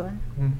Uhum. 0.00 0.52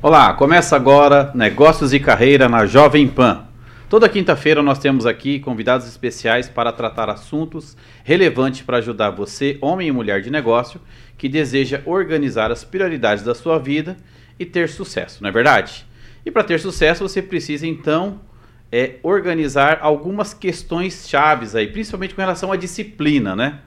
Olá, 0.00 0.32
começa 0.34 0.76
agora 0.76 1.32
Negócios 1.34 1.92
e 1.92 1.98
Carreira 1.98 2.48
na 2.48 2.66
Jovem 2.66 3.08
Pan. 3.08 3.44
Toda 3.88 4.08
quinta-feira 4.08 4.62
nós 4.62 4.78
temos 4.78 5.06
aqui 5.06 5.40
convidados 5.40 5.88
especiais 5.88 6.48
para 6.48 6.70
tratar 6.70 7.10
assuntos 7.10 7.76
relevantes 8.04 8.62
para 8.62 8.76
ajudar 8.76 9.10
você, 9.10 9.58
homem 9.60 9.88
e 9.88 9.92
mulher 9.92 10.20
de 10.20 10.30
negócio, 10.30 10.80
que 11.18 11.28
deseja 11.28 11.82
organizar 11.84 12.52
as 12.52 12.62
prioridades 12.62 13.24
da 13.24 13.34
sua 13.34 13.58
vida 13.58 13.96
e 14.38 14.46
ter 14.46 14.68
sucesso, 14.68 15.20
não 15.20 15.30
é 15.30 15.32
verdade? 15.32 15.84
E 16.24 16.30
para 16.30 16.44
ter 16.44 16.60
sucesso 16.60 17.08
você 17.08 17.20
precisa 17.20 17.66
então 17.66 18.20
é, 18.70 18.96
organizar 19.02 19.80
algumas 19.82 20.32
questões 20.32 21.08
chaves 21.08 21.56
aí, 21.56 21.66
principalmente 21.66 22.14
com 22.14 22.20
relação 22.20 22.52
à 22.52 22.56
disciplina, 22.56 23.34
né? 23.34 23.60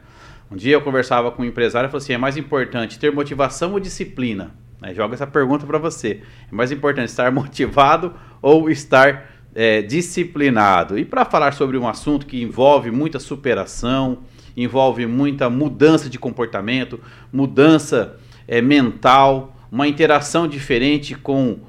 Um 0.49 0.55
dia 0.55 0.75
eu 0.75 0.81
conversava 0.81 1.29
com 1.29 1.41
um 1.41 1.45
empresário 1.45 1.87
e 1.87 1.91
falou 1.91 2.01
assim: 2.01 2.13
é 2.13 2.17
mais 2.17 2.37
importante 2.37 2.97
ter 2.97 3.11
motivação 3.11 3.73
ou 3.73 3.79
disciplina? 3.79 4.55
Né? 4.81 4.93
Joga 4.93 5.13
essa 5.13 5.27
pergunta 5.27 5.65
para 5.65 5.77
você. 5.77 6.21
É 6.51 6.55
mais 6.55 6.71
importante 6.71 7.09
estar 7.09 7.31
motivado 7.33 8.13
ou 8.41 8.69
estar 8.69 9.29
é, 9.53 9.81
disciplinado. 9.81 10.97
E 10.97 11.05
para 11.05 11.25
falar 11.25 11.53
sobre 11.53 11.77
um 11.77 11.87
assunto 11.87 12.25
que 12.25 12.41
envolve 12.41 12.91
muita 12.91 13.19
superação, 13.19 14.19
envolve 14.55 15.05
muita 15.05 15.49
mudança 15.49 16.09
de 16.09 16.19
comportamento, 16.19 16.99
mudança 17.31 18.17
é, 18.47 18.61
mental, 18.61 19.55
uma 19.71 19.87
interação 19.87 20.47
diferente 20.47 21.15
com, 21.15 21.59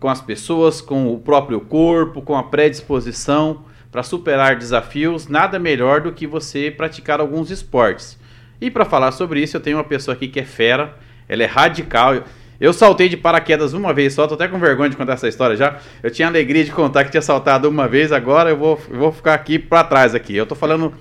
com 0.00 0.08
as 0.08 0.20
pessoas, 0.20 0.80
com 0.80 1.12
o 1.12 1.18
próprio 1.18 1.60
corpo, 1.60 2.20
com 2.20 2.36
a 2.36 2.42
predisposição 2.42 3.64
para 3.90 4.02
superar 4.02 4.56
desafios, 4.56 5.28
nada 5.28 5.56
melhor 5.56 6.00
do 6.00 6.10
que 6.10 6.26
você 6.26 6.68
praticar 6.68 7.20
alguns 7.20 7.50
esportes. 7.50 8.18
E 8.60 8.68
para 8.68 8.84
falar 8.84 9.12
sobre 9.12 9.40
isso, 9.40 9.56
eu 9.56 9.60
tenho 9.60 9.76
uma 9.76 9.84
pessoa 9.84 10.16
aqui 10.16 10.26
que 10.26 10.40
é 10.40 10.44
fera, 10.44 10.96
ela 11.28 11.44
é 11.44 11.46
radical. 11.46 12.24
Eu 12.60 12.72
saltei 12.72 13.08
de 13.08 13.16
paraquedas 13.16 13.72
uma 13.72 13.92
vez 13.92 14.14
só, 14.14 14.26
tô 14.26 14.34
até 14.34 14.46
com 14.46 14.58
vergonha 14.58 14.88
de 14.88 14.96
contar 14.96 15.14
essa 15.14 15.26
história 15.26 15.56
já. 15.56 15.78
Eu 16.02 16.10
tinha 16.10 16.28
alegria 16.28 16.64
de 16.64 16.70
contar 16.70 17.04
que 17.04 17.10
tinha 17.10 17.22
saltado 17.22 17.68
uma 17.68 17.88
vez, 17.88 18.12
agora 18.12 18.50
eu 18.50 18.56
vou, 18.56 18.80
eu 18.88 18.98
vou 18.98 19.12
ficar 19.12 19.34
aqui 19.34 19.58
para 19.58 19.82
trás 19.82 20.14
aqui. 20.14 20.36
Eu 20.36 20.46
tô 20.46 20.54
falando 20.54 20.94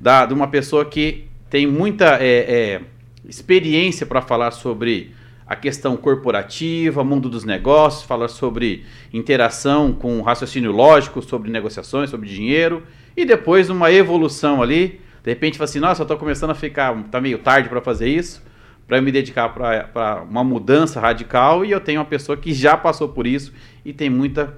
da, 0.00 0.24
de 0.24 0.32
uma 0.32 0.48
pessoa 0.48 0.84
que 0.84 1.26
tem 1.50 1.66
muita 1.66 2.16
é, 2.20 2.26
é, 2.26 2.80
experiência 3.28 4.06
para 4.06 4.22
falar 4.22 4.50
sobre 4.50 5.14
a 5.46 5.54
questão 5.54 5.94
corporativa, 5.94 7.04
mundo 7.04 7.28
dos 7.28 7.44
negócios, 7.44 8.02
falar 8.02 8.28
sobre 8.28 8.86
interação 9.12 9.92
com 9.92 10.22
raciocínio 10.22 10.72
lógico, 10.72 11.20
sobre 11.20 11.50
negociações, 11.50 12.08
sobre 12.08 12.30
dinheiro, 12.30 12.82
e 13.14 13.26
depois 13.26 13.68
uma 13.68 13.92
evolução 13.92 14.62
ali. 14.62 15.02
De 15.22 15.30
repente, 15.30 15.58
fala 15.58 15.68
assim: 15.68 15.80
nossa, 15.80 16.00
eu 16.00 16.04
estou 16.04 16.16
começando 16.16 16.50
a 16.50 16.54
ficar, 16.54 16.94
tá 17.10 17.20
meio 17.20 17.38
tarde 17.38 17.68
para 17.68 17.82
fazer 17.82 18.08
isso 18.08 18.42
para 18.86 19.00
me 19.00 19.10
dedicar 19.10 19.48
para 19.48 20.22
uma 20.28 20.44
mudança 20.44 21.00
radical 21.00 21.64
e 21.64 21.70
eu 21.70 21.80
tenho 21.80 22.00
uma 22.00 22.06
pessoa 22.06 22.36
que 22.36 22.52
já 22.52 22.76
passou 22.76 23.08
por 23.08 23.26
isso 23.26 23.52
e 23.84 23.92
tem 23.92 24.10
muita 24.10 24.54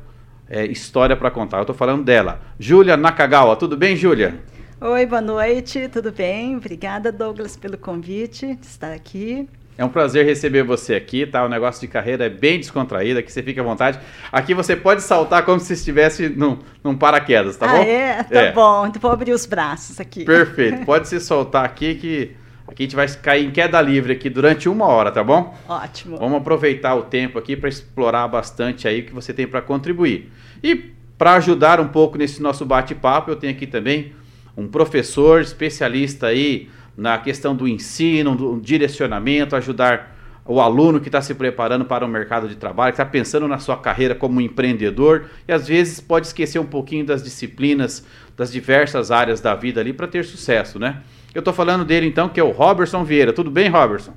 é, 0.49 0.65
história 0.67 1.17
para 1.17 1.31
contar. 1.31 1.59
Eu 1.59 1.63
estou 1.63 1.77
falando 1.77 2.05
dela, 2.05 2.41
Júlia 2.59 2.97
Nakagawa. 2.97 3.57
Tudo 3.57 3.77
bem, 3.77 3.97
Júlia? 3.97 4.41
Oi, 4.81 5.07
boa 5.07 5.23
noite, 5.23 5.89
tudo 5.89 6.13
bem? 6.13 6.57
Obrigada, 6.57 7.11
Douglas, 7.11 7.57
pelo 7.57 7.79
convite 7.79 8.55
de 8.57 8.67
estar 8.67 8.93
aqui. 8.93 9.49
É 9.79 9.85
um 9.85 9.89
prazer 9.91 10.25
receber 10.25 10.63
você 10.63 10.95
aqui, 10.95 11.27
tá? 11.27 11.45
O 11.45 11.49
negócio 11.49 11.81
de 11.81 11.87
carreira 11.87 12.25
é 12.25 12.31
bem 12.31 12.59
descontraído, 12.59 13.19
aqui 13.19 13.31
você 13.31 13.43
fica 13.43 13.61
à 13.61 13.65
vontade. 13.65 13.99
Aqui 14.33 14.55
você 14.55 14.75
pode 14.75 15.03
saltar 15.03 15.45
como 15.45 15.61
se 15.61 15.75
estivesse 15.75 16.31
num, 16.31 16.59
num 16.83 16.97
paraquedas, 16.97 17.57
tá 17.59 17.67
ah, 17.67 17.73
bom? 17.73 17.83
é? 17.83 18.23
Tá 18.23 18.41
é. 18.41 18.53
bom, 18.53 18.87
então 18.87 19.01
vou 19.01 19.11
abrir 19.11 19.33
os 19.33 19.45
braços 19.45 20.01
aqui. 20.01 20.25
Perfeito, 20.25 20.85
pode 20.87 21.09
se 21.09 21.21
soltar 21.21 21.65
aqui 21.65 21.95
que 21.95 22.37
Aqui 22.69 22.83
a 22.83 22.87
gente 22.87 22.97
vai 22.97 23.09
cair 23.09 23.47
em 23.47 23.51
queda 23.51 23.81
livre 23.81 24.13
aqui 24.13 24.29
durante 24.29 24.69
uma 24.69 24.87
hora, 24.87 25.13
tá 25.13 25.23
bom? 25.23 25.55
Ótimo. 25.69 26.17
Vamos 26.19 26.39
aproveitar 26.39 26.95
o 26.95 27.03
tempo 27.03 27.39
aqui 27.39 27.57
para 27.57 27.69
explorar 27.69 28.27
bastante 28.29 28.89
aí 28.89 29.01
o 29.01 29.05
que 29.05 29.15
você 29.15 29.33
tem 29.33 29.47
para 29.47 29.63
contribuir. 29.63 30.31
E 30.63 30.75
para 31.17 31.35
ajudar 31.35 31.81
um 31.81 31.89
pouco 31.89 32.19
nesse 32.19 32.43
nosso 32.43 32.65
bate-papo, 32.65 33.31
eu 33.31 33.37
tenho 33.37 33.53
aqui 33.53 33.67
também 33.67 34.13
um 34.57 34.67
professor 34.67 35.41
especialista 35.41 36.27
aí 36.27 36.69
na 36.97 37.19
questão 37.19 37.55
do 37.55 37.69
ensino, 37.69 38.35
do 38.35 38.61
direcionamento, 38.61 39.55
ajudar 39.55 40.17
o 40.45 40.61
aluno 40.61 41.01
que 41.01 41.09
está 41.09 41.21
se 41.21 41.35
preparando 41.35 41.85
para 41.85 42.05
o 42.05 42.09
mercado 42.09 42.49
de 42.49 42.55
trabalho, 42.55 42.93
que 42.93 43.01
está 43.01 43.05
pensando 43.05 43.49
na 43.49 43.59
sua 43.59 43.77
carreira 43.77 44.15
como 44.15 44.41
empreendedor 44.41 45.27
e 45.47 45.53
às 45.53 45.67
vezes 45.67 46.01
pode 46.01 46.29
esquecer 46.29 46.59
um 46.59 46.67
pouquinho 46.67 47.05
das 47.05 47.23
disciplinas 47.23 48.07
das 48.37 48.53
diversas 48.53 49.11
áreas 49.11 49.41
da 49.41 49.55
vida 49.55 49.81
ali 49.81 49.93
para 49.93 50.07
ter 50.07 50.25
sucesso, 50.25 50.79
né? 50.79 51.03
Eu 51.37 51.41
estou 51.41 51.53
falando 51.53 51.85
dele 51.85 52.07
então, 52.07 52.31
que 52.31 52.41
é 52.41 52.43
o 52.43 52.51
Robertson 52.51 53.05
Vieira. 53.05 53.31
Tudo 53.31 53.51
bem, 53.51 53.69
Robertson? 53.69 54.15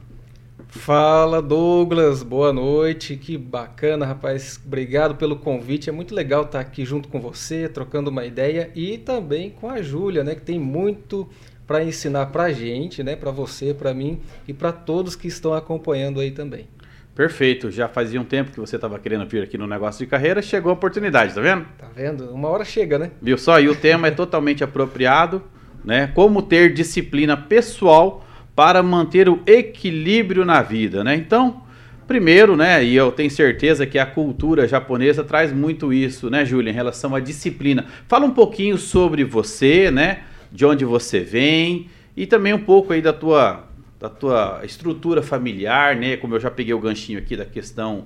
Fala 0.69 1.41
Douglas, 1.41 2.23
boa 2.23 2.53
noite, 2.53 3.17
que 3.17 3.37
bacana 3.37 4.05
rapaz, 4.05 4.57
obrigado 4.65 5.15
pelo 5.15 5.35
convite, 5.35 5.89
é 5.89 5.91
muito 5.91 6.15
legal 6.15 6.43
estar 6.43 6.61
aqui 6.61 6.85
junto 6.85 7.09
com 7.09 7.19
você, 7.19 7.67
trocando 7.67 8.09
uma 8.09 8.23
ideia 8.23 8.71
e 8.73 8.97
também 8.97 9.49
com 9.49 9.69
a 9.69 9.81
Júlia, 9.81 10.23
né, 10.23 10.33
que 10.33 10.43
tem 10.43 10.57
muito 10.57 11.27
para 11.67 11.83
ensinar 11.83 12.27
para 12.27 12.43
a 12.43 12.53
gente, 12.53 13.03
né, 13.03 13.17
para 13.17 13.31
você, 13.31 13.73
para 13.73 13.93
mim 13.93 14.21
e 14.47 14.53
para 14.53 14.71
todos 14.71 15.13
que 15.13 15.27
estão 15.27 15.53
acompanhando 15.53 16.21
aí 16.21 16.31
também. 16.31 16.69
Perfeito, 17.13 17.69
já 17.69 17.89
fazia 17.89 18.21
um 18.21 18.25
tempo 18.25 18.51
que 18.51 18.61
você 18.61 18.77
estava 18.77 18.97
querendo 18.97 19.27
vir 19.27 19.43
aqui 19.43 19.57
no 19.57 19.67
negócio 19.67 20.05
de 20.05 20.09
carreira, 20.09 20.41
chegou 20.41 20.69
a 20.69 20.73
oportunidade, 20.73 21.35
tá 21.35 21.41
vendo? 21.41 21.65
Tá 21.77 21.89
vendo? 21.93 22.33
Uma 22.33 22.47
hora 22.47 22.63
chega, 22.63 22.97
né? 22.97 23.11
Viu 23.21 23.37
só? 23.37 23.59
E 23.59 23.67
o 23.67 23.75
tema 23.75 24.07
é 24.07 24.11
totalmente 24.11 24.63
apropriado 24.63 25.43
né? 25.83 26.07
Como 26.13 26.41
ter 26.41 26.73
disciplina 26.73 27.35
pessoal 27.35 28.25
para 28.55 28.83
manter 28.83 29.29
o 29.29 29.41
equilíbrio 29.45 30.43
na 30.43 30.61
vida, 30.61 31.03
né? 31.03 31.15
Então, 31.15 31.61
primeiro, 32.07 32.57
né, 32.57 32.83
e 32.83 32.95
eu 32.95 33.11
tenho 33.11 33.29
certeza 33.29 33.85
que 33.85 33.99
a 33.99 34.05
cultura 34.05 34.67
japonesa 34.67 35.23
traz 35.23 35.53
muito 35.53 35.93
isso, 35.93 36.29
né, 36.29 36.43
Júlia, 36.43 36.71
em 36.71 36.73
relação 36.73 37.15
à 37.15 37.19
disciplina. 37.19 37.85
Fala 38.07 38.25
um 38.25 38.31
pouquinho 38.31 38.77
sobre 38.77 39.23
você, 39.23 39.91
né? 39.91 40.23
De 40.51 40.65
onde 40.65 40.83
você 40.83 41.19
vem 41.19 41.87
e 42.17 42.25
também 42.25 42.51
um 42.51 42.59
pouco 42.59 42.91
aí 42.91 43.01
da 43.01 43.13
tua 43.13 43.65
da 43.99 44.09
tua 44.09 44.61
estrutura 44.63 45.21
familiar, 45.21 45.95
né? 45.95 46.17
Como 46.17 46.33
eu 46.33 46.39
já 46.39 46.49
peguei 46.49 46.73
o 46.73 46.79
ganchinho 46.79 47.19
aqui 47.19 47.35
da 47.35 47.45
questão 47.45 48.05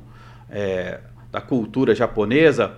é, 0.50 1.00
da 1.32 1.40
cultura 1.40 1.96
japonesa, 1.96 2.74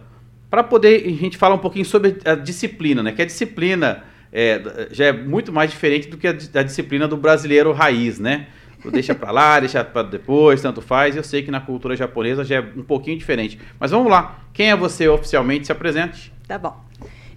para 0.49 0.63
poder 0.63 1.03
a 1.05 1.09
gente 1.09 1.37
falar 1.37 1.55
um 1.55 1.59
pouquinho 1.59 1.85
sobre 1.85 2.17
a 2.23 2.35
disciplina, 2.35 3.01
né? 3.01 3.11
Que 3.11 3.21
a 3.21 3.25
disciplina 3.25 4.03
é, 4.37 4.89
já 4.91 5.05
é 5.05 5.13
muito 5.13 5.53
mais 5.53 5.71
diferente 5.71 6.09
do 6.09 6.17
que 6.17 6.27
a, 6.27 6.31
a 6.31 6.63
disciplina 6.63 7.07
do 7.07 7.15
brasileiro 7.15 7.71
raiz, 7.71 8.19
né? 8.19 8.47
Deixa 8.91 9.15
para 9.15 9.31
lá, 9.31 9.57
deixa 9.61 9.81
para 9.81 10.03
depois, 10.03 10.61
tanto 10.61 10.81
faz. 10.81 11.15
Eu 11.15 11.23
sei 11.23 11.41
que 11.41 11.49
na 11.49 11.61
cultura 11.61 11.95
japonesa 11.95 12.43
já 12.43 12.57
é 12.57 12.59
um 12.59 12.83
pouquinho 12.83 13.17
diferente. 13.17 13.57
Mas 13.79 13.91
vamos 13.91 14.11
lá. 14.11 14.43
Quem 14.53 14.71
é 14.71 14.75
você 14.75 15.07
oficialmente? 15.07 15.67
Se 15.67 15.71
apresente. 15.71 16.33
Tá 16.45 16.57
bom. 16.57 16.83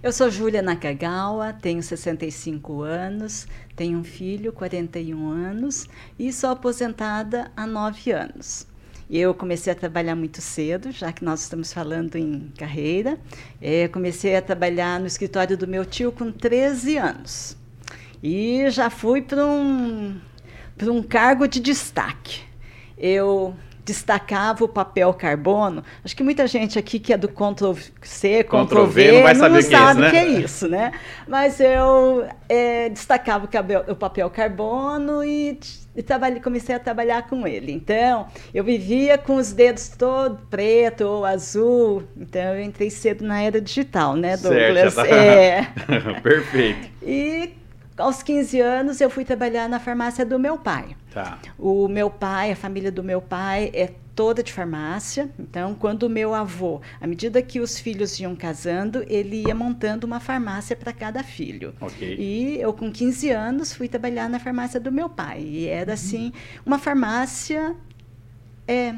Eu 0.03 0.11
sou 0.11 0.29
Júlia 0.29 0.61
Nakagawa, 0.61 1.53
tenho 1.53 1.81
65 1.81 2.81
anos, 2.81 3.47
tenho 3.77 3.97
um 3.97 4.03
filho, 4.03 4.51
41 4.51 5.29
anos, 5.29 5.87
e 6.17 6.33
sou 6.33 6.49
aposentada 6.49 7.49
há 7.55 7.65
9 7.65 8.11
anos. 8.11 8.67
Eu 9.09 9.33
comecei 9.33 9.73
a 9.73 9.75
trabalhar 9.75 10.15
muito 10.15 10.39
cedo, 10.39 10.91
já 10.91 11.11
que 11.11 11.25
nós 11.25 11.41
estamos 11.41 11.73
falando 11.73 12.15
em 12.15 12.51
carreira. 12.55 13.17
É, 13.59 13.87
comecei 13.87 14.35
a 14.35 14.41
trabalhar 14.41 14.99
no 14.99 15.07
escritório 15.07 15.57
do 15.57 15.67
meu 15.67 15.83
tio 15.83 16.11
com 16.11 16.31
13 16.31 16.97
anos. 16.97 17.57
E 18.21 18.69
já 18.69 18.89
fui 18.91 19.23
para 19.23 19.43
um, 19.43 20.15
um 20.83 21.01
cargo 21.01 21.47
de 21.47 21.59
destaque. 21.59 22.41
Eu 22.95 23.55
destacava 23.89 24.63
o 24.63 24.67
papel 24.67 25.11
carbono. 25.13 25.83
Acho 26.05 26.15
que 26.15 26.21
muita 26.23 26.45
gente 26.45 26.77
aqui 26.77 26.99
que 26.99 27.11
é 27.11 27.17
do 27.17 27.27
Ctrl 27.27 27.73
C, 28.03 28.43
Ctrl, 28.43 28.85
V, 28.85 29.11
não, 29.11 29.23
vai 29.23 29.33
não 29.33 29.39
saber 29.41 29.63
sabe 29.63 30.01
o 30.01 30.11
que, 30.11 30.17
é, 30.17 30.23
né? 30.23 30.27
que 30.27 30.37
é 30.37 30.43
isso, 30.43 30.67
né? 30.67 30.91
Mas 31.27 31.59
eu 31.59 32.27
é, 32.47 32.89
destacava 32.89 33.45
o, 33.45 33.91
o, 33.91 33.95
papel 33.95 34.29
carbono 34.29 35.23
e, 35.23 35.59
e 35.95 36.03
trabalhei, 36.03 36.39
comecei 36.39 36.75
a 36.75 36.79
trabalhar 36.79 37.27
com 37.27 37.47
ele. 37.47 37.71
Então, 37.71 38.27
eu 38.53 38.63
vivia 38.63 39.17
com 39.17 39.37
os 39.37 39.51
dedos 39.51 39.89
todo 39.89 40.37
preto 40.49 41.01
ou 41.01 41.25
azul. 41.25 42.03
Então, 42.15 42.53
eu 42.53 42.61
entrei 42.61 42.91
cedo 42.91 43.25
na 43.25 43.41
era 43.41 43.59
digital, 43.59 44.15
né, 44.15 44.37
Douglas? 44.37 44.93
Certo, 44.93 44.95
tá... 44.95 45.07
é. 45.07 45.67
Perfeito. 46.21 46.89
E 47.01 47.53
aos 47.99 48.23
15 48.23 48.59
anos 48.59 49.01
eu 49.01 49.09
fui 49.09 49.25
trabalhar 49.25 49.67
na 49.69 49.79
farmácia 49.79 50.25
do 50.25 50.39
meu 50.39 50.57
pai. 50.57 50.95
Tá. 51.13 51.39
O 51.57 51.87
meu 51.87 52.09
pai, 52.09 52.51
a 52.51 52.55
família 52.55 52.91
do 52.91 53.03
meu 53.03 53.21
pai 53.21 53.69
é 53.73 53.91
toda 54.15 54.43
de 54.43 54.51
farmácia. 54.51 55.29
Então, 55.39 55.73
quando 55.73 56.03
o 56.03 56.09
meu 56.09 56.33
avô, 56.33 56.81
à 56.99 57.07
medida 57.07 57.41
que 57.41 57.59
os 57.59 57.79
filhos 57.79 58.19
iam 58.19 58.35
casando, 58.35 59.03
ele 59.07 59.43
ia 59.47 59.55
montando 59.55 60.05
uma 60.05 60.19
farmácia 60.19 60.75
para 60.75 60.91
cada 60.91 61.23
filho. 61.23 61.73
Okay. 61.79 62.15
E 62.17 62.59
eu, 62.59 62.73
com 62.73 62.91
15 62.91 63.29
anos, 63.29 63.73
fui 63.73 63.87
trabalhar 63.87 64.29
na 64.29 64.39
farmácia 64.39 64.79
do 64.79 64.91
meu 64.91 65.09
pai. 65.09 65.41
E 65.41 65.67
era, 65.67 65.93
assim, 65.93 66.33
uma 66.65 66.77
farmácia 66.77 67.75
é, 68.67 68.93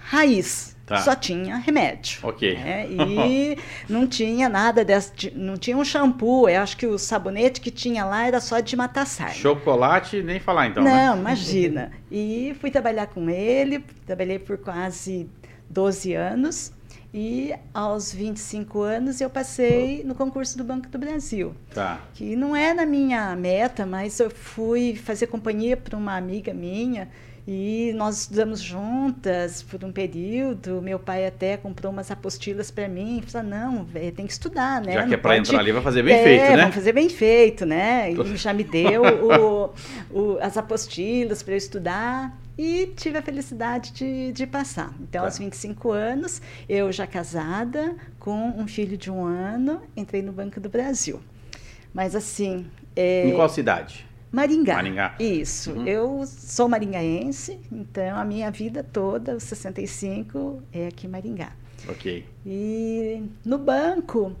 raiz. 0.00 0.73
Tá. 0.86 0.98
Só 0.98 1.14
tinha 1.14 1.56
remédio. 1.56 2.18
Ok. 2.22 2.54
né? 2.56 2.86
E 2.90 3.58
não 3.88 4.06
tinha 4.06 4.48
nada 4.48 4.84
desse. 4.84 5.32
Não 5.34 5.56
tinha 5.56 5.76
um 5.76 5.84
shampoo. 5.84 6.48
Eu 6.48 6.60
acho 6.60 6.76
que 6.76 6.86
o 6.86 6.98
sabonete 6.98 7.60
que 7.60 7.70
tinha 7.70 8.04
lá 8.04 8.26
era 8.26 8.38
só 8.40 8.60
de 8.60 8.76
matar 8.76 9.06
sarna. 9.06 9.34
Chocolate, 9.34 10.22
nem 10.22 10.38
falar 10.38 10.66
então, 10.66 10.84
né? 10.84 11.06
Não, 11.06 11.18
imagina. 11.18 11.90
E 12.10 12.54
fui 12.60 12.70
trabalhar 12.70 13.06
com 13.06 13.30
ele, 13.30 13.82
trabalhei 14.04 14.38
por 14.38 14.58
quase 14.58 15.28
12 15.70 16.12
anos. 16.14 16.72
E 17.16 17.54
aos 17.72 18.12
25 18.12 18.80
anos 18.80 19.20
eu 19.20 19.30
passei 19.30 20.02
no 20.04 20.16
concurso 20.16 20.58
do 20.58 20.64
Banco 20.64 20.88
do 20.88 20.98
Brasil. 20.98 21.54
Tá. 21.72 22.00
Que 22.12 22.34
não 22.34 22.56
era 22.56 22.82
a 22.82 22.86
minha 22.86 23.34
meta, 23.36 23.86
mas 23.86 24.18
eu 24.18 24.28
fui 24.28 24.96
fazer 24.96 25.28
companhia 25.28 25.76
para 25.76 25.96
uma 25.96 26.16
amiga 26.16 26.52
minha 26.52 27.08
e 27.46 27.92
nós 27.94 28.22
estudamos 28.22 28.60
juntas 28.60 29.62
por 29.62 29.84
um 29.84 29.92
período. 29.92 30.80
Meu 30.80 30.98
pai 30.98 31.26
até 31.26 31.56
comprou 31.58 31.92
umas 31.92 32.10
apostilas 32.10 32.70
para 32.70 32.88
mim. 32.88 33.22
Falou: 33.26 33.48
não, 33.48 33.84
véi, 33.84 34.10
tem 34.10 34.26
que 34.26 34.32
estudar, 34.32 34.80
né? 34.80 34.92
Já 34.94 35.00
que 35.02 35.06
Não 35.08 35.14
é 35.14 35.16
pra 35.18 35.30
pode- 35.32 35.40
entrar 35.48 35.58
ali, 35.58 35.72
vai 35.72 35.82
fazer 35.82 36.02
bem 36.02 36.14
é, 36.14 36.22
feito, 36.24 36.50
né? 36.50 36.56
Vamos 36.58 36.74
fazer 36.74 36.92
bem 36.92 37.08
feito, 37.10 37.66
né? 37.66 38.12
E 38.12 38.36
já 38.36 38.52
me 38.54 38.64
deu 38.64 39.02
o- 39.02 39.74
o- 40.10 40.38
as 40.40 40.56
apostilas 40.56 41.42
para 41.42 41.52
eu 41.54 41.58
estudar 41.58 42.34
e 42.56 42.86
tive 42.96 43.18
a 43.18 43.22
felicidade 43.22 43.92
de, 43.92 44.32
de 44.32 44.46
passar. 44.46 44.94
Então, 45.00 45.20
Tá. 45.22 45.26
aos 45.26 45.38
25 45.38 45.90
anos, 45.90 46.40
eu 46.68 46.90
já 46.92 47.06
casada, 47.06 47.94
com 48.18 48.48
um 48.56 48.66
filho 48.66 48.96
de 48.96 49.10
um 49.10 49.24
ano, 49.24 49.82
entrei 49.96 50.22
no 50.22 50.32
Banco 50.32 50.58
do 50.60 50.68
Brasil. 50.70 51.20
Mas 51.92 52.14
assim. 52.16 52.66
é, 52.96 53.28
Em 53.28 53.34
qual 53.34 53.48
cidade? 53.48 54.06
Maringá. 54.34 54.74
Maringá. 54.74 55.14
Isso. 55.20 55.70
Uhum. 55.70 55.86
Eu 55.86 56.24
sou 56.26 56.68
maringaense, 56.68 57.60
então 57.70 58.18
a 58.18 58.24
minha 58.24 58.50
vida 58.50 58.82
toda, 58.82 59.36
os 59.36 59.44
65, 59.44 60.60
é 60.72 60.88
aqui 60.88 61.06
em 61.06 61.10
Maringá. 61.10 61.52
Ok. 61.88 62.26
E 62.44 63.22
no 63.44 63.58
banco 63.58 64.34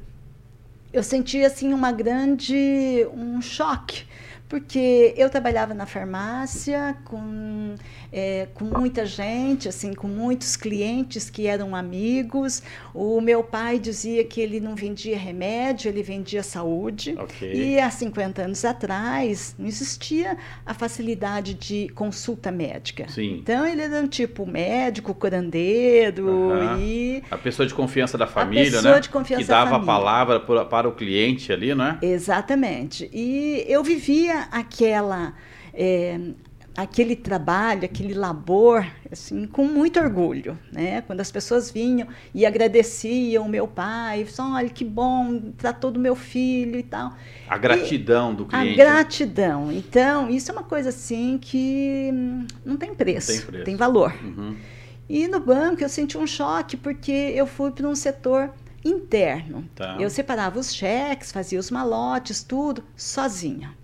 eu 0.92 1.02
senti 1.02 1.44
assim 1.44 1.72
uma 1.72 1.92
grande 1.92 3.06
um 3.14 3.40
choque 3.40 4.04
porque 4.48 5.14
eu 5.16 5.28
trabalhava 5.30 5.72
na 5.74 5.86
farmácia 5.86 6.96
com 7.04 7.74
é, 8.12 8.46
com 8.54 8.64
muita 8.64 9.06
gente 9.06 9.68
assim 9.68 9.92
com 9.94 10.06
muitos 10.06 10.56
clientes 10.56 11.30
que 11.30 11.46
eram 11.46 11.74
amigos 11.74 12.62
o 12.92 13.20
meu 13.20 13.42
pai 13.42 13.78
dizia 13.78 14.22
que 14.24 14.40
ele 14.40 14.60
não 14.60 14.74
vendia 14.74 15.18
remédio 15.18 15.88
ele 15.88 16.02
vendia 16.02 16.42
saúde 16.42 17.14
Ok. 17.18 17.52
e 17.52 17.78
há 17.80 17.90
50 17.90 18.42
anos 18.42 18.64
atrás 18.64 19.54
não 19.58 19.66
existia 19.66 20.36
a 20.64 20.74
facilidade 20.74 21.54
de 21.54 21.88
consulta 21.94 22.50
médica 22.52 23.08
Sim. 23.08 23.38
então 23.40 23.66
ele 23.66 23.82
era 23.82 24.00
um 24.00 24.06
tipo 24.06 24.46
médico 24.46 25.14
curandeiro 25.14 26.52
e 26.78 27.22
A 27.30 27.38
pessoa 27.38 27.66
de 27.66 27.74
confiança 27.74 28.18
da 28.18 28.26
família, 28.26 28.70
pessoa 28.70 28.94
né? 28.94 29.00
de 29.00 29.08
confiança 29.08 29.42
que 29.42 29.48
da 29.48 29.64
dava 29.64 29.76
a 29.76 29.80
palavra 29.80 30.40
para 30.40 30.88
o 30.88 30.92
cliente 30.92 31.52
ali, 31.52 31.74
né? 31.74 31.98
Exatamente. 32.02 33.08
E 33.12 33.64
eu 33.68 33.82
vivia 33.82 34.33
aquela, 34.50 35.34
é, 35.72 36.18
aquele 36.76 37.14
trabalho, 37.16 37.84
aquele 37.84 38.14
labor, 38.14 38.84
assim, 39.10 39.46
com 39.46 39.64
muito 39.64 39.98
orgulho, 40.00 40.58
né? 40.72 41.02
Quando 41.02 41.20
as 41.20 41.30
pessoas 41.30 41.70
vinham 41.70 42.08
e 42.34 42.44
agradeciam 42.44 43.46
o 43.46 43.48
meu 43.48 43.66
pai, 43.68 44.24
falavam, 44.24 44.56
olha 44.58 44.68
que 44.68 44.84
bom, 44.84 45.40
tratou 45.56 45.90
do 45.90 46.00
meu 46.00 46.16
filho 46.16 46.78
e 46.78 46.82
tal. 46.82 47.12
A 47.48 47.56
gratidão 47.58 48.34
do 48.34 48.44
A 48.44 48.60
cliente. 48.60 48.76
gratidão. 48.76 49.70
Então, 49.72 50.28
isso 50.30 50.50
é 50.50 50.52
uma 50.54 50.64
coisa 50.64 50.88
assim 50.88 51.38
que 51.40 52.10
não 52.64 52.76
tem 52.76 52.94
preço, 52.94 53.28
Tem 53.32 53.40
preço. 53.40 53.64
tem 53.64 53.76
valor. 53.76 54.12
Uhum. 54.22 54.56
E 55.08 55.28
no 55.28 55.38
banco 55.38 55.82
eu 55.82 55.88
senti 55.88 56.16
um 56.16 56.26
choque 56.26 56.76
porque 56.76 57.12
eu 57.12 57.46
fui 57.46 57.70
para 57.70 57.86
um 57.86 57.94
setor 57.94 58.50
interno. 58.82 59.64
Tá. 59.74 59.96
Eu 60.00 60.08
separava 60.10 60.58
os 60.58 60.74
cheques, 60.74 61.30
fazia 61.30 61.58
os 61.60 61.70
malotes, 61.70 62.42
tudo, 62.42 62.82
sozinha. 62.96 63.74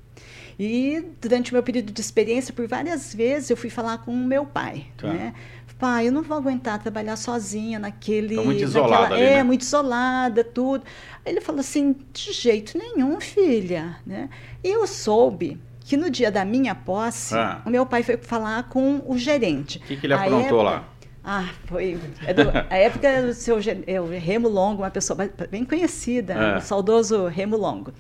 E 0.62 1.02
durante 1.22 1.50
o 1.52 1.54
meu 1.54 1.62
período 1.62 1.90
de 1.90 2.00
experiência, 2.02 2.52
por 2.52 2.66
várias 2.68 3.14
vezes, 3.14 3.48
eu 3.48 3.56
fui 3.56 3.70
falar 3.70 3.96
com 4.04 4.12
o 4.12 4.16
meu 4.16 4.44
pai. 4.44 4.84
Tá. 4.98 5.08
Né? 5.10 5.32
Pai, 5.78 6.08
eu 6.08 6.12
não 6.12 6.22
vou 6.22 6.36
aguentar 6.36 6.78
trabalhar 6.78 7.16
sozinha 7.16 7.78
naquele. 7.78 8.36
Tá 8.36 8.42
muito 8.42 8.62
isolada 8.62 9.02
naquela- 9.04 9.16
ali, 9.16 9.24
É, 9.24 9.36
né? 9.36 9.42
muito 9.42 9.62
isolada, 9.62 10.44
tudo. 10.44 10.84
Ele 11.24 11.40
falou 11.40 11.60
assim: 11.62 11.96
de 12.12 12.32
jeito 12.34 12.76
nenhum, 12.76 13.18
filha. 13.18 13.96
Né? 14.04 14.28
E 14.62 14.68
eu 14.68 14.86
soube 14.86 15.58
que 15.82 15.96
no 15.96 16.10
dia 16.10 16.30
da 16.30 16.44
minha 16.44 16.74
posse, 16.74 17.34
Ah. 17.34 17.62
o 17.64 17.70
meu 17.70 17.86
pai 17.86 18.02
foi 18.02 18.18
falar 18.18 18.64
com 18.68 19.00
o 19.06 19.16
gerente. 19.16 19.78
O 19.78 19.80
que, 19.80 19.96
que 19.96 20.06
ele 20.06 20.12
A 20.12 20.16
aprontou 20.18 20.40
época- 20.60 20.62
lá? 20.62 20.88
ah, 21.24 21.48
foi. 21.64 21.98
É 22.26 22.34
do, 22.34 22.42
a 22.68 22.76
época 22.76 23.22
do 23.22 23.32
seu 23.32 23.58
é, 23.86 23.98
o 23.98 24.06
Remo 24.10 24.48
Longo, 24.50 24.82
uma 24.82 24.90
pessoa 24.90 25.18
bem 25.50 25.64
conhecida, 25.64 26.34
É. 26.34 26.58
o 26.58 26.60
saudoso 26.60 27.26
Remo 27.26 27.56
Longo. 27.56 27.90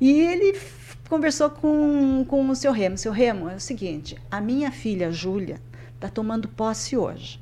E 0.00 0.20
ele 0.22 0.58
conversou 1.08 1.50
com, 1.50 2.24
com 2.28 2.48
o 2.48 2.56
seu 2.56 2.72
Remo. 2.72 2.98
Seu 2.98 3.12
Remo, 3.12 3.48
é 3.48 3.54
o 3.54 3.60
seguinte: 3.60 4.16
a 4.30 4.40
minha 4.40 4.70
filha 4.70 5.10
Júlia 5.10 5.60
está 5.94 6.08
tomando 6.08 6.48
posse 6.48 6.96
hoje. 6.96 7.40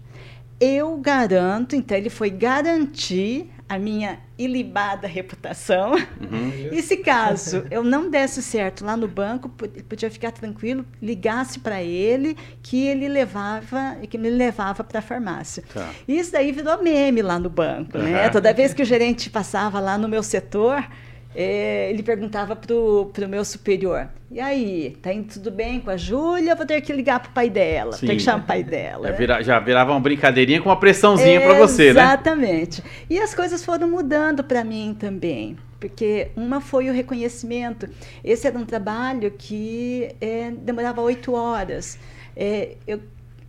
Eu 0.61 0.97
garanto, 0.97 1.75
então 1.75 1.97
ele 1.97 2.09
foi 2.09 2.31
garantir 2.31 3.51
a 3.69 3.79
minha 3.79 4.19
ilibada 4.39 5.07
reputação. 5.07 5.93
Uhum. 5.93 6.69
E 6.71 6.83
se 6.83 6.99
caso 6.99 7.65
eu 7.71 7.83
não 7.83 8.11
desse 8.11 8.43
certo 8.43 8.85
lá 8.85 8.97
no 8.97 9.09
banco, 9.09 9.49
podia 9.49 10.11
ficar 10.11 10.33
tranquilo, 10.33 10.85
ligasse 11.01 11.59
para 11.59 11.83
ele 11.83 12.37
que 12.63 12.87
ele 12.87 13.09
levava, 13.09 13.97
que 14.09 14.19
me 14.19 14.31
levava 14.31 14.85
para 14.85 14.99
a 14.99 15.03
farmácia. 15.03 15.65
Tá. 15.73 15.91
Isso 16.07 16.33
daí 16.33 16.53
virou 16.53 16.83
meme 16.83 17.23
lá 17.23 17.39
no 17.39 17.49
banco, 17.49 17.99
né? 17.99 18.27
Uhum. 18.27 18.33
Toda 18.33 18.53
vez 18.53 18.75
que 18.75 18.83
o 18.83 18.85
gerente 18.85 19.31
passava 19.31 19.81
lá 19.81 19.97
no 19.97 20.09
meu 20.09 20.23
setor, 20.23 20.87
eh, 21.35 21.89
ele 21.91 22.03
perguntava 22.03 22.55
pro, 22.57 23.11
pro 23.13 23.29
meu 23.29 23.45
superior: 23.45 24.09
"E 24.31 24.41
aí, 24.41 24.97
tá 25.03 25.13
indo 25.13 25.33
tudo 25.35 25.51
bem 25.51 25.81
com 25.81 25.91
a 25.91 25.97
Júlia? 25.97 26.55
Vou 26.55 26.67
ter 26.67 26.81
que 26.81 26.93
ligar 26.93 27.21
pro 27.21 27.33
pai 27.33 27.51
dela, 27.51 27.93
Sim. 27.93 28.07
ter 28.07 28.15
que 28.17 28.23
chamar 28.23 28.45
o 28.45 28.47
pai 28.47 28.63
dela." 28.63 29.07
Já, 29.07 29.13
né? 29.13 29.19
vira- 29.19 29.43
já 29.43 29.59
virava 29.61 29.91
uma 29.93 30.01
brincadeirinha 30.01 30.61
com 30.63 30.69
uma 30.69 30.79
pressãozinha 30.79 31.41
pra 31.41 31.55
você, 31.55 31.93
né? 31.93 32.03
Exatamente. 32.03 32.83
E 33.11 33.19
as 33.19 33.35
coisas 33.35 33.65
foram 33.65 33.89
mudando 33.89 34.43
para 34.45 34.63
mim 34.65 34.97
também. 34.99 35.57
Porque 35.81 36.29
uma 36.35 36.61
foi 36.63 36.89
o 36.89 36.93
reconhecimento. 36.95 37.87
Esse 38.25 38.47
era 38.47 38.59
um 38.59 38.65
trabalho 38.65 39.31
que 39.37 40.09
eh, 40.21 40.51
demorava 40.57 41.03
oito 41.03 41.35
horas. 41.35 41.99
Eh, 42.35 42.77
eu, 42.87 43.01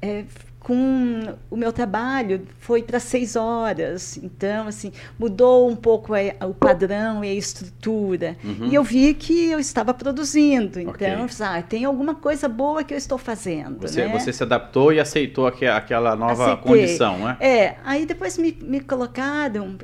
eh, 0.01 0.25
com 0.65 1.35
o 1.51 1.55
meu 1.55 1.71
trabalho 1.71 2.41
foi 2.59 2.81
para 2.81 2.99
seis 2.99 3.35
horas. 3.35 4.17
Então, 4.17 4.67
assim, 4.67 4.91
mudou 5.19 5.69
um 5.69 5.75
pouco 5.75 6.11
a- 6.15 6.43
o 6.47 6.55
padrão 6.55 7.23
e 7.23 7.29
a 7.29 7.33
estrutura. 7.35 8.35
Uhum. 8.43 8.69
E 8.71 8.73
eu 8.73 8.83
vi 8.83 9.13
que 9.13 9.51
eu 9.51 9.59
estava 9.59 9.93
produzindo. 9.93 10.79
Então, 10.79 10.91
Ok. 10.95 11.07
eu 11.07 11.27
falei, 11.29 11.59
ah, 11.59 11.61
tem 11.61 11.85
alguma 11.85 12.15
coisa 12.15 12.49
boa 12.49 12.83
que 12.83 12.95
eu 12.95 12.97
estou 12.97 13.19
fazendo. 13.19 13.81
Você, 13.81 14.07
né? 14.07 14.19
você 14.19 14.33
se 14.33 14.41
adaptou 14.41 14.91
e 14.91 14.99
aceitou 14.99 15.45
aque- 15.45 15.67
aquela 15.67 16.15
nova 16.15 16.53
Aceitei. 16.53 16.63
condição, 16.63 17.19
né? 17.19 17.37
É, 17.39 17.75
aí 17.85 18.07
depois 18.07 18.35
me, 18.39 18.51
me 18.63 18.79
colocaram 18.79 19.77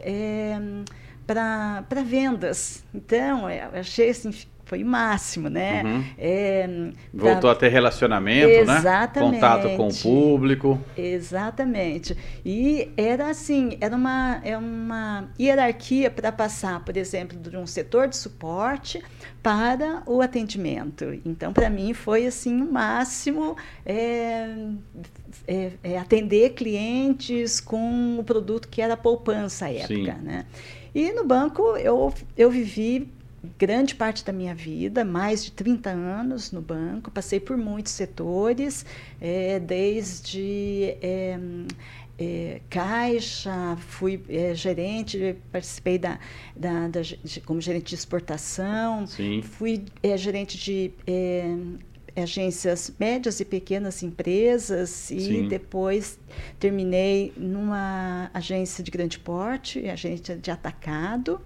para 1.27 2.01
vendas. 2.03 2.83
Então, 2.93 3.47
é, 3.47 3.69
eu 3.71 3.79
achei 3.79 4.09
assim, 4.09 4.31
foi 4.71 4.83
o 4.83 4.85
máximo, 4.85 5.49
né? 5.49 5.83
Uhum. 5.83 6.03
É, 6.17 6.69
Voltou 7.13 7.41
pra- 7.41 7.51
a 7.51 7.55
ter 7.55 7.67
relacionamento, 7.67 8.47
né? 8.65 8.77
Exatamente. 8.77 9.33
Contato 9.33 9.75
com 9.75 9.89
o 9.89 9.93
público. 9.93 10.79
Exatamente. 10.95 12.15
E 12.45 12.89
era 12.95 13.29
assim, 13.29 13.77
era 13.81 13.93
uma, 13.93 14.39
é 14.45 14.57
uma 14.57 15.29
hierarquia 15.37 16.09
para 16.09 16.31
passar, 16.31 16.85
por 16.85 16.95
exemplo, 16.95 17.37
de 17.37 17.57
um 17.57 17.67
setor 17.67 18.07
de 18.07 18.15
suporte 18.15 19.03
para 19.43 20.03
o 20.05 20.21
atendimento. 20.21 21.19
Então, 21.25 21.51
para 21.51 21.69
mim, 21.69 21.93
foi 21.93 22.25
assim 22.25 22.61
o 22.61 22.71
máximo 22.71 23.57
é, 23.85 24.55
é, 25.49 25.71
é 25.83 25.97
atender 25.97 26.51
clientes 26.51 27.59
com 27.59 28.17
o 28.17 28.23
produto 28.23 28.69
que 28.69 28.81
era 28.81 28.95
poupança 28.95 29.65
à 29.65 29.69
época. 29.73 29.87
Sim. 30.15 30.23
Né? 30.23 30.45
E 30.95 31.11
no 31.11 31.25
banco 31.25 31.75
eu, 31.75 32.13
eu 32.37 32.49
vivi 32.49 33.11
grande 33.57 33.95
parte 33.95 34.24
da 34.24 34.31
minha 34.31 34.53
vida, 34.53 35.03
mais 35.03 35.43
de 35.43 35.51
30 35.51 35.89
anos 35.89 36.51
no 36.51 36.62
banco, 36.62 37.10
passei 37.12 37.39
por 37.39 37.57
muitos 37.57 37.91
setores, 37.93 38.86
eh, 39.19 39.60
desde 39.60 40.95
eh, 41.01 41.39
eh, 42.19 42.62
caixa, 42.69 43.75
fui 43.88 44.21
eh, 44.29 44.53
gerente, 44.53 45.36
participei 45.51 45.98
da, 45.98 46.19
da, 46.55 46.88
da 46.88 47.01
de- 47.01 47.41
como 47.45 47.60
gerente 47.60 47.89
de 47.89 47.95
exportação, 47.95 49.07
Sim. 49.07 49.41
fui 49.41 49.86
eh, 50.03 50.15
gerente 50.17 50.57
de 50.57 50.91
eh, 51.07 51.55
agências 52.15 52.93
médias 53.00 53.39
e 53.39 53.45
pequenas 53.45 54.03
empresas 54.03 55.10
e 55.10 55.19
Sim. 55.21 55.48
depois 55.48 56.19
terminei 56.60 57.33
numa 57.38 58.29
agência 58.33 58.83
de 58.83 58.91
grande 58.91 59.17
porte, 59.17 59.88
agência 59.89 60.36
de 60.36 60.51
atacado, 60.51 61.39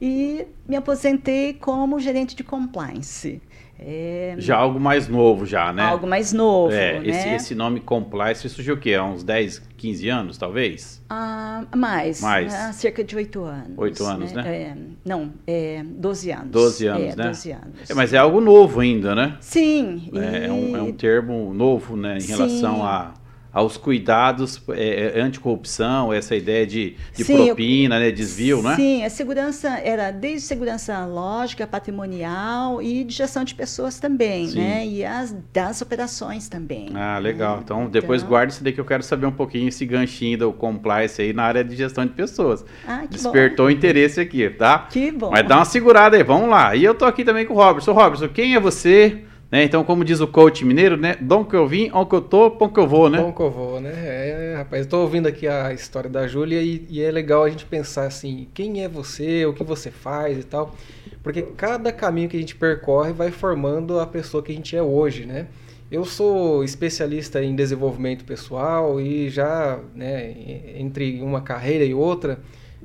e 0.00 0.46
me 0.66 0.76
aposentei 0.76 1.54
como 1.54 1.98
gerente 2.00 2.34
de 2.34 2.42
compliance. 2.42 3.40
É... 3.82 4.34
Já 4.36 4.58
algo 4.58 4.78
mais 4.78 5.08
novo, 5.08 5.46
já, 5.46 5.72
né? 5.72 5.82
Algo 5.82 6.06
mais 6.06 6.34
novo. 6.34 6.70
É, 6.70 7.00
né? 7.00 7.08
esse, 7.08 7.28
esse 7.30 7.54
nome 7.54 7.80
Compliance 7.80 8.46
surgiu 8.50 8.74
o 8.74 8.78
quê? 8.78 8.92
Há 8.92 9.02
uns 9.04 9.22
10, 9.24 9.62
15 9.78 10.08
anos, 10.10 10.36
talvez? 10.36 11.02
Ah, 11.08 11.64
mais. 11.74 12.20
Mais. 12.20 12.52
Há 12.52 12.74
cerca 12.74 13.02
de 13.02 13.16
oito 13.16 13.42
anos. 13.42 13.78
Oito 13.78 14.04
anos, 14.04 14.32
né? 14.32 14.42
É, 14.46 14.76
não, 15.02 15.32
é 15.46 15.82
12 15.82 16.30
anos. 16.30 16.50
12 16.50 16.86
anos, 16.88 17.12
é, 17.14 17.16
né? 17.16 17.26
12 17.28 17.52
anos. 17.52 17.90
É, 17.90 17.94
mas 17.94 18.12
é 18.12 18.18
algo 18.18 18.38
novo 18.42 18.80
ainda, 18.80 19.14
né? 19.14 19.38
Sim. 19.40 20.10
É, 20.14 20.46
e- 20.46 20.50
um, 20.50 20.76
é 20.76 20.82
um 20.82 20.92
termo 20.92 21.54
novo, 21.54 21.96
né, 21.96 22.18
em 22.18 22.20
Sim. 22.20 22.32
relação 22.32 22.84
a, 22.84 23.14
aos 23.52 23.76
cuidados 23.76 24.62
é, 24.70 25.18
é, 25.18 25.20
anticorrupção, 25.20 26.12
essa 26.12 26.36
ideia 26.36 26.66
de, 26.66 26.96
de 27.16 27.24
Sim, 27.24 27.34
eu- 27.36 27.46
propina, 27.46 27.98
né, 27.98 28.10
desvio, 28.10 28.62
né? 28.62 28.76
Sim, 28.76 29.04
a 29.04 29.10
segurança 29.10 29.68
era 29.82 30.10
desde 30.10 30.46
segurança 30.46 31.04
lógica, 31.04 31.66
patrimonial 31.66 32.80
e 32.82 33.04
de 33.04 33.14
gestão 33.14 33.44
de 33.44 33.54
pessoas 33.54 33.98
também, 33.98 34.48
Sim. 34.48 34.58
né? 34.58 34.86
E 34.86 35.04
as 35.04 35.34
das 35.52 35.80
operações 35.82 36.48
também. 36.48 36.90
Ah, 36.94 37.18
legal. 37.18 37.56
né? 37.56 37.62
Então, 37.64 37.86
depois 37.88 38.20
Então- 38.22 38.30
guarde 38.30 38.52
isso 38.52 38.62
daí 38.64 38.72
que 38.72 38.80
eu 38.80 38.84
quero 38.84 39.02
saber 39.02 39.26
um 39.26 39.32
pouquinho 39.32 39.68
esse 39.68 39.84
ganchinho 39.84 40.38
do 40.38 40.52
compliance 40.52 41.20
aí 41.20 41.32
na 41.32 41.44
área 41.44 41.64
de 41.64 41.76
gestão 41.76 42.04
de 42.06 42.12
pessoas. 42.12 42.64
Ah, 42.86 43.02
que 43.02 43.08
Despertou 43.08 43.70
interesse 43.70 44.20
aqui, 44.20 44.48
tá? 44.50 44.78
bom. 44.78 44.86
Que 44.90 45.10
bom. 45.10 45.30
Mas 45.30 45.46
dá 45.46 45.56
uma 45.56 45.64
segurada 45.64 46.16
aí, 46.16 46.22
vamos 46.22 46.48
lá. 46.48 46.74
E 46.76 46.84
eu 46.84 46.94
tô 46.94 47.04
aqui 47.04 47.24
também 47.24 47.44
com 47.46 47.54
o 47.54 47.56
Robertson. 47.56 47.92
Robertson, 47.92 48.28
quem 48.28 48.54
é 48.54 48.60
você? 48.60 49.24
Né? 49.50 49.64
Então, 49.64 49.82
como 49.82 50.04
diz 50.04 50.20
o 50.20 50.28
coach 50.28 50.64
mineiro, 50.64 50.96
né? 50.96 51.16
Dom 51.20 51.44
que 51.44 51.56
eu 51.56 51.66
vim, 51.66 51.90
onde 51.92 52.08
que 52.08 52.14
eu 52.14 52.20
tô, 52.20 52.50
pão 52.52 52.68
que 52.68 52.78
eu 52.78 52.86
vou, 52.86 53.10
né? 53.10 53.18
Bom 53.18 53.32
que 53.32 53.40
eu 53.40 53.50
vou, 53.50 53.80
né? 53.80 53.92
É, 53.92 54.54
rapaz, 54.58 54.84
eu 54.84 54.88
tô 54.88 55.00
ouvindo 55.00 55.26
aqui 55.26 55.48
a 55.48 55.72
história 55.72 56.08
da 56.08 56.28
Júlia 56.28 56.62
e, 56.62 56.86
e 56.88 57.02
é 57.02 57.10
legal 57.10 57.42
a 57.42 57.50
gente 57.50 57.66
pensar 57.66 58.06
assim, 58.06 58.46
quem 58.54 58.84
é 58.84 58.88
você, 58.88 59.44
o 59.46 59.52
que 59.52 59.64
você 59.64 59.90
faz 59.90 60.38
e 60.38 60.44
tal. 60.44 60.74
Porque 61.22 61.42
cada 61.42 61.92
caminho 61.92 62.28
que 62.28 62.36
a 62.36 62.40
gente 62.40 62.54
percorre 62.54 63.12
vai 63.12 63.30
formando 63.32 63.98
a 63.98 64.06
pessoa 64.06 64.42
que 64.42 64.52
a 64.52 64.54
gente 64.54 64.76
é 64.76 64.82
hoje, 64.82 65.26
né? 65.26 65.48
Eu 65.90 66.04
sou 66.04 66.62
especialista 66.62 67.42
em 67.42 67.56
desenvolvimento 67.56 68.24
pessoal 68.24 69.00
e 69.00 69.28
já, 69.28 69.80
né, 69.92 70.32
entre 70.76 71.20
uma 71.20 71.40
carreira 71.40 71.84
e 71.84 71.92
outra, 71.92 72.38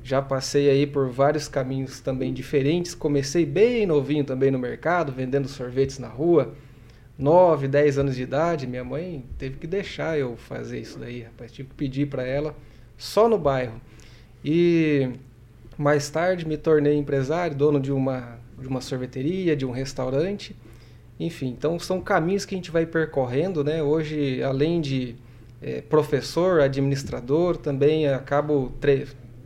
já 0.06 0.22
passei 0.22 0.70
aí 0.70 0.86
por 0.86 1.10
vários 1.10 1.48
caminhos 1.48 1.98
também 1.98 2.32
diferentes. 2.32 2.94
Comecei 2.94 3.44
bem 3.44 3.84
novinho 3.84 4.22
também 4.22 4.52
no 4.52 4.58
mercado, 4.58 5.10
vendendo 5.10 5.48
sorvetes 5.48 5.98
na 5.98 6.06
rua. 6.06 6.54
9, 7.18 7.66
10 7.66 7.98
anos 7.98 8.14
de 8.14 8.22
idade, 8.22 8.68
minha 8.68 8.84
mãe 8.84 9.24
teve 9.36 9.56
que 9.56 9.66
deixar 9.66 10.16
eu 10.16 10.36
fazer 10.36 10.78
isso 10.78 10.96
daí, 10.96 11.22
rapaz. 11.22 11.50
Tive 11.50 11.70
que 11.70 11.74
pedir 11.74 12.06
para 12.06 12.24
ela 12.24 12.54
só 12.96 13.28
no 13.28 13.36
bairro. 13.36 13.80
E 14.44 15.10
mais 15.76 16.08
tarde 16.08 16.46
me 16.46 16.56
tornei 16.56 16.94
empresário, 16.94 17.56
dono 17.56 17.80
de 17.80 17.90
uma, 17.90 18.38
de 18.60 18.68
uma 18.68 18.80
sorveteria, 18.80 19.56
de 19.56 19.66
um 19.66 19.72
restaurante. 19.72 20.54
Enfim, 21.18 21.48
então 21.48 21.80
são 21.80 22.00
caminhos 22.00 22.44
que 22.44 22.54
a 22.54 22.58
gente 22.58 22.70
vai 22.70 22.86
percorrendo, 22.86 23.64
né? 23.64 23.82
Hoje, 23.82 24.40
além 24.40 24.80
de 24.80 25.16
eh, 25.60 25.80
professor, 25.80 26.60
administrador, 26.60 27.56
também 27.56 28.06
acabo 28.06 28.70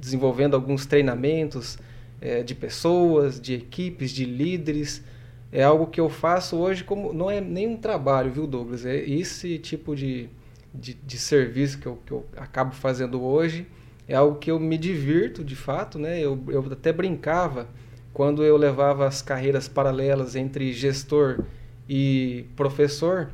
desenvolvendo 0.00 0.54
alguns 0.54 0.86
treinamentos 0.86 1.78
eh, 2.20 2.42
de 2.42 2.54
pessoas, 2.54 3.40
de 3.40 3.54
equipes, 3.54 4.10
de 4.10 4.24
líderes. 4.24 5.04
É 5.52 5.62
algo 5.62 5.86
que 5.86 6.00
eu 6.00 6.08
faço 6.08 6.56
hoje 6.56 6.84
como 6.84 7.12
não 7.12 7.30
é 7.30 7.40
nem 7.40 7.68
um 7.68 7.76
trabalho, 7.76 8.32
viu, 8.32 8.46
Douglas? 8.46 8.86
É 8.86 8.96
esse 8.96 9.58
tipo 9.58 9.94
de, 9.94 10.28
de, 10.74 10.94
de 10.94 11.18
serviço 11.18 11.78
que 11.78 11.86
eu, 11.86 11.98
que 12.06 12.12
eu 12.12 12.24
acabo 12.36 12.72
fazendo 12.72 13.22
hoje 13.22 13.66
é 14.10 14.16
algo 14.16 14.38
que 14.40 14.50
eu 14.50 14.58
me 14.58 14.76
divirto 14.76 15.44
de 15.44 15.54
fato, 15.54 15.96
né? 15.96 16.18
Eu, 16.18 16.36
eu 16.48 16.66
até 16.72 16.92
brincava 16.92 17.68
quando 18.12 18.42
eu 18.42 18.56
levava 18.56 19.06
as 19.06 19.22
carreiras 19.22 19.68
paralelas 19.68 20.34
entre 20.34 20.72
gestor 20.72 21.44
e 21.88 22.44
professor, 22.56 23.30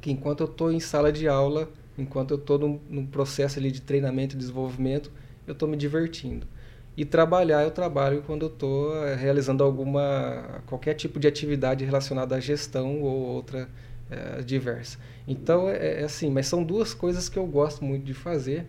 que 0.00 0.10
enquanto 0.10 0.40
eu 0.40 0.46
estou 0.46 0.72
em 0.72 0.80
sala 0.80 1.12
de 1.12 1.28
aula, 1.28 1.70
enquanto 1.96 2.32
eu 2.32 2.38
estou 2.38 2.58
num, 2.58 2.80
num 2.90 3.06
processo 3.06 3.60
ali 3.60 3.70
de 3.70 3.82
treinamento 3.82 4.34
e 4.34 4.38
desenvolvimento, 4.38 5.12
eu 5.50 5.52
estou 5.52 5.68
me 5.68 5.76
divertindo. 5.76 6.46
E 6.96 7.04
trabalhar, 7.04 7.62
eu 7.62 7.70
trabalho 7.70 8.22
quando 8.26 8.42
eu 8.42 8.48
estou 8.48 8.92
realizando 9.16 9.62
alguma 9.62 10.62
qualquer 10.66 10.94
tipo 10.94 11.18
de 11.18 11.26
atividade 11.28 11.84
relacionada 11.84 12.36
à 12.36 12.40
gestão 12.40 13.00
ou 13.02 13.12
outra 13.12 13.68
eh, 14.10 14.42
diversa. 14.42 14.98
Então 15.26 15.68
é, 15.68 16.00
é 16.00 16.04
assim, 16.04 16.30
mas 16.30 16.46
são 16.46 16.62
duas 16.62 16.92
coisas 16.92 17.28
que 17.28 17.38
eu 17.38 17.46
gosto 17.46 17.84
muito 17.84 18.04
de 18.04 18.14
fazer, 18.14 18.66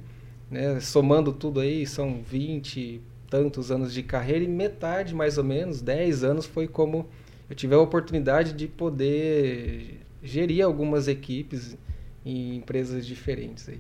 né? 0.50 0.80
Somando 0.80 1.34
tudo 1.34 1.60
aí, 1.60 1.86
são 1.86 2.22
20 2.22 2.80
e 2.80 3.02
tantos 3.30 3.72
anos 3.72 3.94
de 3.94 4.04
carreira 4.04 4.44
e 4.44 4.48
metade 4.48 5.16
mais 5.16 5.38
ou 5.38 5.44
menos, 5.44 5.82
10 5.82 6.24
anos 6.24 6.46
foi 6.46 6.68
como 6.68 7.08
eu 7.50 7.56
tive 7.56 7.74
a 7.76 7.80
oportunidade 7.80 8.54
de 8.54 8.68
poder 8.68 10.02
gerir 10.22 10.64
algumas 10.64 11.08
equipes 11.08 11.78
em 12.26 12.56
empresas 12.58 13.06
diferentes 13.06 13.68
aí. 13.68 13.80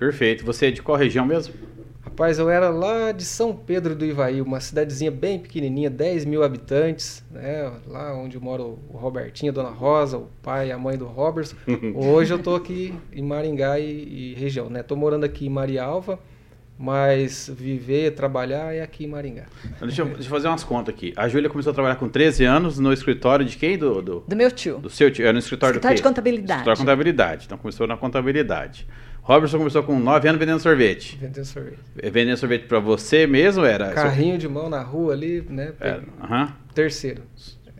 Perfeito. 0.00 0.46
Você 0.46 0.68
é 0.68 0.70
de 0.70 0.80
qual 0.80 0.96
região 0.96 1.26
mesmo? 1.26 1.52
Rapaz, 2.00 2.38
eu 2.38 2.48
era 2.48 2.70
lá 2.70 3.12
de 3.12 3.22
São 3.22 3.54
Pedro 3.54 3.94
do 3.94 4.02
Ivaí, 4.02 4.40
uma 4.40 4.58
cidadezinha 4.58 5.10
bem 5.10 5.38
pequenininha, 5.38 5.90
10 5.90 6.24
mil 6.24 6.42
habitantes, 6.42 7.22
né? 7.30 7.70
lá 7.86 8.16
onde 8.16 8.40
mora 8.40 8.62
o 8.62 8.78
Robertinho, 8.94 9.52
a 9.52 9.54
Dona 9.54 9.68
Rosa, 9.68 10.16
o 10.16 10.28
pai 10.42 10.68
e 10.68 10.72
a 10.72 10.78
mãe 10.78 10.96
do 10.96 11.04
Robertson. 11.04 11.54
Hoje 11.94 12.32
eu 12.32 12.38
tô 12.38 12.54
aqui 12.54 12.94
em 13.12 13.22
Maringá 13.22 13.78
e, 13.78 14.32
e 14.32 14.34
região, 14.36 14.70
né? 14.70 14.82
Tô 14.82 14.96
morando 14.96 15.24
aqui 15.24 15.44
em 15.44 15.50
Marialva, 15.50 16.18
mas 16.82 17.50
viver, 17.54 18.12
trabalhar 18.12 18.74
é 18.74 18.80
aqui 18.80 19.04
em 19.04 19.06
Maringá. 19.06 19.44
Então, 19.62 19.86
deixa, 19.86 20.00
eu, 20.00 20.06
deixa 20.06 20.22
eu 20.22 20.30
fazer 20.30 20.48
umas 20.48 20.64
contas 20.64 20.94
aqui. 20.94 21.12
A 21.14 21.28
Júlia 21.28 21.50
começou 21.50 21.72
a 21.72 21.74
trabalhar 21.74 21.96
com 21.96 22.08
13 22.08 22.42
anos 22.46 22.78
no 22.78 22.90
escritório 22.90 23.44
de 23.44 23.54
quem? 23.58 23.76
Do, 23.76 24.00
do, 24.00 24.24
Do 24.26 24.34
meu 24.34 24.50
tio. 24.50 24.78
do 24.78 24.88
seu 24.88 25.10
tio? 25.10 25.24
Era 25.24 25.34
no 25.34 25.38
escritório, 25.40 25.72
Escritório 25.74 25.94
do 25.94 25.98
de 25.98 26.02
contabilidade. 26.02 26.52
Escritório 26.60 26.76
de 26.78 26.82
contabilidade. 26.82 27.44
Então 27.44 27.58
começou 27.58 27.86
na 27.86 27.98
contabilidade. 27.98 28.86
Robertson 29.20 29.58
começou 29.58 29.82
com 29.82 29.98
9 30.00 30.26
anos 30.26 30.38
vendendo 30.38 30.58
sorvete. 30.58 31.18
Vendendo 31.20 31.44
sorvete. 31.44 31.78
Vendendo 32.10 32.36
sorvete 32.38 32.64
pra 32.64 32.80
você 32.80 33.26
mesmo? 33.26 33.62
Era. 33.62 33.90
Carrinho 33.92 34.38
de 34.38 34.48
mão 34.48 34.70
na 34.70 34.80
rua 34.80 35.12
ali, 35.12 35.44
né? 35.50 35.74
Era, 35.78 36.02
aham. 36.22 36.52
Terceiro. 36.74 37.22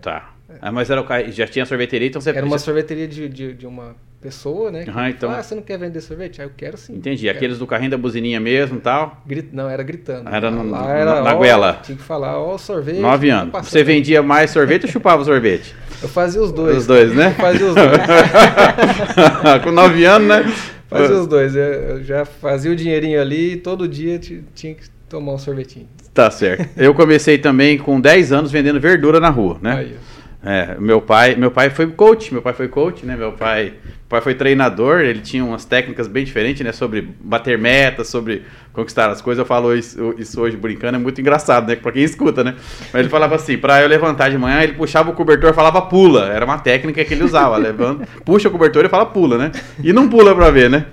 Tá. 0.03 0.35
Ah, 0.61 0.71
mas 0.71 0.91
era 0.91 1.01
o 1.01 1.05
carro, 1.05 1.31
já 1.33 1.47
tinha 1.47 1.65
sorveteria, 1.65 2.09
então 2.09 2.21
você 2.21 2.31
Era 2.31 2.45
uma 2.45 2.59
já- 2.59 2.65
sorveteria 2.65 3.09
de, 3.09 3.29
de, 3.29 3.55
de 3.55 3.67
uma 3.67 3.97
pessoa, 4.21 4.71
né? 4.71 4.85
Aham, 4.87 5.09
então- 5.09 5.31
Ah, 5.31 5.43
você 5.43 5.55
não 5.55 5.63
quer 5.63 5.79
vender 5.79 6.01
sorvete? 6.01 6.41
Ah, 6.43 6.45
eu 6.45 6.51
quero 6.57 6.77
sim. 6.77 6.95
Entendi. 6.95 7.25
Quero. 7.25 7.37
Aqueles 7.37 7.59
do 7.59 7.67
carrinho 7.67 7.91
da 7.93 7.97
buzininha 7.99 8.39
mesmo 8.39 8.77
e 8.77 8.81
tal. 8.81 9.23
Grit... 9.27 9.49
Não, 9.53 9.69
era 9.69 9.83
gritando. 9.83 10.29
Era 10.29 10.51
no- 10.51 10.69
Lá 10.71 10.83
na- 10.87 10.93
era, 10.95 11.23
na 11.23 11.35
ó, 11.35 11.39
goela. 11.39 11.81
Tinha 11.83 11.97
que 11.97 12.03
falar, 12.05 12.39
ó, 12.39 12.59
sorvete. 12.59 12.99
9 13.01 13.29
tá 13.29 13.39
anos. 13.41 13.69
Você 13.69 13.83
vendia 13.83 14.23
mais 14.23 14.51
sorvete 14.51 14.85
ou 14.85 14.91
chupava 14.91 15.25
sorvete? 15.25 15.75
Eu 16.03 16.09
fazia 16.09 16.41
os 16.43 16.51
dois. 16.53 16.77
Os 16.79 16.87
dois, 16.87 17.15
né? 17.15 17.27
Eu 17.37 17.43
fazia 17.43 17.67
os 17.67 17.75
dois. 17.75 17.91
com 19.65 19.71
9 19.71 20.05
anos, 20.05 20.29
né? 20.29 20.53
fazia 20.89 21.17
os 21.17 21.27
dois. 21.27 21.55
Eu 21.55 21.63
eu 21.63 22.05
já 22.05 22.25
fazia 22.25 22.71
o 22.71 22.77
dinheirinho 22.77 23.21
ali 23.21 23.53
e 23.53 23.57
todo 23.57 23.87
dia 23.89 24.19
ti- 24.19 24.43
tinha 24.55 24.75
que 24.75 24.85
tomar 25.09 25.33
um 25.35 25.39
sorvetinho. 25.39 25.89
Tá 26.13 26.31
certo. 26.31 26.69
Eu 26.77 26.93
comecei 26.95 27.39
também 27.39 27.79
com 27.79 28.01
10 28.01 28.33
anos 28.33 28.51
vendendo 28.51 28.81
verdura 28.81 29.21
na 29.21 29.29
rua, 29.29 29.59
né? 29.63 29.77
Aí. 29.79 29.97
É, 30.43 30.75
meu 30.81 31.01
pai, 31.03 31.35
meu 31.37 31.51
pai 31.51 31.69
foi 31.71 31.87
coach, 31.89 32.33
meu 32.33 32.41
pai 32.43 32.53
foi 32.55 32.67
coach, 32.67 33.05
né? 33.05 33.15
Meu 33.15 33.33
pai, 33.33 33.75
pai 34.11 34.21
foi 34.21 34.35
treinador, 34.35 35.03
ele 35.03 35.21
tinha 35.21 35.45
umas 35.45 35.65
técnicas 35.65 36.09
bem 36.09 36.25
diferentes, 36.25 36.65
né? 36.65 36.73
Sobre 36.73 37.09
bater 37.21 37.57
metas, 37.57 38.09
sobre 38.09 38.43
conquistar 38.73 39.09
as 39.09 39.23
coisas. 39.23 39.39
Eu 39.39 39.47
falo 39.47 39.73
isso, 39.73 40.15
isso 40.19 40.41
hoje 40.41 40.57
brincando, 40.57 40.97
é 40.97 41.01
muito 41.01 41.21
engraçado, 41.21 41.69
né? 41.69 41.77
Pra 41.77 41.93
quem 41.93 42.03
escuta, 42.03 42.43
né? 42.43 42.57
Mas 42.93 43.03
ele 43.03 43.09
falava 43.09 43.37
assim, 43.37 43.57
pra 43.57 43.81
eu 43.81 43.89
levantar 43.89 44.29
de 44.29 44.37
manhã, 44.37 44.65
ele 44.65 44.73
puxava 44.73 45.11
o 45.11 45.13
cobertor 45.15 45.51
e 45.51 45.55
falava 45.55 45.81
pula. 45.83 46.27
Era 46.27 46.45
uma 46.45 46.59
técnica 46.59 47.05
que 47.05 47.15
ele 47.15 47.23
usava, 47.23 47.57
levanta, 47.57 48.07
puxa 48.27 48.49
o 48.49 48.51
cobertor 48.51 48.85
e 48.85 48.89
fala 48.89 49.07
pula, 49.07 49.39
né? 49.39 49.53
E 49.83 49.93
não 49.93 50.09
pula 50.09 50.35
pra 50.35 50.51
ver, 50.51 50.69
né? 50.69 50.87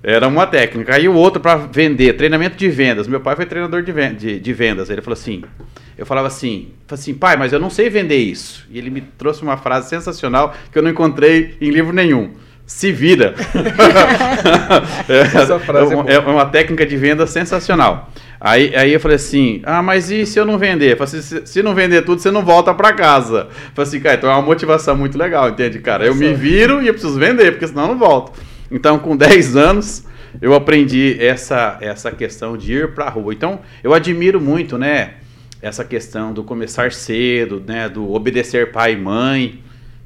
Era 0.00 0.28
uma 0.28 0.46
técnica. 0.46 0.94
Aí 0.94 1.08
o 1.08 1.14
outro 1.14 1.40
para 1.40 1.56
vender, 1.56 2.12
treinamento 2.12 2.56
de 2.56 2.68
vendas. 2.68 3.08
Meu 3.08 3.20
pai 3.20 3.34
foi 3.34 3.44
treinador 3.44 3.82
de, 3.82 3.92
de, 4.14 4.38
de 4.38 4.52
vendas. 4.52 4.88
Ele 4.88 5.02
falou 5.02 5.14
assim: 5.14 5.42
eu 5.98 6.06
falava 6.06 6.28
assim, 6.28 6.70
falei 6.86 7.02
assim, 7.02 7.14
pai, 7.14 7.36
mas 7.36 7.52
eu 7.52 7.58
não 7.58 7.70
sei 7.70 7.90
vender 7.90 8.18
isso. 8.18 8.66
E 8.70 8.78
ele 8.78 8.88
me 8.88 9.00
trouxe 9.00 9.42
uma 9.42 9.56
frase 9.56 9.88
sensacional 9.88 10.54
que 10.70 10.78
eu 10.78 10.82
não 10.82 10.90
encontrei 10.90 11.56
em 11.60 11.70
livro 11.70 11.92
nenhum. 11.92 12.30
Se 12.66 12.92
vira. 12.92 13.34
Frase 15.64 15.92
é 15.92 15.94
é, 15.94 15.96
uma, 15.96 16.10
é 16.10 16.18
uma 16.18 16.46
técnica 16.46 16.86
de 16.86 16.96
venda 16.96 17.26
sensacional. 17.26 18.10
Aí, 18.40 18.74
aí 18.74 18.92
eu 18.92 18.98
falei 18.98 19.16
assim, 19.16 19.60
ah, 19.64 19.82
mas 19.82 20.10
e 20.10 20.26
se 20.26 20.38
eu 20.38 20.44
não 20.44 20.58
vender? 20.58 20.92
Eu 20.92 20.96
falei 20.96 21.20
assim, 21.20 21.20
se, 21.20 21.46
se 21.46 21.62
não 21.62 21.74
vender 21.74 22.02
tudo, 22.02 22.20
você 22.20 22.30
não 22.30 22.44
volta 22.44 22.74
pra 22.74 22.92
casa. 22.92 23.48
Eu 23.50 23.74
falei 23.74 23.88
assim, 23.88 24.00
cara, 24.00 24.16
então 24.16 24.30
é 24.30 24.34
uma 24.34 24.42
motivação 24.42 24.96
muito 24.96 25.16
legal, 25.18 25.48
entende, 25.48 25.78
cara? 25.78 26.04
Eu 26.04 26.14
me 26.14 26.34
viro 26.34 26.82
e 26.82 26.88
eu 26.88 26.92
preciso 26.92 27.18
vender, 27.18 27.52
porque 27.52 27.68
senão 27.68 27.82
eu 27.82 27.88
não 27.88 27.98
volto. 27.98 28.32
Então, 28.70 28.98
com 28.98 29.16
10 29.16 29.54
anos, 29.54 30.04
eu 30.40 30.54
aprendi 30.54 31.16
essa, 31.20 31.78
essa 31.80 32.10
questão 32.10 32.56
de 32.56 32.72
ir 32.72 32.94
pra 32.94 33.08
rua. 33.08 33.32
Então, 33.32 33.60
eu 33.84 33.92
admiro 33.92 34.40
muito, 34.40 34.78
né, 34.78 35.14
essa 35.60 35.84
questão 35.84 36.32
do 36.32 36.42
começar 36.42 36.90
cedo, 36.90 37.62
né, 37.64 37.88
do 37.88 38.12
obedecer 38.12 38.72
pai 38.72 38.94
e 38.94 38.96
mãe 38.96 39.61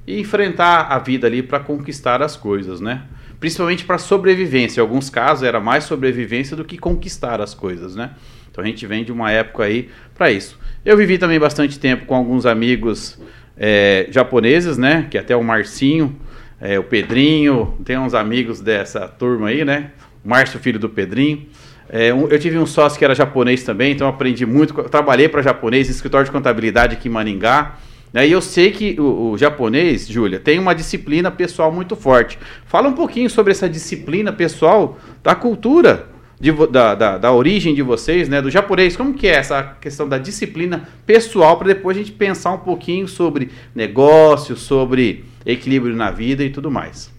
e 0.07 0.21
enfrentar 0.21 0.87
a 0.91 0.99
vida 0.99 1.27
ali 1.27 1.43
para 1.43 1.59
conquistar 1.59 2.23
as 2.23 2.37
coisas, 2.37 2.81
né? 2.81 3.03
Principalmente 3.41 3.85
para 3.85 3.99
sobrevivência. 3.99 4.81
Em 4.81 4.83
alguns 4.83 5.11
casos 5.11 5.43
era 5.43 5.61
mais 5.61 5.85
sobrevivência 5.85 6.57
do 6.57 6.65
que 6.65 6.79
conquistar 6.79 7.41
as 7.41 7.55
coisas, 7.55 7.97
né? 7.97 8.11
Então 8.51 8.65
a 8.65 8.67
gente 8.67 8.87
vem 8.87 9.05
de 9.05 9.13
uma 9.13 9.31
época 9.31 9.65
aí 9.65 9.91
para 10.15 10.31
isso. 10.31 10.59
Eu 10.85 10.97
vivi 10.97 11.19
também 11.19 11.39
bastante 11.39 11.79
tempo 11.79 12.07
com 12.07 12.15
alguns 12.15 12.47
amigos 12.47 13.21
é, 13.57 14.07
japoneses, 14.11 14.79
né? 14.79 15.07
Que 15.11 15.19
até 15.19 15.37
o 15.37 15.43
Marcinho, 15.43 16.17
é, 16.61 16.79
o 16.79 16.85
Pedrinho, 16.85 17.77
tem 17.85 17.99
uns 17.99 18.15
amigos 18.15 18.61
dessa 18.61 19.07
turma 19.09 19.49
aí, 19.49 19.65
né? 19.65 19.91
O 20.25 20.29
Márcio, 20.29 20.59
filho 20.59 20.79
do 20.79 20.89
Pedrinho. 20.89 21.47
É, 21.89 22.11
eu 22.11 22.39
tive 22.39 22.59
um 22.59 22.67
sócio 22.67 22.99
que 22.99 23.05
era 23.05 23.15
japonês 23.15 23.63
também, 23.63 23.93
então 23.93 24.09
aprendi 24.09 24.47
muito. 24.47 24.75
Trabalhei 24.85 25.29
para 25.29 25.43
japonês, 25.43 25.89
escritório 25.89 26.25
de 26.25 26.33
contabilidade 26.33 26.95
aqui 26.95 27.09
em 27.09 27.13
Maningá. 27.13 27.77
Né, 28.17 28.27
e 28.27 28.33
eu 28.33 28.41
sei 28.41 28.71
que 28.71 28.99
o, 28.99 29.33
o 29.33 29.37
japonês, 29.37 30.09
Júlia, 30.09 30.41
tem 30.41 30.59
uma 30.59 30.75
disciplina 30.75 31.31
pessoal 31.31 31.71
muito 31.71 31.95
forte. 31.95 32.39
Fala 32.65 32.89
um 32.89 32.95
pouquinho 32.95 33.29
sobre 33.29 33.51
essa 33.51 33.69
disciplina 33.69 34.33
pessoal 34.33 34.99
da 35.23 35.35
cultura, 35.35 36.09
de, 36.41 36.51
da, 36.69 36.95
da, 36.95 37.19
da, 37.19 37.31
origem 37.31 37.75
de 37.75 37.83
vocês, 37.83 38.27
né, 38.27 38.41
do 38.41 38.51
japonês. 38.51 38.97
Como 38.97 39.13
que 39.13 39.27
é 39.27 39.35
essa 39.35 39.77
questão 39.83 40.09
da 40.09 40.17
disciplina 40.17 40.89
pessoal 41.05 41.59
para 41.59 41.67
depois 41.67 41.95
a 41.95 42.01
gente 42.01 42.13
pensar 42.13 42.53
um 42.53 42.61
pouquinho 42.61 43.07
sobre 43.07 43.51
negócio, 43.75 44.57
sobre 44.57 45.27
equilíbrio 45.45 45.95
na 45.95 46.11
vida 46.11 46.43
e 46.43 46.49
tudo 46.49 46.71
mais. 46.71 47.11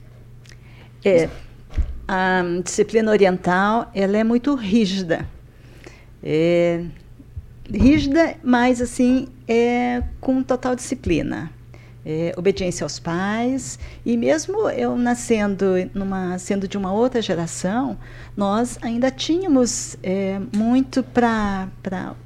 É, 1.06 1.30
a 2.08 2.42
disciplina 2.64 3.12
oriental 3.12 3.92
ela 3.94 4.18
é 4.18 4.24
muito 4.24 4.56
rígida. 4.56 5.30
É, 6.24 6.86
rígida, 7.72 8.36
mas 8.44 8.82
assim, 8.82 9.28
é 9.48 10.04
com 10.20 10.44
total 10.44 10.76
disciplina. 10.76 11.52
É, 12.10 12.34
obediência 12.38 12.86
aos 12.86 13.00
pais 13.00 13.78
e 14.06 14.16
mesmo 14.16 14.70
eu 14.70 14.96
nascendo 14.96 15.74
numa 15.94 16.40
sendo 16.40 16.66
de 16.66 16.78
uma 16.78 16.94
outra 16.94 17.22
geração 17.22 17.98
nós 18.34 18.80
ainda 18.82 19.12
tínhamos 19.12 19.98
é, 20.02 20.40
muito 20.56 21.04
para 21.04 21.68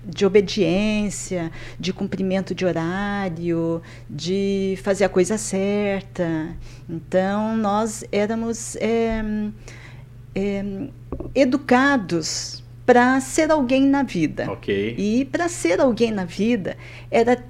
de 0.05 0.23
obediência 0.23 1.51
de 1.79 1.91
cumprimento 1.91 2.53
de 2.53 2.63
horário 2.63 3.81
de 4.07 4.77
fazer 4.83 5.05
a 5.05 5.09
coisa 5.09 5.35
certa 5.35 6.55
então 6.87 7.57
nós 7.57 8.03
éramos 8.11 8.75
é, 8.75 9.23
é 10.35 10.63
educados 11.33 12.61
para 12.85 13.19
ser 13.21 13.51
alguém 13.51 13.83
na 13.83 14.03
vida. 14.03 14.51
Okay. 14.53 14.95
E 14.97 15.25
para 15.25 15.47
ser 15.47 15.79
alguém 15.79 16.11
na 16.11 16.25
vida 16.25 16.77
era, 17.09 17.43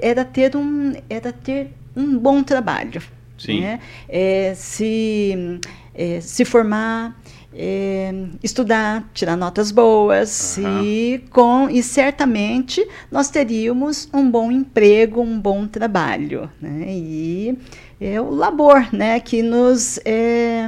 era, 0.00 0.24
ter, 0.24 0.56
um, 0.56 0.94
era 1.08 1.32
ter 1.32 1.72
um 1.96 2.18
bom 2.18 2.42
trabalho. 2.42 3.02
Sim. 3.36 3.60
Né? 3.60 3.80
É, 4.08 4.52
se, 4.54 5.60
é, 5.94 6.20
se 6.20 6.44
formar, 6.44 7.20
é, 7.54 8.12
estudar, 8.42 9.08
tirar 9.14 9.36
notas 9.36 9.70
boas 9.70 10.58
uhum. 10.58 10.82
e, 10.84 11.24
com, 11.30 11.68
e 11.70 11.82
certamente 11.82 12.86
nós 13.10 13.30
teríamos 13.30 14.08
um 14.12 14.28
bom 14.30 14.50
emprego, 14.50 15.20
um 15.20 15.40
bom 15.40 15.66
trabalho. 15.66 16.50
Né? 16.60 16.84
E 16.88 17.58
é 18.00 18.20
o 18.20 18.30
labor 18.30 18.88
né, 18.92 19.18
que 19.20 19.42
nos. 19.42 19.98
É, 20.04 20.66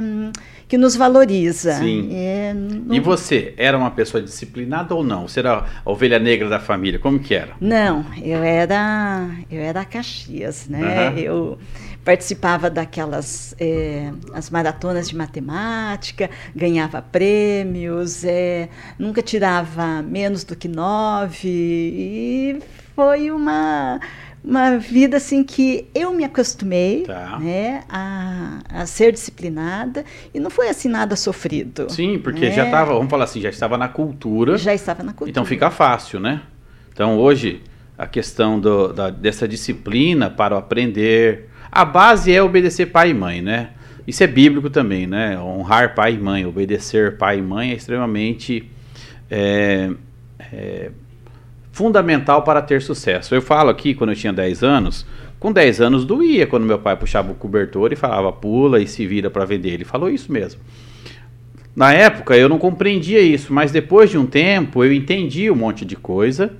que 0.71 0.77
nos 0.77 0.95
valoriza. 0.95 1.73
Sim. 1.73 2.07
É, 2.13 2.53
não... 2.53 2.95
E 2.95 2.99
você, 3.01 3.53
era 3.57 3.77
uma 3.77 3.91
pessoa 3.91 4.23
disciplinada 4.23 4.95
ou 4.95 5.03
não? 5.03 5.27
Você 5.27 5.41
era 5.41 5.65
a 5.83 5.91
ovelha 5.91 6.17
negra 6.17 6.47
da 6.47 6.61
família? 6.61 6.97
Como 6.97 7.19
que 7.19 7.35
era? 7.35 7.55
Não, 7.59 8.05
eu 8.23 8.41
era, 8.41 9.29
eu 9.51 9.59
era 9.59 9.83
Caxias, 9.83 10.69
né? 10.69 11.09
Uhum. 11.09 11.17
Eu 11.17 11.57
participava 12.05 12.69
daquelas 12.69 13.53
é, 13.59 14.13
as 14.33 14.49
maratonas 14.49 15.09
de 15.09 15.15
matemática, 15.17 16.29
ganhava 16.55 17.01
prêmios, 17.01 18.23
é, 18.23 18.69
nunca 18.97 19.21
tirava 19.21 20.01
menos 20.01 20.45
do 20.45 20.55
que 20.55 20.69
nove 20.69 21.49
e 21.49 22.59
foi 22.95 23.29
uma 23.29 23.99
uma 24.43 24.77
vida 24.77 25.17
assim 25.17 25.43
que 25.43 25.87
eu 25.93 26.13
me 26.13 26.23
acostumei 26.23 27.03
tá. 27.03 27.37
né, 27.39 27.83
a, 27.87 28.59
a, 28.69 28.85
ser 28.85 29.11
disciplinada 29.11 30.03
e 30.33 30.39
não 30.39 30.49
foi 30.49 30.67
assim 30.67 30.89
nada 30.89 31.15
sofrido. 31.15 31.87
Sim, 31.89 32.17
porque 32.17 32.45
né? 32.45 32.51
já 32.51 32.65
estava, 32.65 32.93
vamos 32.93 33.09
falar 33.09 33.25
assim, 33.25 33.39
já 33.39 33.49
estava 33.49 33.77
na 33.77 33.87
cultura. 33.87 34.57
Já 34.57 34.73
estava 34.73 35.03
na 35.03 35.11
cultura. 35.11 35.29
Então 35.29 35.45
fica 35.45 35.69
fácil, 35.69 36.19
né? 36.19 36.41
Então 36.91 37.17
hoje 37.17 37.61
a 37.97 38.07
questão 38.07 38.59
do, 38.59 38.91
da, 38.91 39.11
dessa 39.11 39.47
disciplina 39.47 40.29
para 40.29 40.55
o 40.55 40.57
aprender, 40.57 41.49
a 41.71 41.85
base 41.85 42.33
é 42.33 42.41
obedecer 42.41 42.87
pai 42.87 43.11
e 43.11 43.13
mãe, 43.13 43.41
né? 43.43 43.69
Isso 44.07 44.23
é 44.23 44.27
bíblico 44.27 44.71
também, 44.71 45.05
né? 45.05 45.39
Honrar 45.39 45.93
pai 45.93 46.15
e 46.15 46.17
mãe, 46.17 46.45
obedecer 46.45 47.17
pai 47.17 47.37
e 47.37 47.41
mãe 47.43 47.71
é 47.71 47.75
extremamente 47.75 48.67
é, 49.29 49.91
é, 50.51 50.91
fundamental 51.71 52.43
para 52.43 52.61
ter 52.61 52.81
sucesso. 52.81 53.33
Eu 53.33 53.41
falo 53.41 53.69
aqui, 53.69 53.93
quando 53.93 54.11
eu 54.11 54.15
tinha 54.15 54.33
10 54.33 54.63
anos, 54.63 55.05
com 55.39 55.51
10 55.51 55.81
anos 55.81 56.05
doía 56.05 56.45
quando 56.45 56.65
meu 56.65 56.77
pai 56.77 56.95
puxava 56.95 57.31
o 57.31 57.35
cobertor 57.35 57.91
e 57.91 57.95
falava 57.95 58.31
pula 58.31 58.79
e 58.79 58.87
se 58.87 59.07
vira 59.07 59.29
para 59.29 59.45
vender. 59.45 59.69
Ele 59.69 59.85
falou 59.85 60.09
isso 60.09 60.31
mesmo. 60.31 60.61
Na 61.75 61.93
época 61.93 62.35
eu 62.35 62.49
não 62.49 62.59
compreendia 62.59 63.21
isso, 63.21 63.53
mas 63.53 63.71
depois 63.71 64.09
de 64.09 64.17
um 64.17 64.25
tempo 64.25 64.83
eu 64.83 64.93
entendi 64.93 65.49
um 65.49 65.55
monte 65.55 65.85
de 65.85 65.95
coisa 65.95 66.53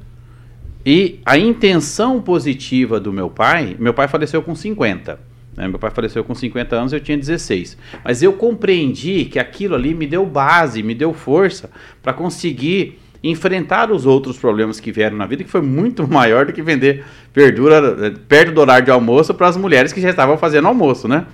e 0.86 1.20
a 1.26 1.38
intenção 1.38 2.22
positiva 2.22 3.00
do 3.00 3.14
meu 3.14 3.30
pai, 3.30 3.76
meu 3.78 3.94
pai 3.94 4.08
faleceu 4.08 4.42
com 4.42 4.56
50. 4.56 5.20
Né? 5.56 5.68
Meu 5.68 5.78
pai 5.78 5.92
faleceu 5.92 6.24
com 6.24 6.34
50 6.34 6.76
anos, 6.76 6.94
eu 6.94 7.00
tinha 7.00 7.18
16. 7.18 7.78
Mas 8.04 8.24
eu 8.24 8.34
compreendi 8.34 9.26
que 9.26 9.38
aquilo 9.38 9.76
ali 9.76 9.94
me 9.94 10.08
deu 10.08 10.26
base, 10.26 10.82
me 10.82 10.96
deu 10.96 11.14
força 11.14 11.70
para 12.02 12.14
conseguir 12.14 13.00
enfrentar 13.24 13.92
os 13.92 14.06
outros 14.06 14.38
problemas 14.38 14.80
que 14.80 14.92
vieram 14.92 15.16
na 15.16 15.26
vida, 15.26 15.44
que 15.44 15.50
foi 15.50 15.62
muito 15.62 16.08
maior 16.10 16.46
do 16.46 16.54
que 16.54 16.62
vender 16.62 17.04
verdura 17.34 18.08
eh, 18.08 18.14
perto 18.28 18.54
do 18.54 18.62
horário 18.62 18.86
de 18.86 18.92
almoço 18.92 19.34
para 19.34 19.48
as 19.48 19.58
mulheres 19.58 19.94
que 19.94 20.02
já 20.02 20.10
estavam 20.10 20.38
fazendo 20.38 20.68
almoço, 20.68 21.08
né? 21.08 21.26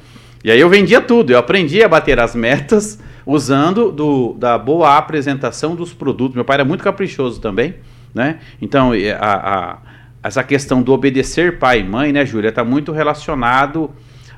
E 0.44 0.52
aí 0.52 0.60
eu 0.60 0.70
vendia 0.70 1.02
tudo, 1.02 1.32
eu 1.32 1.38
aprendi 1.38 1.82
a 1.84 1.88
bater 1.88 2.20
as 2.20 2.36
metas 2.36 3.00
usando 3.26 3.92
do, 3.92 4.34
da 4.34 4.58
boa 4.58 4.98
apresentação 4.98 5.76
dos 5.76 5.94
produtos. 5.94 6.36
Meu 6.36 6.46
pai 6.46 6.56
era 6.56 6.66
muito 6.66 6.84
caprichoso 6.84 7.42
também, 7.42 7.76
né? 8.14 8.40
Então, 8.62 8.92
a, 9.20 9.54
a, 9.54 9.78
essa 10.24 10.44
questão 10.44 10.82
do 10.82 10.94
obedecer 10.94 11.58
pai 11.58 11.80
e 11.80 11.84
mãe, 11.84 12.14
né, 12.14 12.26
Júlia, 12.26 12.50
está 12.50 12.64
muito 12.64 12.92
relacionado 12.92 13.92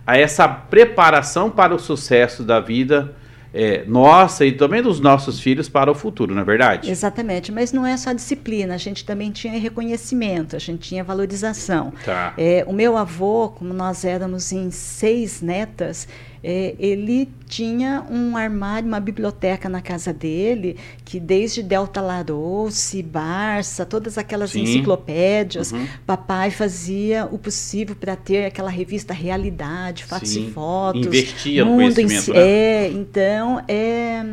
a 0.07 0.17
essa 0.17 0.47
preparação 0.47 1.49
para 1.49 1.75
o 1.75 1.79
sucesso 1.79 2.43
da 2.43 2.59
vida 2.59 3.13
é, 3.53 3.83
nossa 3.85 4.45
e 4.45 4.51
também 4.51 4.81
dos 4.81 4.99
nossos 4.99 5.39
filhos 5.39 5.67
para 5.67 5.91
o 5.91 5.95
futuro, 5.95 6.33
não 6.33 6.41
é 6.41 6.45
verdade? 6.45 6.89
Exatamente, 6.89 7.51
mas 7.51 7.71
não 7.71 7.85
é 7.85 7.97
só 7.97 8.13
disciplina, 8.13 8.75
a 8.75 8.77
gente 8.77 9.03
também 9.03 9.31
tinha 9.31 9.59
reconhecimento, 9.59 10.55
a 10.55 10.59
gente 10.59 10.89
tinha 10.89 11.03
valorização. 11.03 11.91
Tá. 12.05 12.33
É, 12.37 12.63
o 12.67 12.73
meu 12.73 12.97
avô, 12.97 13.49
como 13.49 13.73
nós 13.73 14.05
éramos 14.05 14.51
em 14.51 14.69
seis 14.71 15.41
netas, 15.41 16.07
é, 16.43 16.75
ele 16.79 17.29
tinha 17.47 18.05
um 18.09 18.37
armário, 18.37 18.87
uma 18.87 18.99
biblioteca 18.99 19.67
na 19.67 19.81
casa 19.81 20.13
dele, 20.13 20.77
que 21.03 21.19
desde 21.19 21.63
Delta 21.63 21.99
Larousse, 21.99 23.01
Barça, 23.01 23.85
todas 23.85 24.17
aquelas 24.17 24.51
Sim. 24.51 24.61
enciclopédias, 24.61 25.71
uhum. 25.71 25.87
papai 26.05 26.51
fazia 26.51 27.27
o 27.31 27.37
possível 27.37 27.95
para 27.95 28.15
ter 28.15 28.45
aquela 28.45 28.69
revista 28.69 29.13
Realidade, 29.13 30.05
Fatos 30.05 30.29
Sim. 30.29 30.47
e 30.47 30.51
Fotos. 30.51 31.07
Investia 31.07 31.65
no 31.65 31.75
conhecimento, 31.75 32.33
né? 32.33 32.39
É, 32.39 32.87
então, 32.89 33.63
é, 33.67 34.23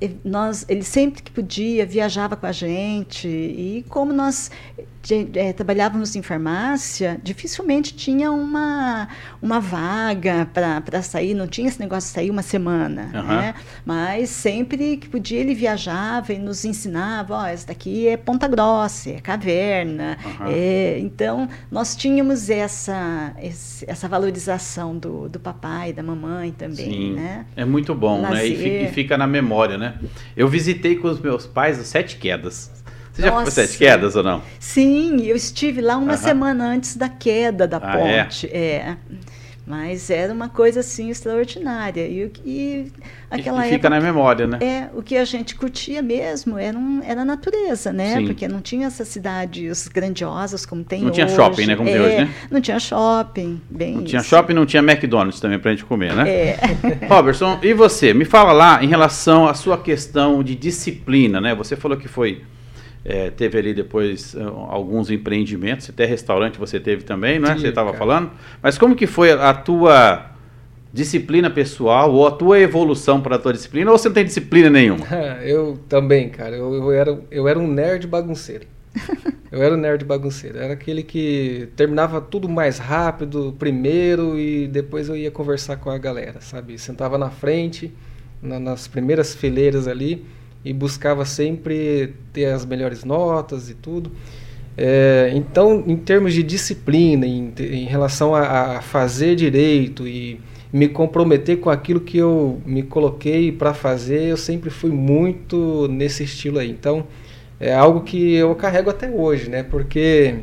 é, 0.00 0.10
nós, 0.24 0.66
ele 0.68 0.82
sempre 0.82 1.22
que 1.22 1.30
podia 1.30 1.86
viajava 1.86 2.36
com 2.36 2.46
a 2.46 2.52
gente, 2.52 3.28
e 3.28 3.84
como 3.88 4.12
nós 4.12 4.50
é, 5.34 5.52
trabalhávamos 5.52 6.14
em 6.14 6.22
farmácia, 6.22 7.18
dificilmente 7.22 7.94
tinha 7.94 8.30
uma, 8.30 9.08
uma 9.40 9.58
vaga 9.58 10.46
para 10.52 11.02
sair, 11.02 11.34
não 11.34 11.46
tinha 11.46 11.68
esse 11.68 11.80
negócio 11.80 12.08
de 12.08 12.14
sair 12.14 12.30
uma 12.30 12.42
semana. 12.42 13.10
Uhum. 13.14 13.22
Né? 13.22 13.54
Mas 13.84 14.28
sempre 14.30 14.98
que 14.98 15.08
podia, 15.08 15.40
ele 15.40 15.54
viajava 15.54 16.32
e 16.32 16.38
nos 16.38 16.64
ensinava: 16.64 17.34
ó, 17.34 17.42
oh, 17.42 17.46
essa 17.46 17.66
daqui 17.66 18.08
é 18.08 18.16
Ponta 18.16 18.46
Grossa, 18.46 19.10
é 19.10 19.20
caverna. 19.20 20.18
Uhum. 20.24 20.46
É, 20.48 20.98
então, 20.98 21.48
nós 21.70 21.96
tínhamos 21.96 22.50
essa, 22.50 23.34
essa 23.86 24.06
valorização 24.06 24.96
do, 24.96 25.28
do 25.28 25.40
papai, 25.40 25.92
da 25.92 26.02
mamãe 26.02 26.52
também. 26.52 26.76
Sim, 26.76 27.12
né? 27.14 27.46
É 27.56 27.64
muito 27.64 27.94
bom, 27.94 28.20
Lazer. 28.20 28.36
né? 28.36 28.46
E 28.46 28.56
fica, 28.56 28.76
e 28.76 28.88
fica 28.88 29.18
na 29.18 29.26
memória, 29.26 29.78
né? 29.78 29.98
Eu 30.36 30.46
visitei 30.46 30.96
com 30.96 31.08
os 31.08 31.18
meus 31.18 31.46
pais 31.46 31.78
os 31.80 31.86
Sete 31.86 32.16
Quedas. 32.16 32.70
Você 33.20 33.26
já 33.26 33.32
foi 33.32 33.50
Sete 33.50 33.78
Quedas 33.78 34.16
ou 34.16 34.22
não? 34.22 34.42
Sim, 34.58 35.22
eu 35.24 35.36
estive 35.36 35.80
lá 35.80 35.96
uma 35.96 36.16
semana 36.16 36.64
antes 36.66 36.96
da 36.96 37.08
queda 37.08 37.66
da 37.66 37.80
ah, 37.82 37.98
é? 37.98 38.24
ponte. 38.24 38.46
É? 38.46 38.58
é. 38.58 38.96
Mas 39.70 40.10
era 40.10 40.32
uma 40.32 40.48
coisa 40.48 40.80
assim 40.80 41.10
extraordinária. 41.10 42.04
E, 42.04 42.32
e 42.44 42.92
aquela 43.30 43.60
e 43.60 43.70
fica 43.70 43.74
época, 43.86 43.90
na 43.90 44.00
memória, 44.00 44.44
né? 44.44 44.58
É, 44.60 44.88
o 44.92 45.00
que 45.00 45.16
a 45.16 45.24
gente 45.24 45.54
curtia 45.54 46.02
mesmo 46.02 46.58
era, 46.58 46.76
um, 46.76 47.00
era 47.04 47.22
a 47.22 47.24
natureza, 47.24 47.92
né? 47.92 48.16
Sim. 48.16 48.26
Porque 48.26 48.48
não 48.48 48.60
tinha 48.60 48.88
essas 48.88 49.06
cidades 49.06 49.86
grandiosas 49.86 50.66
como 50.66 50.82
tem 50.82 51.02
não 51.02 51.10
hoje. 51.10 51.20
Não 51.20 51.26
tinha 51.26 51.36
shopping, 51.36 51.66
né? 51.66 51.76
Como 51.76 51.88
é, 51.88 51.92
tem 51.92 52.00
hoje, 52.00 52.16
né? 52.16 52.34
Não 52.50 52.60
tinha 52.60 52.80
shopping, 52.80 53.60
bem 53.70 53.92
Não 53.92 54.00
isso. 54.00 54.08
tinha 54.08 54.22
shopping, 54.24 54.54
não 54.54 54.66
tinha 54.66 54.82
McDonald's 54.82 55.38
também 55.38 55.60
pra 55.60 55.70
gente 55.70 55.84
comer, 55.84 56.16
né? 56.16 56.28
É. 56.28 56.58
Robertson, 57.08 57.60
e 57.62 57.72
você? 57.72 58.12
Me 58.12 58.24
fala 58.24 58.50
lá 58.50 58.82
em 58.82 58.88
relação 58.88 59.46
à 59.46 59.54
sua 59.54 59.78
questão 59.78 60.42
de 60.42 60.56
disciplina, 60.56 61.40
né? 61.40 61.54
Você 61.54 61.76
falou 61.76 61.96
que 61.96 62.08
foi 62.08 62.42
é, 63.04 63.30
teve 63.30 63.58
ali 63.58 63.72
depois 63.72 64.34
uh, 64.34 64.40
alguns 64.68 65.10
empreendimentos, 65.10 65.88
até 65.88 66.04
restaurante 66.04 66.58
você 66.58 66.78
teve 66.78 67.02
também, 67.02 67.38
não 67.38 67.50
é? 67.50 67.54
Sim, 67.54 67.60
você 67.62 67.68
estava 67.68 67.94
falando. 67.94 68.30
Mas 68.62 68.76
como 68.76 68.94
que 68.94 69.06
foi 69.06 69.32
a 69.32 69.54
tua 69.54 70.30
disciplina 70.92 71.48
pessoal 71.48 72.12
ou 72.12 72.26
a 72.26 72.30
tua 72.30 72.58
evolução 72.58 73.20
para 73.20 73.36
a 73.36 73.38
tua 73.38 73.52
disciplina 73.52 73.90
ou 73.90 73.96
você 73.96 74.08
não 74.08 74.14
tem 74.14 74.24
disciplina 74.24 74.68
nenhuma? 74.68 75.06
eu 75.44 75.78
também, 75.88 76.28
cara. 76.28 76.56
Eu, 76.56 76.74
eu, 76.74 76.92
era, 76.92 77.18
eu 77.30 77.48
era 77.48 77.58
um 77.58 77.66
nerd 77.66 78.06
bagunceiro. 78.06 78.66
eu 79.50 79.62
era 79.62 79.74
um 79.74 79.78
nerd 79.78 80.04
bagunceiro. 80.04 80.58
Era 80.58 80.74
aquele 80.74 81.02
que 81.02 81.68
terminava 81.76 82.20
tudo 82.20 82.50
mais 82.50 82.78
rápido 82.78 83.54
primeiro 83.58 84.38
e 84.38 84.66
depois 84.66 85.08
eu 85.08 85.16
ia 85.16 85.30
conversar 85.30 85.76
com 85.76 85.88
a 85.88 85.96
galera, 85.96 86.40
sabe? 86.42 86.76
Sentava 86.76 87.16
na 87.16 87.30
frente, 87.30 87.94
na, 88.42 88.60
nas 88.60 88.86
primeiras 88.86 89.34
fileiras 89.34 89.88
ali 89.88 90.26
e 90.64 90.72
buscava 90.72 91.24
sempre 91.24 92.14
ter 92.32 92.46
as 92.46 92.64
melhores 92.64 93.04
notas 93.04 93.70
e 93.70 93.74
tudo. 93.74 94.10
É, 94.76 95.32
então, 95.34 95.84
em 95.86 95.96
termos 95.96 96.32
de 96.32 96.42
disciplina, 96.42 97.26
em, 97.26 97.52
em 97.58 97.84
relação 97.84 98.34
a, 98.34 98.76
a, 98.76 98.80
fazer 98.80 99.34
direito 99.34 100.06
e 100.06 100.40
me 100.72 100.88
comprometer 100.88 101.58
com 101.58 101.68
aquilo 101.68 102.00
que 102.00 102.16
eu 102.18 102.60
me 102.64 102.82
coloquei 102.82 103.50
para 103.50 103.74
fazer, 103.74 104.24
eu 104.24 104.36
sempre 104.36 104.70
fui 104.70 104.90
muito 104.90 105.88
nesse 105.88 106.24
estilo 106.24 106.58
aí. 106.58 106.70
Então, 106.70 107.06
é 107.58 107.74
algo 107.74 108.00
que 108.02 108.34
eu 108.34 108.54
carrego 108.54 108.88
até 108.88 109.10
hoje, 109.10 109.50
né? 109.50 109.62
Porque 109.62 110.36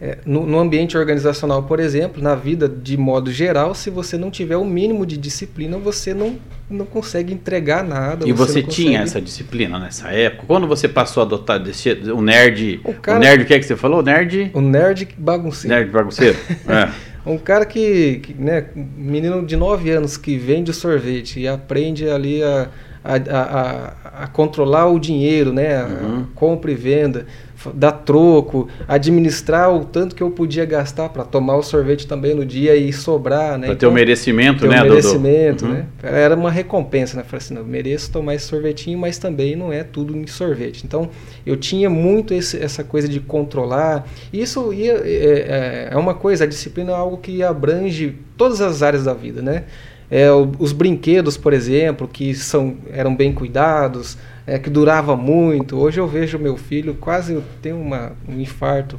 é, 0.00 0.18
no, 0.24 0.46
no, 0.46 0.58
ambiente 0.58 0.96
organizacional, 0.96 1.62
por 1.64 1.78
exemplo, 1.78 2.22
na 2.22 2.34
vida 2.34 2.68
de 2.68 2.96
modo 2.96 3.30
geral, 3.30 3.74
se 3.74 3.90
você 3.90 4.16
não 4.16 4.30
tiver 4.30 4.56
o 4.56 4.64
mínimo 4.64 5.04
de 5.04 5.18
disciplina, 5.18 5.76
você 5.76 6.14
não, 6.14 6.38
não 6.70 6.86
consegue 6.86 7.34
entregar 7.34 7.82
nada. 7.82 8.26
E 8.26 8.32
você, 8.32 8.62
você 8.62 8.62
tinha 8.62 9.00
essa 9.00 9.20
disciplina 9.20 9.78
nessa 9.78 10.08
época? 10.08 10.44
Quando 10.46 10.66
você 10.66 10.88
passou 10.88 11.22
a 11.22 11.26
adotar 11.26 11.60
desse, 11.60 11.90
o 11.90 12.22
nerd. 12.22 12.80
O, 12.84 12.94
cara, 12.94 13.18
o 13.18 13.20
nerd, 13.20 13.42
o 13.42 13.46
que 13.46 13.54
é 13.54 13.58
que 13.58 13.66
você 13.66 13.76
falou? 13.76 13.98
O 13.98 14.02
nerd. 14.02 14.50
O 14.54 14.60
nerd 14.60 15.08
bagunceiro. 15.18 15.76
Nerd 15.76 15.90
bagunceiro. 15.90 16.38
é. 16.68 16.88
Um 17.26 17.36
cara 17.36 17.66
que, 17.66 18.20
que, 18.22 18.34
né, 18.34 18.66
menino 18.74 19.44
de 19.44 19.56
9 19.56 19.90
anos 19.90 20.16
que 20.16 20.38
vende 20.38 20.72
sorvete 20.72 21.40
e 21.40 21.46
aprende 21.46 22.08
ali 22.08 22.42
a, 22.42 22.68
a, 23.04 23.14
a, 23.14 24.24
a 24.24 24.26
controlar 24.26 24.86
o 24.86 24.98
dinheiro, 24.98 25.52
né, 25.52 25.84
uhum. 25.84 26.26
compra 26.34 26.70
e 26.70 26.74
venda 26.74 27.26
dar 27.74 27.92
troco, 27.92 28.68
administrar 28.88 29.74
o 29.74 29.84
tanto 29.84 30.14
que 30.14 30.22
eu 30.22 30.30
podia 30.30 30.64
gastar 30.64 31.08
para 31.10 31.24
tomar 31.24 31.56
o 31.56 31.62
sorvete 31.62 32.06
também 32.06 32.34
no 32.34 32.44
dia 32.44 32.74
e 32.74 32.92
sobrar, 32.92 33.58
né? 33.58 33.66
Para 33.66 33.76
ter 33.76 33.86
o 33.86 33.88
então, 33.88 33.92
merecimento, 33.92 34.60
ter 34.60 34.68
né, 34.68 34.82
o 34.82 34.88
merecimento, 34.88 35.66
uhum. 35.66 35.72
né? 35.72 35.86
Era 36.02 36.34
uma 36.34 36.50
recompensa, 36.50 37.16
né? 37.16 37.24
Falei 37.24 37.38
assim, 37.38 37.54
não, 37.54 37.60
eu 37.62 37.66
mereço 37.66 38.10
tomar 38.10 38.34
esse 38.34 38.46
sorvetinho, 38.46 38.98
mas 38.98 39.18
também 39.18 39.54
não 39.56 39.72
é 39.72 39.84
tudo 39.84 40.16
em 40.16 40.26
sorvete. 40.26 40.82
Então, 40.84 41.10
eu 41.44 41.56
tinha 41.56 41.90
muito 41.90 42.32
esse, 42.32 42.56
essa 42.62 42.82
coisa 42.82 43.08
de 43.08 43.20
controlar. 43.20 44.06
Isso 44.32 44.72
ia, 44.72 44.94
é, 45.04 45.04
é, 45.04 45.88
é 45.92 45.96
uma 45.96 46.14
coisa, 46.14 46.44
a 46.44 46.46
disciplina 46.46 46.92
é 46.92 46.94
algo 46.94 47.18
que 47.18 47.42
abrange 47.42 48.16
todas 48.36 48.60
as 48.60 48.82
áreas 48.82 49.04
da 49.04 49.12
vida, 49.12 49.42
né? 49.42 49.64
É, 50.10 50.28
os 50.58 50.72
brinquedos, 50.72 51.36
por 51.36 51.52
exemplo, 51.52 52.08
que 52.08 52.34
são, 52.34 52.78
eram 52.92 53.14
bem 53.14 53.32
cuidados, 53.32 54.18
é, 54.50 54.58
que 54.58 54.68
durava 54.68 55.16
muito. 55.16 55.78
Hoje 55.78 56.00
eu 56.00 56.08
vejo 56.08 56.36
meu 56.36 56.56
filho 56.56 56.94
quase 56.94 57.40
tem 57.62 57.72
uma, 57.72 58.10
um 58.28 58.40
infarto. 58.40 58.98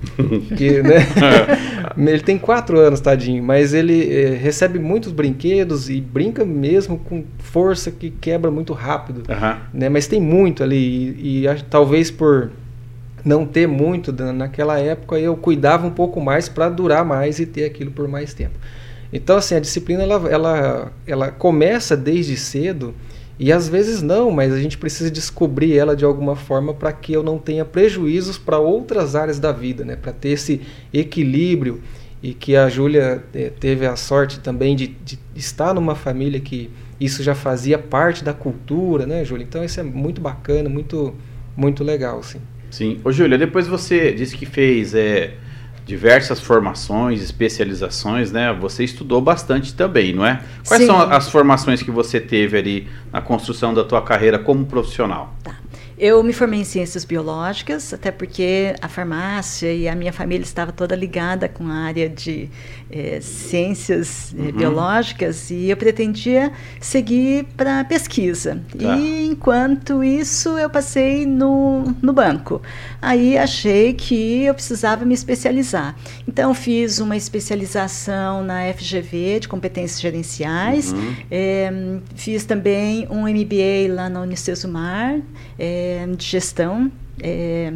que, 0.56 0.80
né? 0.82 1.06
ele 1.98 2.22
tem 2.22 2.38
quatro 2.38 2.80
anos, 2.80 3.02
tadinho, 3.02 3.44
mas 3.44 3.74
ele 3.74 4.14
é, 4.16 4.30
recebe 4.30 4.80
muitos 4.80 5.12
brinquedos 5.12 5.90
e 5.90 6.00
brinca 6.00 6.46
mesmo 6.46 6.98
com 6.98 7.26
força 7.40 7.92
que 7.92 8.10
quebra 8.10 8.50
muito 8.50 8.72
rápido. 8.72 9.24
Uhum. 9.30 9.58
Né? 9.74 9.90
Mas 9.90 10.08
tem 10.08 10.22
muito 10.22 10.64
ali 10.64 11.18
e, 11.20 11.46
e 11.46 11.64
talvez 11.70 12.10
por 12.10 12.50
não 13.26 13.46
ter 13.46 13.68
muito 13.68 14.14
naquela 14.14 14.80
época 14.80 15.20
eu 15.20 15.36
cuidava 15.36 15.86
um 15.86 15.92
pouco 15.92 16.22
mais 16.22 16.48
para 16.48 16.70
durar 16.70 17.04
mais 17.04 17.40
e 17.40 17.46
ter 17.46 17.66
aquilo 17.66 17.92
por 17.92 18.08
mais 18.08 18.34
tempo. 18.34 18.58
Então 19.12 19.36
assim 19.36 19.56
a 19.56 19.60
disciplina 19.60 20.02
ela, 20.02 20.30
ela, 20.30 20.92
ela 21.06 21.30
começa 21.30 21.98
desde 21.98 22.38
cedo 22.38 22.96
e 23.44 23.52
às 23.52 23.68
vezes 23.68 24.04
não, 24.04 24.30
mas 24.30 24.54
a 24.54 24.62
gente 24.62 24.78
precisa 24.78 25.10
descobrir 25.10 25.76
ela 25.76 25.96
de 25.96 26.06
alguma 26.06 26.36
forma 26.36 26.76
para 26.76 26.94
que 26.94 27.12
eu 27.12 27.24
não 27.24 27.40
tenha 27.40 27.66
prejuízos 27.66 28.38
para 28.38 28.60
outras 28.60 29.16
áreas 29.16 29.40
da 29.40 29.52
vida, 29.52 29.84
né? 29.84 29.96
Para 29.96 30.14
ter 30.14 30.30
esse 30.30 30.62
equilíbrio 30.94 31.82
e 32.22 32.36
que 32.36 32.56
a 32.56 32.70
Júlia 32.70 33.24
eh, 33.34 33.52
teve 33.60 33.88
a 33.88 33.96
sorte 33.96 34.40
também 34.42 34.76
de, 34.76 34.90
de, 34.90 35.18
estar 35.36 35.74
numa 35.74 35.96
família 35.96 36.40
que 36.40 36.70
isso 37.00 37.24
já 37.24 37.34
fazia 37.34 37.80
parte 37.80 38.24
da 38.24 38.32
cultura, 38.32 39.08
né, 39.08 39.26
Júlia? 39.26 39.44
Então 39.44 39.64
isso 39.64 39.80
é 39.80 39.84
muito 39.84 40.22
bacana, 40.22 40.70
muito 40.70 41.16
muito 41.58 41.84
legal, 41.84 42.22
sim. 42.22 42.42
Sim. 42.70 43.02
Ô, 43.04 43.12
Júlia, 43.12 43.40
depois 43.40 43.66
você 43.66 44.12
disse 44.12 44.38
que 44.38 44.46
fez 44.46 44.94
é, 44.94 45.34
diversas 45.92 46.40
formações, 46.40 47.22
especializações, 47.22 48.32
né? 48.32 48.54
Você 48.54 48.86
estudou 48.86 49.20
bastante 49.20 49.74
também, 49.74 50.14
não 50.14 50.26
é? 50.26 50.42
Quais 50.66 50.84
Sim. 50.84 50.88
são 50.88 51.02
as 51.02 51.30
formações 51.30 51.84
que 51.84 51.92
você 51.92 52.18
teve 52.18 52.58
ali 52.58 52.88
na 53.12 53.20
construção 53.20 53.74
da 53.74 53.84
tua 53.84 54.02
carreira 54.02 54.40
como 54.40 54.66
profissional? 54.66 55.36
Tá. 55.44 55.61
Eu 56.02 56.24
me 56.24 56.34
formei 56.34 56.62
em 56.62 56.64
ciências 56.64 57.06
biológicas, 57.06 57.94
até 57.94 58.10
porque 58.10 58.74
a 58.82 58.88
farmácia 58.88 59.72
e 59.72 59.88
a 59.88 59.94
minha 59.94 60.12
família 60.12 60.44
estava 60.44 60.72
toda 60.72 60.96
ligada 60.96 61.48
com 61.48 61.68
a 61.68 61.76
área 61.76 62.10
de 62.10 62.50
é, 62.90 63.20
ciências 63.22 64.34
eh, 64.36 64.42
uhum. 64.42 64.52
biológicas 64.52 65.52
e 65.52 65.70
eu 65.70 65.78
pretendia 65.78 66.52
seguir 66.80 67.46
para 67.56 67.84
pesquisa. 67.84 68.60
Tá. 68.76 68.98
E 68.98 69.28
enquanto 69.28 70.04
isso, 70.04 70.58
eu 70.58 70.72
passei 70.72 71.28
no, 71.28 71.96
no 72.02 72.12
banco. 72.12 72.64
Aí 73.00 73.38
achei 73.38 73.94
que 73.94 74.46
eu 74.46 74.56
precisava 74.56 75.06
me 75.06 75.14
especializar. 75.14 75.96
Então, 76.28 76.52
fiz 76.56 76.98
uma 76.98 77.16
especialização 77.16 78.44
na 78.44 78.74
FGV 78.74 79.42
de 79.42 79.48
competências 79.48 80.02
gerenciais, 80.02 80.94
uhum. 80.94 81.16
é, 81.30 81.72
fiz 82.16 82.44
também 82.44 83.08
um 83.12 83.28
MBA 83.28 83.94
lá 83.94 84.10
na 84.10 84.22
Unicesumar. 84.22 85.20
É, 85.60 85.91
de 86.18 86.26
gestão, 86.26 86.92
é, 87.22 87.72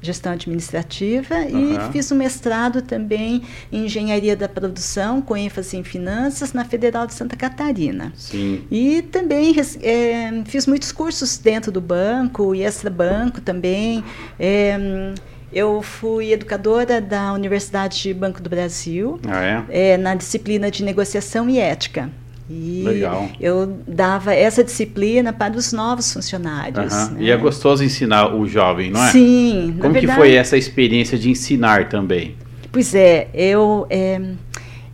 gestão 0.00 0.32
administrativa 0.32 1.34
uhum. 1.34 1.74
e 1.74 1.92
fiz 1.92 2.10
um 2.10 2.16
mestrado 2.16 2.82
também 2.82 3.42
em 3.70 3.84
engenharia 3.84 4.36
da 4.36 4.48
produção 4.48 5.20
com 5.20 5.36
ênfase 5.36 5.76
em 5.76 5.84
finanças 5.84 6.52
na 6.52 6.64
Federal 6.64 7.06
de 7.06 7.14
Santa 7.14 7.36
Catarina. 7.36 8.12
Sim. 8.16 8.64
E 8.70 9.02
também 9.02 9.54
é, 9.82 10.42
fiz 10.46 10.66
muitos 10.66 10.92
cursos 10.92 11.38
dentro 11.38 11.70
do 11.70 11.80
banco 11.80 12.54
e 12.54 12.62
extra 12.62 12.90
banco 12.90 13.40
também. 13.40 14.02
É, 14.38 15.14
eu 15.52 15.80
fui 15.80 16.32
educadora 16.32 17.00
da 17.00 17.32
Universidade 17.32 18.02
de 18.02 18.12
Banco 18.12 18.42
do 18.42 18.50
Brasil 18.50 19.20
ah? 19.26 19.64
É, 19.68 19.96
na 19.96 20.14
disciplina 20.14 20.70
de 20.70 20.82
negociação 20.82 21.48
e 21.48 21.58
ética. 21.58 22.10
E 22.48 22.82
Legal. 22.84 23.28
eu 23.40 23.78
dava 23.88 24.32
essa 24.32 24.62
disciplina 24.62 25.32
para 25.32 25.56
os 25.56 25.72
novos 25.72 26.12
funcionários. 26.12 26.94
Uhum. 26.94 27.10
Né? 27.14 27.22
E 27.22 27.30
é 27.30 27.36
gostoso 27.36 27.82
ensinar 27.82 28.34
o 28.34 28.46
jovem, 28.46 28.90
não 28.90 29.04
é? 29.04 29.10
Sim. 29.10 29.76
Como 29.80 29.92
verdade, 29.92 30.06
que 30.06 30.12
foi 30.12 30.34
essa 30.34 30.56
experiência 30.56 31.18
de 31.18 31.28
ensinar 31.28 31.88
também? 31.88 32.36
Pois 32.70 32.94
é, 32.94 33.28
eu 33.34 33.86
é, 33.90 34.20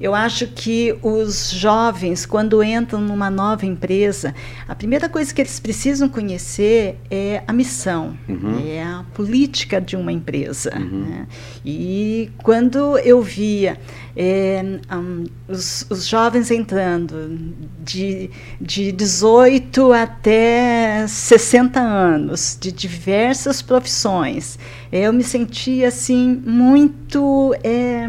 eu 0.03 0.17
acho 0.17 0.49
que 0.49 0.99
os 1.01 1.53
jovens, 1.53 2.27
quando 2.27 2.61
entram 2.61 3.01
numa 3.01 3.31
nova 3.31 3.65
empresa, 3.65 4.35
a 4.67 4.75
primeira 4.75 5.09
coisa 5.09 5.33
que 5.33 5.41
eles 5.41 5.61
precisam 5.61 6.09
conhecer 6.09 6.99
é 7.09 7.45
a 7.47 7.53
missão, 7.53 8.19
uhum. 8.29 8.61
é 8.67 8.83
a 8.83 9.05
política 9.15 9.81
de 9.81 9.95
uma 9.95 10.11
empresa. 10.11 10.77
Uhum. 10.77 11.05
Né? 11.05 11.27
E 11.65 12.33
quando 12.39 12.99
eu 12.99 13.23
via 13.23 13.79
é, 14.17 14.65
um, 14.93 15.25
os, 15.47 15.87
os, 15.89 16.09
jovens 16.09 16.51
entrando 16.51 17.55
de, 17.85 18.29
de 18.61 18.91
18 18.91 19.93
até 19.93 21.07
60 21.07 21.79
anos, 21.79 22.59
de 22.61 22.73
diversas 22.73 23.63
profissões, 23.63 24.59
eu 24.91 25.13
me 25.13 25.23
sentia 25.23 25.87
assim 25.87 26.43
muito. 26.45 27.55
É, 27.63 28.09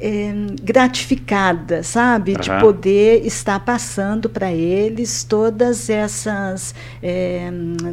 é, 0.00 0.32
gratificada, 0.62 1.82
sabe, 1.82 2.32
uhum. 2.32 2.40
de 2.40 2.50
poder 2.60 3.26
estar 3.26 3.58
passando 3.60 4.28
para 4.28 4.52
eles 4.52 5.24
todas 5.24 5.90
essas, 5.90 6.74
é, 7.02 7.50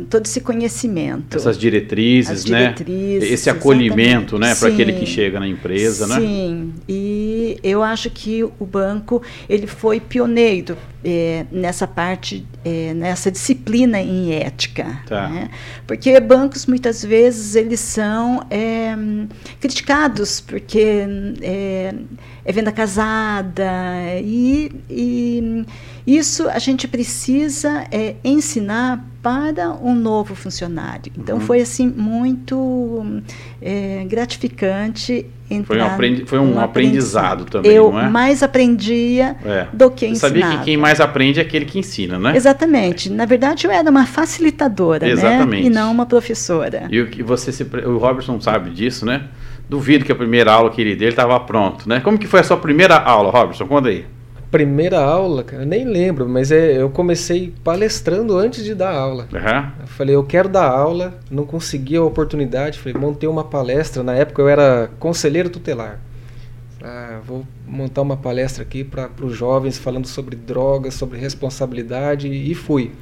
todo 0.09 0.25
esse 0.25 0.41
conhecimento, 0.41 1.35
essas 1.35 1.57
diretrizes, 1.57 2.45
né? 2.45 2.73
Diretrizes, 2.73 3.31
esse 3.31 3.49
acolhimento, 3.49 4.35
exatamente. 4.35 4.39
né, 4.39 4.55
para 4.55 4.69
aquele 4.69 4.93
que 4.93 5.05
chega 5.05 5.39
na 5.39 5.47
empresa, 5.47 6.05
sim. 6.05 6.13
né? 6.13 6.19
Sim, 6.19 6.73
e 6.87 7.57
eu 7.63 7.81
acho 7.81 8.09
que 8.09 8.43
o 8.43 8.65
banco 8.65 9.21
ele 9.49 9.67
foi 9.67 9.99
pioneiro 9.99 10.77
é, 11.05 11.45
nessa 11.51 11.85
parte, 11.85 12.45
é, 12.65 12.93
nessa 12.95 13.29
disciplina 13.29 14.01
em 14.01 14.33
ética. 14.33 15.01
Tá. 15.05 15.29
Né? 15.29 15.49
Porque 15.85 16.19
bancos, 16.19 16.65
muitas 16.65 17.05
vezes, 17.05 17.55
eles 17.55 17.79
são 17.79 18.45
é, 18.49 18.95
criticados 19.59 20.41
porque 20.41 21.05
é, 21.41 21.93
é 22.43 22.51
venda 22.51 22.71
casada 22.71 23.71
e, 24.19 24.71
e, 24.89 25.65
isso 26.07 26.49
a 26.49 26.57
gente 26.57 26.87
precisa 26.87 27.85
é, 27.91 28.15
ensinar 28.23 29.05
para 29.25 29.71
um 29.81 29.95
novo 29.95 30.35
funcionário. 30.35 31.11
Então, 31.17 31.37
uhum. 31.37 31.41
foi 31.41 31.59
assim 31.59 31.87
muito 31.87 33.03
é, 33.59 34.05
gratificante 34.07 35.25
foi 35.63 35.79
um, 35.79 35.85
aprendi 35.85 36.25
foi 36.25 36.39
um, 36.39 36.55
um 36.55 36.59
aprendizado, 36.59 37.43
aprendizado 37.43 37.45
também, 37.45 37.71
eu 37.71 37.91
não 37.91 37.99
é? 37.99 38.09
mais 38.09 38.41
aprendia 38.41 39.35
é. 39.43 39.67
do 39.71 39.89
que 39.89 40.05
ensinava. 40.05 40.39
Sabia 40.39 40.57
que 40.57 40.65
quem 40.65 40.77
mais 40.77 40.99
aprende 40.99 41.39
é 41.39 41.43
aquele 41.43 41.65
que 41.65 41.77
ensina, 41.77 42.17
né? 42.17 42.35
Exatamente. 42.35 43.11
Na 43.11 43.25
verdade, 43.25 43.65
eu 43.65 43.71
era 43.71 43.89
uma 43.89 44.07
facilitadora, 44.07 45.07
Exatamente. 45.07 45.61
né? 45.63 45.67
E 45.67 45.69
não 45.69 45.91
uma 45.91 46.05
professora. 46.05 46.87
E 46.89 46.99
o 46.99 47.07
que 47.07 47.21
você 47.21 47.51
se, 47.51 47.63
o 47.63 47.97
Robertson 47.97 48.39
sabe 48.41 48.71
disso, 48.71 49.05
né? 49.05 49.23
Duvido 49.69 50.05
que 50.05 50.11
a 50.11 50.15
primeira 50.15 50.51
aula 50.51 50.69
que 50.71 50.81
ele 50.81 50.95
deu 50.95 51.09
estava 51.09 51.39
pronto, 51.39 51.87
né? 51.89 51.99
Como 51.99 52.17
que 52.17 52.27
foi 52.27 52.41
a 52.41 52.43
sua 52.43 52.57
primeira 52.57 52.95
aula, 52.97 53.31
Robertson? 53.31 53.67
Conta 53.67 53.89
aí 53.89 54.05
primeira 54.55 55.01
aula, 55.01 55.43
cara, 55.43 55.65
nem 55.65 55.83
lembro, 55.83 56.29
mas 56.29 56.49
é, 56.49 56.81
eu 56.81 56.89
comecei 56.89 57.53
palestrando 57.61 58.37
antes 58.37 58.63
de 58.63 58.73
dar 58.73 58.93
aula. 58.93 59.27
Uhum. 59.33 59.71
Eu 59.81 59.87
falei, 59.87 60.15
eu 60.15 60.23
quero 60.23 60.47
dar 60.47 60.69
aula, 60.69 61.13
não 61.29 61.45
consegui 61.45 61.97
a 61.97 62.01
oportunidade, 62.01 62.79
falei, 62.79 62.97
montei 62.97 63.27
uma 63.27 63.43
palestra, 63.43 64.01
na 64.01 64.15
época 64.15 64.41
eu 64.41 64.47
era 64.47 64.89
conselheiro 64.97 65.49
tutelar. 65.49 65.99
Ah, 66.81 67.19
vou 67.25 67.45
montar 67.67 68.01
uma 68.01 68.15
palestra 68.15 68.63
aqui 68.63 68.81
para 68.81 69.09
os 69.21 69.35
jovens 69.35 69.77
falando 69.77 70.07
sobre 70.07 70.37
drogas, 70.37 70.93
sobre 70.93 71.19
responsabilidade 71.19 72.29
e 72.29 72.55
fui. 72.55 72.93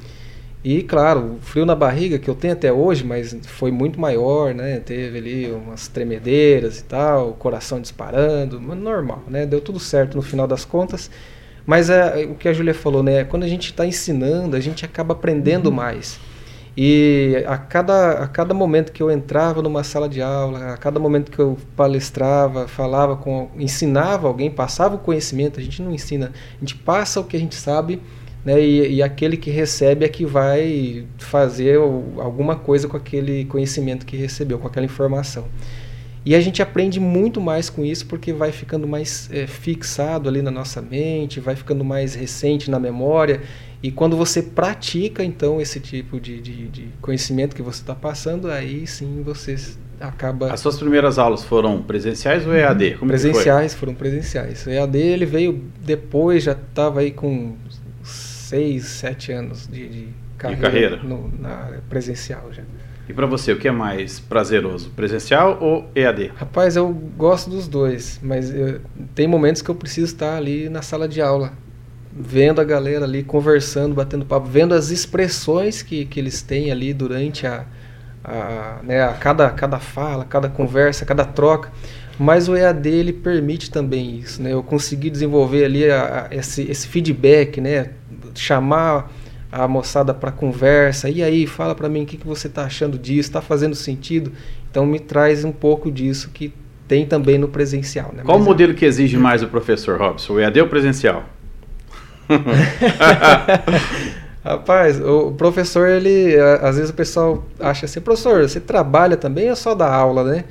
E 0.64 0.82
claro, 0.82 1.36
o 1.36 1.38
frio 1.40 1.64
na 1.64 1.76
barriga 1.76 2.18
que 2.18 2.28
eu 2.28 2.34
tenho 2.34 2.54
até 2.54 2.72
hoje, 2.72 3.04
mas 3.04 3.36
foi 3.44 3.70
muito 3.70 4.00
maior, 4.00 4.52
né? 4.52 4.80
Teve 4.80 5.18
ali 5.18 5.52
umas 5.52 5.86
tremedeiras 5.86 6.80
e 6.80 6.84
tal, 6.84 7.28
o 7.30 7.32
coração 7.34 7.80
disparando, 7.80 8.60
mas 8.60 8.76
normal, 8.76 9.22
né? 9.28 9.46
Deu 9.46 9.60
tudo 9.60 9.78
certo 9.78 10.16
no 10.16 10.22
final 10.22 10.48
das 10.48 10.64
contas. 10.64 11.08
Mas 11.66 11.88
é, 11.88 12.26
o 12.30 12.34
que 12.34 12.48
a 12.48 12.52
Júlia 12.52 12.74
falou, 12.74 13.02
né? 13.02 13.24
Quando 13.24 13.44
a 13.44 13.48
gente 13.48 13.66
está 13.70 13.86
ensinando, 13.86 14.56
a 14.56 14.60
gente 14.60 14.84
acaba 14.84 15.14
aprendendo 15.14 15.66
uhum. 15.68 15.74
mais. 15.74 16.20
E 16.76 17.44
a 17.46 17.56
cada, 17.56 18.24
a 18.24 18.26
cada 18.26 18.52
momento 18.52 18.90
que 18.90 19.00
eu 19.00 19.08
entrava 19.08 19.62
numa 19.62 19.84
sala 19.84 20.08
de 20.08 20.20
aula, 20.20 20.72
a 20.72 20.76
cada 20.76 20.98
momento 20.98 21.30
que 21.30 21.38
eu 21.38 21.56
palestrava, 21.76 22.66
falava 22.66 23.16
com, 23.16 23.48
ensinava 23.56 24.26
alguém, 24.26 24.50
passava 24.50 24.96
o 24.96 24.98
conhecimento, 24.98 25.60
a 25.60 25.62
gente 25.62 25.80
não 25.80 25.92
ensina, 25.92 26.32
a 26.56 26.60
gente 26.60 26.74
passa 26.74 27.20
o 27.20 27.24
que 27.24 27.36
a 27.36 27.40
gente 27.40 27.54
sabe, 27.54 28.02
né? 28.44 28.60
E, 28.60 28.96
e 28.96 29.02
aquele 29.02 29.36
que 29.36 29.50
recebe 29.50 30.04
é 30.04 30.08
que 30.08 30.26
vai 30.26 31.06
fazer 31.16 31.78
alguma 32.18 32.56
coisa 32.56 32.88
com 32.88 32.96
aquele 32.96 33.44
conhecimento 33.44 34.04
que 34.04 34.16
recebeu, 34.16 34.58
com 34.58 34.66
aquela 34.66 34.84
informação. 34.84 35.44
E 36.24 36.34
a 36.34 36.40
gente 36.40 36.62
aprende 36.62 36.98
muito 36.98 37.40
mais 37.40 37.68
com 37.68 37.84
isso 37.84 38.06
porque 38.06 38.32
vai 38.32 38.50
ficando 38.50 38.88
mais 38.88 39.28
é, 39.30 39.46
fixado 39.46 40.28
ali 40.28 40.40
na 40.40 40.50
nossa 40.50 40.80
mente, 40.80 41.38
vai 41.38 41.54
ficando 41.54 41.84
mais 41.84 42.14
recente 42.14 42.70
na 42.70 42.80
memória. 42.80 43.42
E 43.82 43.90
quando 43.90 44.16
você 44.16 44.42
pratica, 44.42 45.22
então, 45.22 45.60
esse 45.60 45.78
tipo 45.78 46.18
de, 46.18 46.40
de, 46.40 46.68
de 46.68 46.88
conhecimento 47.02 47.54
que 47.54 47.60
você 47.60 47.82
está 47.82 47.94
passando, 47.94 48.50
aí 48.50 48.86
sim 48.86 49.22
você 49.22 49.56
acaba. 50.00 50.50
As 50.50 50.60
suas 50.60 50.78
primeiras 50.78 51.18
aulas 51.18 51.44
foram 51.44 51.82
presenciais 51.82 52.46
ou 52.46 52.54
EAD? 52.54 52.96
Como 52.98 53.10
presenciais, 53.10 53.74
foram 53.74 53.94
presenciais. 53.94 54.66
O 54.66 54.70
EAD 54.70 54.98
ele 54.98 55.26
veio 55.26 55.62
depois, 55.82 56.44
já 56.44 56.52
estava 56.52 57.00
aí 57.00 57.10
com 57.10 57.56
seis, 58.02 58.84
sete 58.86 59.30
anos 59.32 59.68
de, 59.70 59.86
de 59.88 60.08
carreira, 60.38 60.56
de 60.56 60.62
carreira. 60.62 60.96
No, 61.02 61.30
na 61.38 61.78
presencial 61.88 62.50
já. 62.52 62.62
E 63.08 63.12
para 63.12 63.26
você, 63.26 63.52
o 63.52 63.58
que 63.58 63.68
é 63.68 63.70
mais 63.70 64.18
prazeroso, 64.18 64.90
presencial 64.90 65.58
ou 65.60 65.86
EAD? 65.94 66.32
Rapaz, 66.36 66.74
eu 66.74 66.88
gosto 66.88 67.50
dos 67.50 67.68
dois, 67.68 68.18
mas 68.22 68.54
eu, 68.54 68.80
tem 69.14 69.28
momentos 69.28 69.60
que 69.60 69.70
eu 69.70 69.74
preciso 69.74 70.06
estar 70.06 70.36
ali 70.36 70.70
na 70.70 70.80
sala 70.80 71.06
de 71.06 71.20
aula, 71.20 71.52
vendo 72.16 72.60
a 72.60 72.64
galera 72.64 73.04
ali, 73.04 73.22
conversando, 73.22 73.94
batendo 73.94 74.24
papo, 74.24 74.46
vendo 74.46 74.72
as 74.72 74.90
expressões 74.90 75.82
que, 75.82 76.06
que 76.06 76.18
eles 76.18 76.40
têm 76.40 76.72
ali 76.72 76.94
durante 76.94 77.46
a, 77.46 77.66
a, 78.24 78.78
né, 78.82 79.02
a 79.02 79.12
cada, 79.12 79.50
cada 79.50 79.78
fala, 79.78 80.24
cada 80.24 80.48
conversa, 80.48 81.04
cada 81.04 81.26
troca. 81.26 81.70
Mas 82.18 82.48
o 82.48 82.56
EAD 82.56 82.88
ele 82.88 83.12
permite 83.12 83.70
também 83.70 84.18
isso, 84.18 84.40
né? 84.40 84.52
Eu 84.52 84.62
consegui 84.62 85.10
desenvolver 85.10 85.64
ali 85.64 85.90
a, 85.90 86.28
a, 86.30 86.34
esse, 86.34 86.62
esse 86.70 86.86
feedback, 86.86 87.60
né? 87.60 87.90
Chamar 88.36 89.10
a 89.54 89.68
moçada 89.68 90.12
para 90.12 90.32
conversa. 90.32 91.08
E 91.08 91.22
aí, 91.22 91.46
fala 91.46 91.74
para 91.74 91.88
mim 91.88 92.02
o 92.02 92.06
que, 92.06 92.16
que 92.16 92.26
você 92.26 92.48
está 92.48 92.64
achando 92.64 92.98
disso, 92.98 93.28
está 93.28 93.40
fazendo 93.40 93.76
sentido? 93.76 94.32
Então 94.68 94.84
me 94.84 94.98
traz 94.98 95.44
um 95.44 95.52
pouco 95.52 95.92
disso 95.92 96.30
que 96.34 96.52
tem 96.88 97.06
também 97.06 97.38
no 97.38 97.46
presencial. 97.46 98.10
Né? 98.12 98.22
Qual 98.24 98.36
Mas, 98.36 98.46
o 98.46 98.50
modelo 98.50 98.72
é... 98.72 98.74
que 98.74 98.84
exige 98.84 99.16
mais 99.16 99.42
o 99.42 99.46
professor 99.46 99.98
Robson, 99.98 100.34
o 100.34 100.40
EAD 100.40 100.60
ou 100.60 100.66
presencial? 100.66 101.24
Rapaz, 104.42 105.00
o 105.00 105.32
professor, 105.32 105.88
ele, 105.88 106.36
às 106.60 106.76
vezes 106.76 106.90
o 106.90 106.94
pessoal 106.94 107.44
acha 107.58 107.86
assim, 107.86 108.00
professor, 108.00 108.42
você 108.42 108.60
trabalha 108.60 109.16
também 109.16 109.48
ou 109.48 109.56
só 109.56 109.74
dá 109.74 109.90
aula, 109.90 110.24
né? 110.24 110.44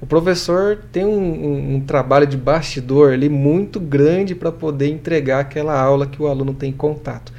O 0.00 0.06
professor 0.06 0.78
tem 0.92 1.04
um, 1.04 1.10
um, 1.10 1.76
um 1.76 1.80
trabalho 1.80 2.26
de 2.26 2.36
bastidor 2.36 3.12
ali 3.12 3.28
muito 3.28 3.80
grande 3.80 4.34
para 4.34 4.52
poder 4.52 4.88
entregar 4.88 5.40
aquela 5.40 5.80
aula 5.80 6.06
que 6.06 6.22
o 6.22 6.26
aluno 6.26 6.52
tem 6.52 6.70
contato. 6.70 7.32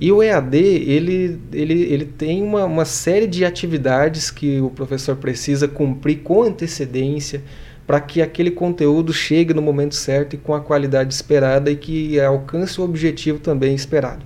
E 0.00 0.10
o 0.10 0.22
EAD, 0.22 0.56
ele, 0.56 1.38
ele, 1.52 1.82
ele 1.82 2.04
tem 2.06 2.42
uma, 2.42 2.64
uma 2.64 2.86
série 2.86 3.26
de 3.26 3.44
atividades 3.44 4.30
que 4.30 4.58
o 4.58 4.70
professor 4.70 5.14
precisa 5.14 5.68
cumprir 5.68 6.20
com 6.20 6.42
antecedência 6.42 7.42
para 7.86 8.00
que 8.00 8.22
aquele 8.22 8.50
conteúdo 8.50 9.12
chegue 9.12 9.52
no 9.52 9.60
momento 9.60 9.94
certo 9.94 10.34
e 10.34 10.38
com 10.38 10.54
a 10.54 10.60
qualidade 10.60 11.12
esperada 11.12 11.70
e 11.70 11.76
que 11.76 12.18
alcance 12.18 12.80
o 12.80 12.84
objetivo 12.84 13.40
também 13.40 13.74
esperado. 13.74 14.24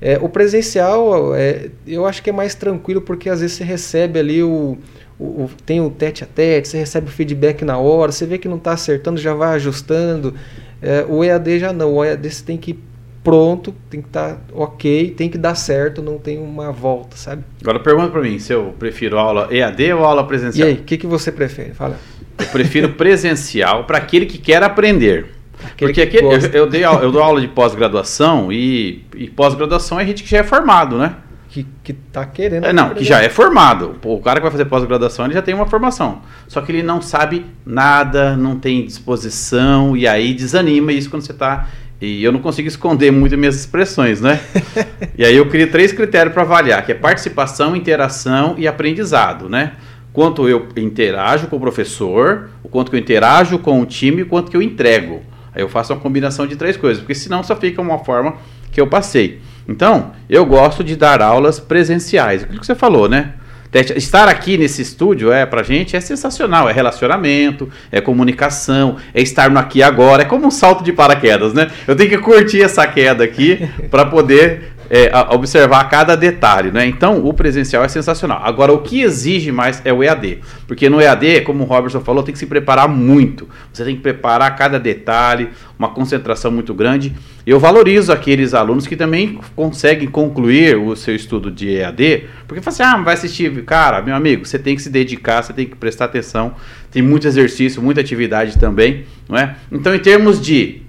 É, 0.00 0.18
o 0.20 0.28
presencial, 0.28 1.34
é, 1.34 1.70
eu 1.84 2.06
acho 2.06 2.22
que 2.22 2.30
é 2.30 2.32
mais 2.32 2.54
tranquilo 2.54 3.00
porque 3.00 3.28
às 3.28 3.40
vezes 3.40 3.56
você 3.56 3.64
recebe 3.64 4.20
ali 4.20 4.42
o, 4.42 4.78
o, 5.18 5.48
tem 5.66 5.80
o 5.80 5.90
tete 5.90 6.22
a 6.22 6.26
tete, 6.26 6.68
você 6.68 6.78
recebe 6.78 7.08
o 7.08 7.10
feedback 7.10 7.64
na 7.64 7.76
hora, 7.76 8.12
você 8.12 8.26
vê 8.26 8.38
que 8.38 8.46
não 8.46 8.56
está 8.56 8.72
acertando, 8.72 9.20
já 9.20 9.34
vai 9.34 9.56
ajustando. 9.56 10.34
É, 10.80 11.04
o 11.08 11.24
EAD 11.24 11.58
já 11.58 11.72
não, 11.72 11.94
o 11.94 12.04
EAD 12.04 12.30
você 12.30 12.44
tem 12.44 12.56
que 12.56 12.78
pronto, 13.22 13.74
tem 13.88 14.00
que 14.00 14.08
estar 14.08 14.34
tá 14.34 14.40
ok, 14.52 15.14
tem 15.16 15.28
que 15.28 15.38
dar 15.38 15.54
certo, 15.54 16.02
não 16.02 16.18
tem 16.18 16.38
uma 16.38 16.72
volta, 16.72 17.16
sabe? 17.16 17.44
Agora 17.60 17.78
pergunta 17.78 18.10
para 18.10 18.22
mim 18.22 18.38
se 18.38 18.52
eu 18.52 18.74
prefiro 18.78 19.18
aula 19.18 19.48
EAD 19.50 19.92
ou 19.92 20.04
aula 20.04 20.26
presencial. 20.26 20.68
E 20.68 20.72
aí, 20.72 20.78
o 20.78 20.82
que, 20.82 20.96
que 20.96 21.06
você 21.06 21.30
prefere? 21.30 21.72
Fala. 21.72 21.98
Eu 22.38 22.46
prefiro 22.46 22.90
presencial 22.90 23.84
para 23.84 23.98
aquele 23.98 24.26
que 24.26 24.38
quer 24.38 24.62
aprender. 24.62 25.26
Aquele 25.64 25.92
Porque 25.92 26.02
aquele, 26.02 26.26
eu, 26.26 26.62
eu, 26.62 26.66
dei, 26.68 26.84
eu 26.84 27.12
dou 27.12 27.22
aula 27.22 27.40
de 27.40 27.46
pós-graduação 27.46 28.52
e, 28.52 29.04
e 29.14 29.30
pós-graduação 29.30 30.00
é 30.00 30.04
gente 30.04 30.24
que 30.24 30.30
já 30.30 30.38
é 30.38 30.42
formado, 30.42 30.98
né? 30.98 31.16
Que, 31.48 31.66
que 31.84 31.92
tá 31.92 32.24
querendo. 32.24 32.64
É, 32.64 32.72
não, 32.72 32.90
que 32.90 33.04
já 33.04 33.22
é 33.22 33.28
formado. 33.28 33.96
O 34.04 34.20
cara 34.20 34.40
que 34.40 34.42
vai 34.42 34.50
fazer 34.50 34.64
pós-graduação 34.64 35.26
ele 35.26 35.34
já 35.34 35.42
tem 35.42 35.54
uma 35.54 35.66
formação. 35.66 36.22
Só 36.48 36.62
que 36.62 36.72
ele 36.72 36.82
não 36.82 37.00
sabe 37.00 37.44
nada, 37.64 38.36
não 38.36 38.58
tem 38.58 38.84
disposição 38.86 39.94
e 39.96 40.08
aí 40.08 40.32
desanima 40.32 40.92
isso 40.92 41.10
quando 41.10 41.22
você 41.22 41.32
está 41.32 41.68
e 42.02 42.24
eu 42.24 42.32
não 42.32 42.40
consigo 42.40 42.66
esconder 42.66 43.12
muito 43.12 43.38
minhas 43.38 43.54
expressões, 43.54 44.20
né? 44.20 44.40
e 45.16 45.24
aí 45.24 45.36
eu 45.36 45.48
criei 45.48 45.68
três 45.68 45.92
critérios 45.92 46.34
para 46.34 46.42
avaliar, 46.42 46.84
que 46.84 46.90
é 46.90 46.96
participação, 46.96 47.76
interação 47.76 48.56
e 48.58 48.66
aprendizado, 48.66 49.48
né? 49.48 49.74
Quanto 50.12 50.48
eu 50.48 50.66
interajo 50.76 51.46
com 51.46 51.56
o 51.56 51.60
professor, 51.60 52.50
o 52.60 52.68
quanto 52.68 52.90
que 52.90 52.96
eu 52.96 53.00
interajo 53.00 53.56
com 53.60 53.80
o 53.80 53.86
time, 53.86 54.22
o 54.22 54.26
quanto 54.26 54.50
que 54.50 54.56
eu 54.56 54.60
entrego. 54.60 55.22
Aí 55.54 55.62
eu 55.62 55.68
faço 55.68 55.92
uma 55.92 56.00
combinação 56.00 56.44
de 56.44 56.56
três 56.56 56.76
coisas, 56.76 57.00
porque 57.00 57.14
senão 57.14 57.40
só 57.44 57.54
fica 57.54 57.80
uma 57.80 58.00
forma 58.00 58.34
que 58.72 58.80
eu 58.80 58.88
passei. 58.88 59.40
Então, 59.68 60.10
eu 60.28 60.44
gosto 60.44 60.82
de 60.82 60.96
dar 60.96 61.22
aulas 61.22 61.60
presenciais, 61.60 62.42
aquilo 62.42 62.58
que 62.58 62.66
você 62.66 62.74
falou, 62.74 63.08
né? 63.08 63.34
Estar 63.72 64.28
aqui 64.28 64.58
nesse 64.58 64.82
estúdio 64.82 65.32
é 65.32 65.46
pra 65.46 65.62
gente 65.62 65.96
é 65.96 66.00
sensacional, 66.00 66.68
é 66.68 66.72
relacionamento, 66.72 67.70
é 67.90 68.02
comunicação, 68.02 68.96
é 69.14 69.22
estar 69.22 69.50
no 69.50 69.58
aqui 69.58 69.82
agora, 69.82 70.22
é 70.22 70.24
como 70.26 70.46
um 70.46 70.50
salto 70.50 70.84
de 70.84 70.92
paraquedas, 70.92 71.54
né? 71.54 71.70
Eu 71.86 71.96
tenho 71.96 72.10
que 72.10 72.18
curtir 72.18 72.60
essa 72.60 72.86
queda 72.86 73.24
aqui 73.24 73.66
para 73.90 74.04
poder 74.04 74.72
é, 74.94 75.10
observar 75.34 75.88
cada 75.88 76.14
detalhe, 76.14 76.70
né? 76.70 76.84
Então, 76.84 77.24
o 77.24 77.32
presencial 77.32 77.82
é 77.82 77.88
sensacional. 77.88 78.42
Agora, 78.44 78.74
o 78.74 78.82
que 78.82 79.00
exige 79.00 79.50
mais 79.50 79.80
é 79.86 79.92
o 79.92 80.02
EAD, 80.02 80.40
porque 80.66 80.90
no 80.90 81.00
EAD, 81.00 81.40
como 81.46 81.64
o 81.64 81.66
Robertson 81.66 82.02
falou, 82.02 82.22
tem 82.22 82.34
que 82.34 82.38
se 82.38 82.44
preparar 82.44 82.86
muito. 82.86 83.48
Você 83.72 83.86
tem 83.86 83.96
que 83.96 84.02
preparar 84.02 84.54
cada 84.54 84.78
detalhe, 84.78 85.48
uma 85.78 85.88
concentração 85.88 86.50
muito 86.50 86.74
grande. 86.74 87.14
Eu 87.46 87.58
valorizo 87.58 88.12
aqueles 88.12 88.52
alunos 88.52 88.86
que 88.86 88.94
também 88.94 89.40
conseguem 89.56 90.08
concluir 90.08 90.76
o 90.76 90.94
seu 90.94 91.16
estudo 91.16 91.50
de 91.50 91.74
EAD, 91.74 92.24
porque 92.46 92.60
fala 92.60 92.74
assim, 92.74 92.82
ah, 92.82 93.02
vai 93.02 93.14
assistir, 93.14 93.64
cara, 93.64 94.02
meu 94.02 94.14
amigo, 94.14 94.44
você 94.44 94.58
tem 94.58 94.76
que 94.76 94.82
se 94.82 94.90
dedicar, 94.90 95.42
você 95.42 95.54
tem 95.54 95.64
que 95.64 95.74
prestar 95.74 96.04
atenção, 96.04 96.54
tem 96.90 97.00
muito 97.00 97.26
exercício, 97.26 97.80
muita 97.80 98.02
atividade 98.02 98.58
também, 98.58 99.06
não 99.26 99.38
é? 99.38 99.56
Então, 99.72 99.94
em 99.94 99.98
termos 99.98 100.38
de 100.38 100.81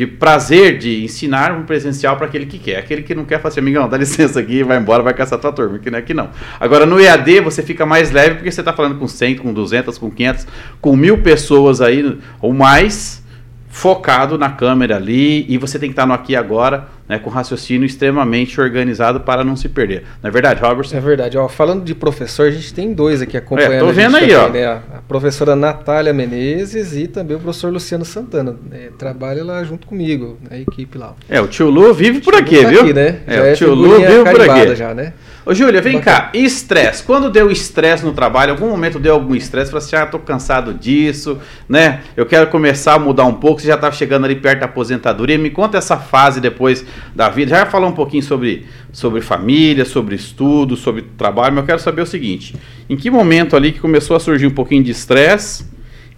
de 0.00 0.06
prazer 0.06 0.78
de 0.78 1.04
ensinar 1.04 1.52
um 1.52 1.64
presencial 1.64 2.16
para 2.16 2.24
aquele 2.24 2.46
que 2.46 2.58
quer. 2.58 2.78
Aquele 2.78 3.02
que 3.02 3.14
não 3.14 3.26
quer 3.26 3.38
fazer, 3.38 3.60
amigão, 3.60 3.86
dá 3.86 3.98
licença 3.98 4.40
aqui, 4.40 4.62
vai 4.62 4.78
embora, 4.78 5.02
vai 5.02 5.12
caçar 5.12 5.38
tua 5.38 5.52
turma, 5.52 5.78
que 5.78 5.90
não 5.90 5.98
é 5.98 6.00
aqui 6.00 6.14
não. 6.14 6.30
Agora 6.58 6.86
no 6.86 6.98
EAD 6.98 7.40
você 7.40 7.62
fica 7.62 7.84
mais 7.84 8.10
leve 8.10 8.36
porque 8.36 8.50
você 8.50 8.62
está 8.62 8.72
falando 8.72 8.98
com 8.98 9.06
100, 9.06 9.36
com 9.36 9.52
200, 9.52 9.98
com 9.98 10.10
500, 10.10 10.46
com 10.80 10.96
mil 10.96 11.18
pessoas 11.18 11.82
aí 11.82 12.18
ou 12.40 12.54
mais 12.54 13.22
focado 13.68 14.38
na 14.38 14.48
câmera 14.48 14.96
ali 14.96 15.44
e 15.52 15.58
você 15.58 15.78
tem 15.78 15.90
que 15.90 15.92
estar 15.92 16.06
no 16.06 16.14
aqui 16.14 16.34
agora 16.34 16.88
né, 17.10 17.18
com 17.18 17.28
raciocínio 17.28 17.84
extremamente 17.84 18.60
organizado 18.60 19.18
para 19.18 19.42
não 19.42 19.56
se 19.56 19.68
perder. 19.68 20.04
Não 20.22 20.28
é 20.28 20.30
verdade, 20.30 20.62
Robertson? 20.62 20.96
É 20.96 21.00
verdade. 21.00 21.36
Ó, 21.36 21.48
falando 21.48 21.82
de 21.82 21.92
professor, 21.92 22.46
a 22.46 22.50
gente 22.52 22.72
tem 22.72 22.92
dois 22.92 23.20
aqui 23.20 23.36
acompanhando. 23.36 23.72
É, 23.72 23.78
tô 23.80 23.88
vendo 23.88 24.16
aí, 24.16 24.28
também, 24.28 24.64
ó. 24.64 24.74
Né? 24.76 24.80
A 24.94 25.02
professora 25.08 25.56
Natália 25.56 26.12
Menezes 26.12 26.94
e 26.94 27.08
também 27.08 27.36
o 27.36 27.40
professor 27.40 27.72
Luciano 27.72 28.04
Santana. 28.04 28.54
Né? 28.70 28.90
Trabalha 28.96 29.42
lá 29.42 29.64
junto 29.64 29.88
comigo, 29.88 30.38
na 30.48 30.56
equipe 30.56 30.96
lá. 30.96 31.16
É, 31.28 31.40
o 31.40 31.48
tio 31.48 31.68
Lu 31.68 31.92
vive 31.92 32.20
por 32.20 32.36
aqui, 32.36 32.62
tá 32.62 32.68
viu? 32.68 32.82
aqui, 32.82 32.92
né? 32.92 33.18
É, 33.26 33.34
Já 33.34 33.42
o 33.42 33.46
é 33.46 33.52
tio 33.54 33.74
Lu 33.74 33.96
vive 33.96 34.24
por 34.30 34.40
aqui. 34.42 34.76
já, 34.76 34.94
né? 34.94 35.12
Ô, 35.44 35.54
Júlia, 35.54 35.80
vem 35.80 35.94
Bacana. 35.94 36.20
cá. 36.20 36.30
Estresse. 36.34 37.02
Quando 37.02 37.30
deu 37.30 37.50
estresse 37.50 38.04
no 38.04 38.12
trabalho, 38.12 38.52
algum 38.52 38.68
momento 38.68 38.98
deu 38.98 39.14
algum 39.14 39.34
estresse, 39.34 39.70
falou 39.70 39.82
assim, 39.82 39.96
ah, 39.96 40.04
tô 40.04 40.18
cansado 40.18 40.74
disso, 40.74 41.38
né? 41.66 42.02
Eu 42.14 42.26
quero 42.26 42.48
começar 42.48 42.94
a 42.94 42.98
mudar 42.98 43.24
um 43.24 43.32
pouco, 43.32 43.58
você 43.58 43.68
já 43.68 43.76
tá 43.78 43.90
chegando 43.90 44.26
ali 44.26 44.36
perto 44.36 44.60
da 44.60 44.66
aposentadoria. 44.66 45.38
Me 45.38 45.48
conta 45.48 45.78
essa 45.78 45.96
fase 45.96 46.42
depois 46.42 46.84
da 47.14 47.30
vida. 47.30 47.56
Já 47.56 47.64
falou 47.64 47.88
um 47.88 47.94
pouquinho 47.94 48.22
sobre, 48.22 48.66
sobre 48.92 49.22
família, 49.22 49.86
sobre 49.86 50.14
estudo, 50.14 50.76
sobre 50.76 51.02
trabalho, 51.16 51.54
mas 51.54 51.62
eu 51.62 51.66
quero 51.66 51.78
saber 51.78 52.02
o 52.02 52.06
seguinte. 52.06 52.54
Em 52.88 52.94
que 52.94 53.10
momento 53.10 53.56
ali 53.56 53.72
que 53.72 53.80
começou 53.80 54.16
a 54.16 54.20
surgir 54.20 54.46
um 54.46 54.54
pouquinho 54.54 54.84
de 54.84 54.90
estresse 54.90 55.64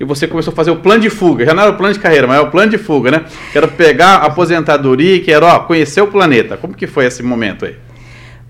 e 0.01 0.05
você 0.05 0.27
começou 0.27 0.53
a 0.53 0.57
fazer 0.57 0.73
o 0.73 0.77
plano 0.77 1.01
de 1.01 1.11
fuga? 1.11 1.47
Já 1.47 1.55
não 1.55 1.63
era 1.63 1.71
o 1.71 1.77
plano 1.77 1.95
de 1.95 2.01
carreira, 2.01 2.27
mas 2.27 2.39
é 2.39 2.41
o 2.41 2.51
plano 2.51 2.73
de 2.73 2.79
fuga, 2.79 3.13
né? 3.13 3.25
Quero 3.53 3.69
pegar 3.69 4.17
a 4.17 4.27
aposentadoria 4.27 5.15
e 5.15 5.21
quero, 5.21 5.47
ó, 5.47 5.61
conhecer 5.61 6.01
o 6.01 6.09
planeta. 6.09 6.57
Como 6.57 6.75
que 6.75 6.89
foi 6.89 7.05
esse 7.05 7.23
momento 7.23 7.67
aí? 7.67 7.77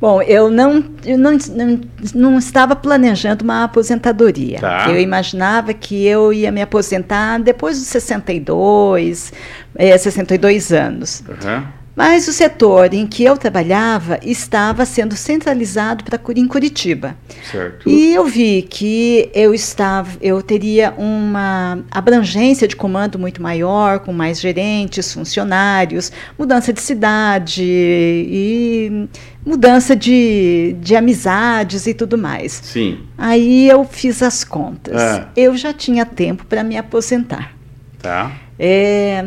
Bom, 0.03 0.21
eu 0.21 0.51
não, 0.51 0.85
eu 1.05 1.17
não, 1.17 1.39
não, 1.55 1.81
não 2.13 2.37
estava 2.37 2.75
planejando 2.75 3.45
uma 3.45 3.63
aposentadoria. 3.63 4.59
Tá. 4.59 4.87
Eu 4.89 4.99
imaginava 4.99 5.73
que 5.73 6.05
eu 6.05 6.33
ia 6.33 6.51
me 6.51 6.61
aposentar 6.61 7.39
depois 7.39 7.79
dos 7.79 7.87
62, 7.87 9.33
eh, 9.77 9.97
62 9.97 10.73
anos. 10.73 11.23
Aham. 11.45 11.82
Mas 11.95 12.27
o 12.27 12.33
setor 12.33 12.95
em 12.95 13.07
que 13.07 13.23
eu 13.23 13.37
trabalhava 13.37 14.19
estava 14.23 14.87
sendo 14.87 15.15
centralizado 15.15 16.05
para 16.05 16.19
em 16.35 16.49
Curitiba. 16.49 17.15
Certo. 17.51 17.89
E 17.89 18.15
eu 18.15 18.25
vi 18.25 18.63
que 18.63 19.29
eu 19.35 19.53
estava, 19.53 20.11
eu 20.23 20.43
teria 20.43 20.95
uma 20.97 21.81
abrangência 21.91 22.67
de 22.67 22.75
comando 22.75 23.19
muito 23.19 23.43
maior, 23.43 23.99
com 23.99 24.13
mais 24.13 24.41
gerentes, 24.41 25.13
funcionários, 25.13 26.11
mudança 26.39 26.73
de 26.73 26.81
cidade 26.81 27.63
e 27.63 29.09
mudança 29.45 29.95
de, 29.95 30.75
de 30.81 30.97
amizades 30.97 31.87
e 31.87 31.93
tudo 31.93 32.17
mais. 32.17 32.53
Sim. 32.53 33.01
Aí 33.19 33.69
eu 33.69 33.85
fiz 33.85 34.23
as 34.23 34.45
contas. 34.45 35.01
Ah. 35.01 35.29
Eu 35.37 35.55
já 35.57 35.75
tinha 35.75 36.07
tempo 36.07 36.47
para 36.47 36.65
me 36.65 36.79
aposentar. 36.79 37.53
Tá. 38.01 38.33
É, 38.59 39.23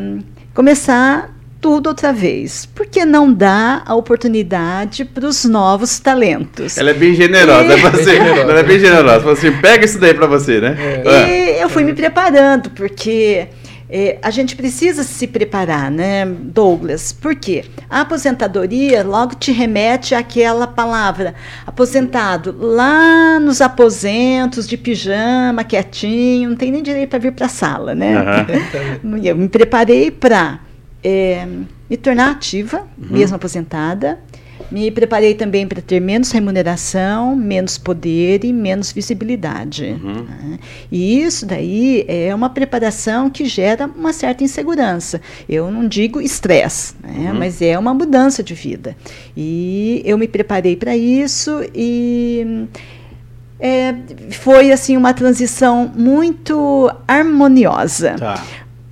começar 0.54 1.35
tudo 1.66 1.88
outra 1.88 2.14
vez. 2.14 2.68
Por 2.68 2.86
que 2.86 3.04
não 3.06 3.34
dar 3.34 3.82
a 3.88 3.96
oportunidade 3.96 5.04
para 5.04 5.26
os 5.26 5.46
novos 5.46 5.98
talentos? 6.00 6.78
Ela 6.78 6.92
é 6.92 6.94
bem 6.94 7.16
generosa, 7.16 7.74
é 7.74 7.78
E- 7.78 7.82
pra 7.82 7.90
você. 7.90 8.04
Bem 8.06 8.14
generosa. 8.28 8.52
Ela 8.52 8.60
é 8.60 8.64
bem 8.64 8.80
generosa. 8.80 9.20
Fala 9.22 9.34
assim, 9.34 9.52
pega 9.54 9.84
isso 9.86 9.98
daí 10.00 10.14
pra 10.14 10.28
você, 10.28 10.62
né? 10.62 10.76
Ah, 11.04 11.28
E 11.28 11.60
eu 11.60 11.68
fui 11.68 11.84
me 11.84 11.94
preparando, 11.96 12.70
porque 12.70 13.48
eh, 13.90 14.20
a 14.22 14.30
gente 14.30 14.56
precisa 14.56 15.02
se 15.04 15.26
preparar, 15.26 15.90
né, 15.90 16.24
Douglas? 16.28 17.12
Por 17.12 17.34
quê? 17.36 17.66
A 17.90 18.02
aposentadoria 18.02 19.04
logo 19.04 19.34
te 19.34 19.52
remete 19.52 20.14
àquela 20.14 20.68
palavra 20.68 21.34
aposentado 21.66 22.56
lá 22.60 23.40
nos 23.40 23.60
aposentos 23.60 24.68
de 24.68 24.78
pijama, 24.78 25.64
quietinho, 25.64 26.50
não 26.52 26.56
tem 26.56 26.72
nem 26.72 26.84
direito 26.84 27.10
para 27.10 27.18
vir 27.20 27.32
para 27.32 27.48
a 27.48 27.50
sala, 27.50 27.96
né? 27.96 28.18
Aham. 28.18 29.18
Eu 29.26 29.36
me 29.36 29.50
preparei 29.50 30.12
para 30.12 30.60
me 31.90 31.98
tornar 31.98 32.32
ativa, 32.32 32.88
mesmo 32.98 33.36
aposentada. 33.36 34.20
Me 34.72 34.90
preparei 34.90 35.36
também 35.36 35.68
para 35.68 35.82
ter 35.82 36.00
menos 36.00 36.32
remuneração, 36.32 37.36
menos 37.36 37.78
poder 37.78 38.44
e 38.44 38.52
menos 38.52 38.92
visibilidade. 38.92 39.86
Uhum. 40.02 40.24
né? 40.24 40.60
E 40.92 41.22
isso 41.22 41.46
daí 41.46 42.04
é 42.08 42.34
uma 42.34 42.50
preparação 42.50 43.30
que 43.30 43.46
gera 43.46 43.86
uma 43.86 44.12
certa 44.12 44.44
insegurança. 44.44 45.22
Eu 45.48 45.70
não 45.70 45.88
digo 45.88 46.20
estresse, 46.20 46.96
né? 47.04 47.32
Uhum. 47.32 47.40
mas 47.40 47.62
é 47.62 47.78
uma 47.78 47.94
mudança 47.94 48.42
de 48.42 48.54
vida. 48.54 48.98
E 49.38 50.02
eu 50.04 50.18
me 50.18 50.28
preparei 50.28 50.76
para 50.76 50.98
isso 50.98 51.62
e 51.74 52.68
é, 53.60 53.94
foi 54.32 54.72
assim 54.72 54.98
uma 54.98 55.14
transição 55.14 55.92
muito 55.96 56.92
harmoniosa. 57.08 58.16
Tá. 58.18 58.44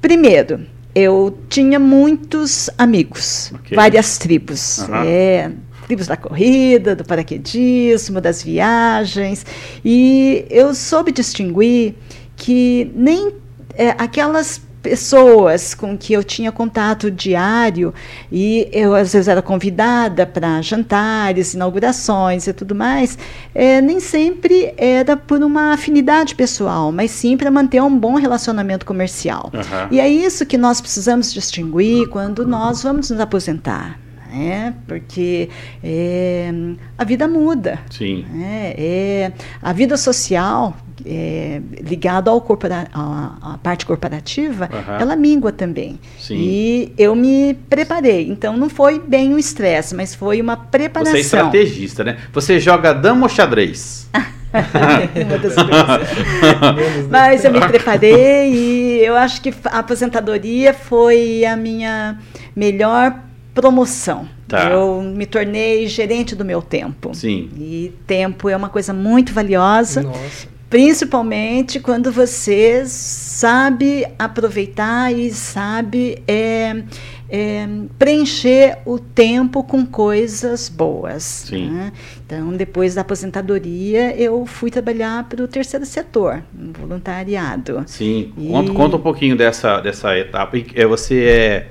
Primeiro, 0.02 0.62
eu 0.95 1.38
tinha 1.49 1.79
muitos 1.79 2.69
amigos, 2.77 3.51
Ok. 3.56 3.75
várias 3.75 4.17
tribos. 4.17 4.79
Aham. 4.79 5.03
É, 5.06 5.51
tribos 5.86 6.08
da 6.08 6.15
corrida, 6.15 6.95
do 6.95 7.03
paraquedismo, 7.03 8.21
das 8.21 8.43
viagens. 8.43 9.45
E 9.84 10.45
eu 10.49 10.73
soube 10.73 11.12
distinguir 11.12 11.95
que 12.36 12.91
nem 12.95 13.34
é, 13.75 13.89
aquelas 13.97 14.62
pessoas 14.84 15.74
com 15.74 15.98
que 15.98 16.12
eu 16.12 16.24
tinha 16.24 16.52
contato 16.52 17.10
diário 17.10 17.93
e 18.30 18.67
eu 18.72 18.93
às 18.93 19.13
vezes 19.13 19.30
era 19.30 19.41
convidada 19.41 20.28
para 20.28 20.62
jantares, 20.62 21.54
inaugurações 21.54 22.46
e 22.46 22.54
tudo 22.54 22.76
mais, 22.76 23.17
é, 23.56 23.80
nem 23.80 24.02
sempre 24.02 24.74
era 24.78 25.15
por 25.15 25.41
uma 25.41 25.74
afinidade 25.74 26.36
pessoal, 26.36 26.91
mas 26.91 27.10
sim 27.10 27.38
para 27.38 27.50
manter 27.50 27.82
um 27.82 27.98
bom 27.98 28.15
relacionamento 28.15 28.86
comercial. 28.86 29.50
Aham. 29.54 29.88
E 29.89 30.00
é 30.02 30.10
isso 30.10 30.46
que 30.46 30.58
nós 30.58 30.82
precisamos 30.82 31.34
distinguir 31.34 32.10
quando 32.10 32.46
nós 32.46 32.84
vamos 32.84 33.10
nos 33.10 33.19
aposentar. 33.22 33.98
Né? 34.34 34.74
Porque 34.88 35.50
é, 35.84 36.52
a 36.98 37.04
vida 37.04 37.28
muda. 37.28 37.80
Sim. 37.89 38.26
né? 38.32 38.74
É, 38.78 39.32
a 39.62 39.72
vida 39.72 39.96
social 39.96 40.76
é, 41.06 41.62
ligada 41.82 42.32
ao 42.32 42.41
corpora, 42.41 42.88
à, 42.93 43.54
à 43.54 43.58
parte 43.58 43.86
corporativa, 43.86 44.69
ela 45.00 45.15
mingua 45.15 45.52
também. 45.52 46.00
Sim. 46.19 46.36
E 46.36 46.93
eu 46.98 47.15
me 47.15 47.54
preparei. 47.69 48.28
Então 48.28 48.58
não 48.58 48.69
foi 48.69 49.00
bem 49.00 49.34
um 49.34 49.38
estresse, 49.38 49.96
mas 49.96 50.15
foi 50.15 50.41
uma 50.41 50.58
preparação. 50.58 51.13
Você 51.13 51.17
é 51.17 51.22
estrategista, 51.22 52.04
né? 52.04 52.17
Você 52.34 52.60
joga 52.60 52.93
dama 52.93 53.24
ou 53.24 53.30
xadrez? 53.30 54.10
Mas 57.10 57.43
eu 57.43 57.52
me 57.52 57.60
preparei 57.60 58.54
e 58.54 59.04
eu 59.04 59.15
acho 59.15 59.41
que 59.41 59.52
a 59.65 59.80
aposentadoria 59.80 60.74
foi 60.74 61.43
a 61.43 61.56
minha 61.56 62.19
melhor 62.56 63.15
promoção. 63.54 64.28
Tá. 64.48 64.70
Eu 64.70 65.02
me 65.02 65.26
tornei 65.26 65.88
gerente 65.88 66.36
do 66.36 66.44
meu 66.46 66.62
tempo. 66.62 67.13
Sim. 67.13 67.50
E 67.58 67.94
tempo 68.08 68.50
é 68.50 68.56
uma 68.56 68.70
coisa 68.70 68.94
muito 68.94 69.32
valiosa, 69.34 70.02
Nossa. 70.04 70.48
principalmente 70.70 71.80
quando 71.80 72.12
você 72.12 72.84
sabe 72.86 74.06
aproveitar 74.18 75.13
e 75.13 75.32
sabe 75.32 76.22
é, 76.28 76.84
é, 77.30 77.68
preencher 77.98 78.78
o 78.86 78.98
tempo 79.00 79.63
com 79.63 79.86
coisas 79.86 80.70
boas. 80.70 81.24
Sim. 81.24 81.70
né? 81.72 81.92
Então, 82.26 82.52
depois 82.54 82.96
da 82.96 83.02
aposentadoria, 83.02 84.16
eu 84.16 84.46
fui 84.46 84.70
trabalhar 84.72 85.24
para 85.30 85.44
o 85.44 85.48
terceiro 85.48 85.86
setor, 85.86 86.44
no 86.54 86.74
voluntariado. 86.74 87.84
Sim. 87.88 88.34
E- 88.38 88.50
Conta, 88.50 88.74
conta 88.74 88.96
um 88.98 89.02
pouquinho 89.02 89.36
dessa, 89.38 89.80
dessa 89.80 90.18
etapa. 90.18 90.58
E, 90.58 90.66
é, 90.76 90.86
Você 90.86 91.24
é, 91.24 91.70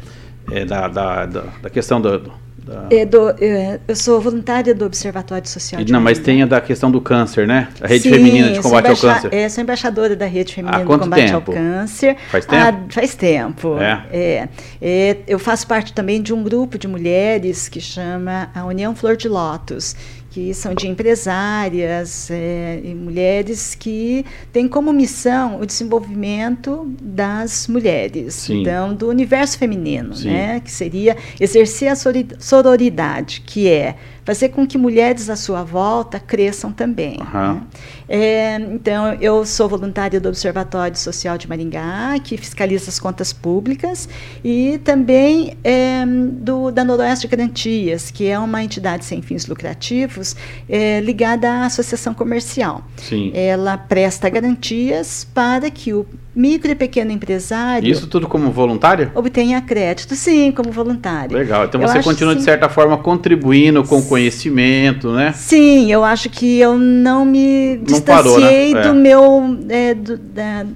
é 0.51 0.65
da, 0.65 0.89
da, 0.89 1.27
da, 1.27 1.45
da 1.63 1.71
questão 1.71 2.01
do. 2.01 2.19
da- 2.19 2.87
É 2.91 3.05
do- 3.05 3.31
é, 3.41 3.81
eu 3.89 3.97
sou 3.97 4.21
voluntária 4.21 4.73
do 4.75 4.85
Observatório 4.85 5.49
Social 5.49 5.83
de 5.83 5.93
Não, 5.93 6.01
mas 6.01 6.19
tem 6.21 6.43
a 6.43 6.47
da 6.47 6.61
questão 6.61 6.91
do 6.91 7.01
câncer, 7.01 7.47
né? 7.47 7.69
A 7.81 7.87
rede 7.89 8.05
Sim, 8.05 8.11
feminina 8.11 8.51
de 8.53 8.61
combate 8.61 8.89
ao 8.89 8.97
câncer. 8.97 9.35
É, 9.35 9.49
sou 9.49 9.63
embaixadora 9.63 10.15
da 10.15 10.27
Rede 10.27 10.55
Feminina 10.55 10.81
de 10.81 10.87
Combate 10.87 11.27
tempo? 11.33 11.51
ao 11.51 11.57
Câncer. 11.59 12.17
Faz 12.31 12.47
tempo? 12.47 12.63
Ah, 12.63 12.81
faz 12.91 13.15
tempo. 13.15 13.79
É? 13.79 14.05
É. 14.13 14.49
É, 14.81 15.17
Eu 15.27 15.39
faço 15.39 15.67
parte 15.67 15.93
também 15.93 16.23
de 16.23 16.33
um 16.33 16.43
grupo 16.43 16.79
de 16.79 16.87
mulheres 16.87 17.69
que 17.69 17.81
chama 17.81 18.49
a 18.55 18.65
União 18.65 18.95
Flor 18.95 19.17
de 19.17 19.29
Lótus, 19.29 19.97
que 20.33 20.55
são 20.55 20.75
de 20.75 20.89
empresárias 20.89 22.31
é, 22.31 22.81
e 22.83 22.95
mulheres 22.95 23.75
que 23.75 24.25
têm 24.51 24.67
como 24.67 24.91
missão 24.91 25.61
o 25.61 25.67
desenvolvimento 25.67 26.91
das 27.03 27.69
mulheres. 27.69 28.35
Sim. 28.35 28.63
Então, 28.63 28.95
do 28.95 29.11
universo 29.11 29.59
feminino, 29.59 30.17
Sim. 30.17 30.29
né? 30.29 30.61
que 30.61 30.71
seria 30.71 31.19
exercer 31.39 31.89
a 31.89 31.95
sororidade, 32.39 33.43
que 33.45 33.69
é 33.69 33.95
fazer 34.25 34.51
com 34.51 34.67
que 34.67 34.79
mulheres 34.79 35.29
à 35.29 35.37
sua 35.37 35.63
volta 35.63 36.19
cresçam 36.21 36.73
também. 36.73 37.19
Aham. 37.21 37.55
né? 37.55 37.63
É, 38.09 38.57
então, 38.57 39.15
eu 39.15 39.45
sou 39.47 39.69
voluntária 39.69 40.21
do 40.21 40.29
Observatório 40.29 40.97
Social 40.99 41.39
de 41.39 41.49
Maringá, 41.49 42.19
que 42.23 42.37
fiscaliza 42.37 42.91
as 42.91 43.01
contas 43.01 43.33
públicas, 43.33 44.09
e 44.45 44.79
também 44.85 45.57
é, 45.65 46.05
do, 46.07 46.71
da 46.71 46.85
Noroeste 46.85 47.27
Garantias, 47.27 48.11
que 48.11 48.27
é 48.27 48.39
uma 48.39 48.63
entidade 48.63 49.05
sem 49.05 49.23
fins 49.23 49.47
lucrativos 49.47 50.37
é, 50.69 51.01
ligada 51.01 51.51
à 51.51 51.67
associação 51.67 52.13
comercial. 52.13 52.85
Sim. 52.97 53.33
Ela 53.35 53.79
presta 53.79 54.29
garantias 54.29 55.27
para 55.33 55.71
que 55.71 55.93
o 55.93 56.07
micro 56.35 56.71
e 56.71 56.75
pequeno 56.75 57.11
empresário. 57.11 57.91
Isso 57.91 58.07
tudo 58.07 58.27
como 58.27 58.51
voluntária? 58.51 59.13
Obtenha 59.15 59.61
crédito, 59.61 60.15
sim, 60.15 60.51
como 60.51 60.71
voluntário. 60.71 61.37
Legal. 61.37 61.65
Então 61.65 61.81
eu 61.81 61.89
você 61.89 62.03
continua, 62.03 62.35
de 62.35 62.43
certa 62.43 62.69
forma, 62.69 62.97
contribuindo 62.97 63.85
com 63.85 64.03
conhecimento, 64.03 65.13
né? 65.13 65.33
Sim, 65.33 65.93
eu 65.93 66.03
acho 66.05 66.31
que 66.31 66.59
eu 66.59 66.79
não 66.79 67.25
me 67.25 67.77
não 67.77 67.85
distanciei 67.85 68.73
parou, 68.73 68.75
né? 68.75 68.83
do 68.83 68.89
é. 68.89 68.93
meu. 68.93 69.59
É, 69.69 69.95
do, 69.95 70.17
da, 70.17 70.67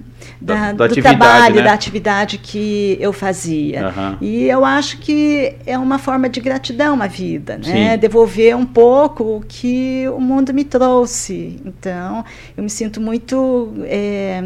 da, 0.40 0.72
da, 0.72 0.86
do 0.86 0.96
trabalho, 0.96 1.56
né? 1.56 1.62
da 1.62 1.72
atividade 1.72 2.38
que 2.38 2.96
eu 3.00 3.12
fazia. 3.12 3.88
Uhum. 3.88 4.16
E 4.20 4.44
eu 4.44 4.64
acho 4.64 4.98
que 4.98 5.54
é 5.66 5.78
uma 5.78 5.98
forma 5.98 6.28
de 6.28 6.40
gratidão 6.40 7.00
à 7.00 7.06
vida, 7.06 7.58
né? 7.58 7.92
Sim. 7.92 7.98
Devolver 7.98 8.56
um 8.56 8.66
pouco 8.66 9.36
o 9.36 9.44
que 9.46 10.04
o 10.08 10.20
mundo 10.20 10.52
me 10.52 10.64
trouxe. 10.64 11.60
Então, 11.64 12.24
eu 12.56 12.62
me 12.62 12.70
sinto 12.70 13.00
muito. 13.00 13.72
É, 13.84 14.42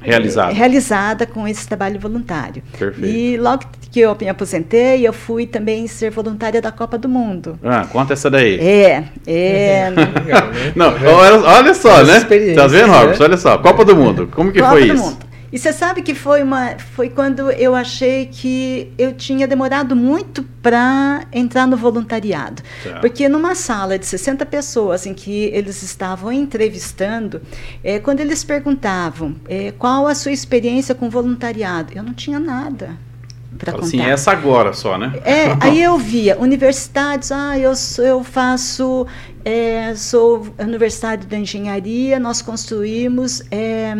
realizada. 0.00 0.52
realizada 0.52 1.26
com 1.26 1.46
esse 1.46 1.66
trabalho 1.66 1.98
voluntário. 1.98 2.62
Perfeito. 2.78 3.06
E 3.06 3.36
logo 3.36 3.64
que 3.90 4.00
eu 4.00 4.16
me 4.20 4.28
aposentei, 4.28 5.06
eu 5.06 5.12
fui 5.12 5.46
também 5.46 5.86
ser 5.86 6.10
voluntária 6.10 6.60
da 6.60 6.70
Copa 6.70 6.98
do 6.98 7.08
Mundo. 7.08 7.58
Ah, 7.64 7.86
conta 7.90 8.12
essa 8.12 8.30
daí. 8.30 8.58
É, 8.58 9.04
é. 9.26 9.92
Não, 10.76 10.88
olha, 10.88 11.40
olha 11.40 11.74
só, 11.74 12.02
né? 12.04 12.20
Tá 12.54 12.66
vendo, 12.66 12.92
Robson? 12.92 13.22
Né? 13.22 13.28
Olha 13.28 13.36
só, 13.36 13.58
Copa 13.58 13.84
do 13.84 13.96
Mundo. 13.96 14.28
Como 14.34 14.52
que 14.52 14.60
Copa 14.60 14.72
foi 14.72 14.84
isso? 14.84 15.02
Mundo. 15.02 15.27
E 15.50 15.58
você 15.58 15.72
sabe 15.72 16.02
que 16.02 16.14
foi 16.14 16.42
uma 16.42 16.78
foi 16.78 17.08
quando 17.08 17.50
eu 17.50 17.74
achei 17.74 18.26
que 18.26 18.92
eu 18.98 19.14
tinha 19.14 19.46
demorado 19.46 19.96
muito 19.96 20.42
para 20.62 21.26
entrar 21.32 21.66
no 21.66 21.76
voluntariado. 21.76 22.62
Tá. 22.84 23.00
Porque 23.00 23.28
numa 23.28 23.54
sala 23.54 23.98
de 23.98 24.06
60 24.06 24.44
pessoas 24.46 25.06
em 25.06 25.14
que 25.14 25.44
eles 25.46 25.82
estavam 25.82 26.30
entrevistando, 26.30 27.40
é, 27.82 27.98
quando 27.98 28.20
eles 28.20 28.44
perguntavam 28.44 29.36
é, 29.48 29.72
qual 29.72 30.06
a 30.06 30.14
sua 30.14 30.32
experiência 30.32 30.94
com 30.94 31.08
voluntariado, 31.08 31.92
eu 31.94 32.02
não 32.02 32.12
tinha 32.12 32.38
nada 32.38 33.07
para 33.56 33.72
contar. 33.72 33.86
Assim, 33.86 34.00
essa 34.00 34.30
agora 34.30 34.72
só, 34.72 34.98
né? 34.98 35.12
É, 35.24 35.56
aí 35.60 35.82
eu 35.82 35.96
via 35.96 36.38
universidades, 36.38 37.32
ah, 37.32 37.58
eu, 37.58 37.72
eu 37.98 38.22
faço, 38.22 39.06
é, 39.44 39.94
sou 39.94 40.46
Universidade 40.58 41.26
da 41.26 41.38
Engenharia, 41.38 42.18
nós 42.18 42.42
construímos 42.42 43.42
é, 43.50 43.94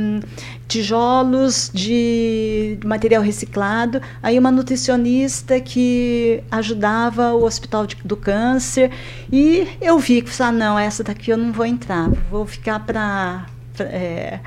tijolos 0.66 1.70
de 1.72 2.78
material 2.84 3.22
reciclado, 3.22 4.02
aí 4.22 4.38
uma 4.38 4.50
nutricionista 4.50 5.58
que 5.60 6.42
ajudava 6.50 7.32
o 7.32 7.44
Hospital 7.44 7.86
de, 7.86 7.96
do 8.04 8.16
Câncer, 8.16 8.90
e 9.32 9.66
eu 9.80 9.98
vi 9.98 10.20
que, 10.20 10.42
ah, 10.42 10.52
não, 10.52 10.78
essa 10.78 11.02
daqui 11.02 11.30
eu 11.30 11.38
não 11.38 11.52
vou 11.52 11.64
entrar, 11.64 12.10
vou 12.30 12.46
ficar 12.46 12.80
para 12.80 13.46
é, 13.84 14.40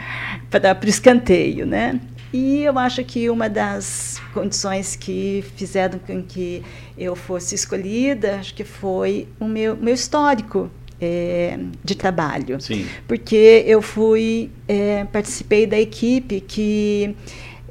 para 0.50 0.78
o 0.86 0.90
escanteio, 0.90 1.66
né? 1.66 2.00
E 2.34 2.64
eu 2.64 2.80
acho 2.80 3.04
que 3.04 3.30
uma 3.30 3.50
das 3.50 4.22
condições 4.34 4.96
que 4.96 5.44
fizeram 5.56 6.00
com 6.00 6.24
que 6.24 6.64
eu 6.98 7.16
fosse 7.16 7.56
escolhida, 7.56 8.36
acho 8.36 8.54
que 8.54 8.64
foi 8.64 9.28
o 9.40 9.46
meu, 9.46 9.76
meu 9.76 9.94
histórico 9.94 10.70
é, 11.02 11.60
de 11.84 11.96
trabalho. 11.96 12.62
Sim. 12.62 12.88
Porque 13.08 13.64
eu 13.66 13.82
fui, 13.82 14.50
é, 14.68 15.04
participei 15.06 15.66
da 15.66 15.80
equipe 15.80 16.40
que 16.40 17.16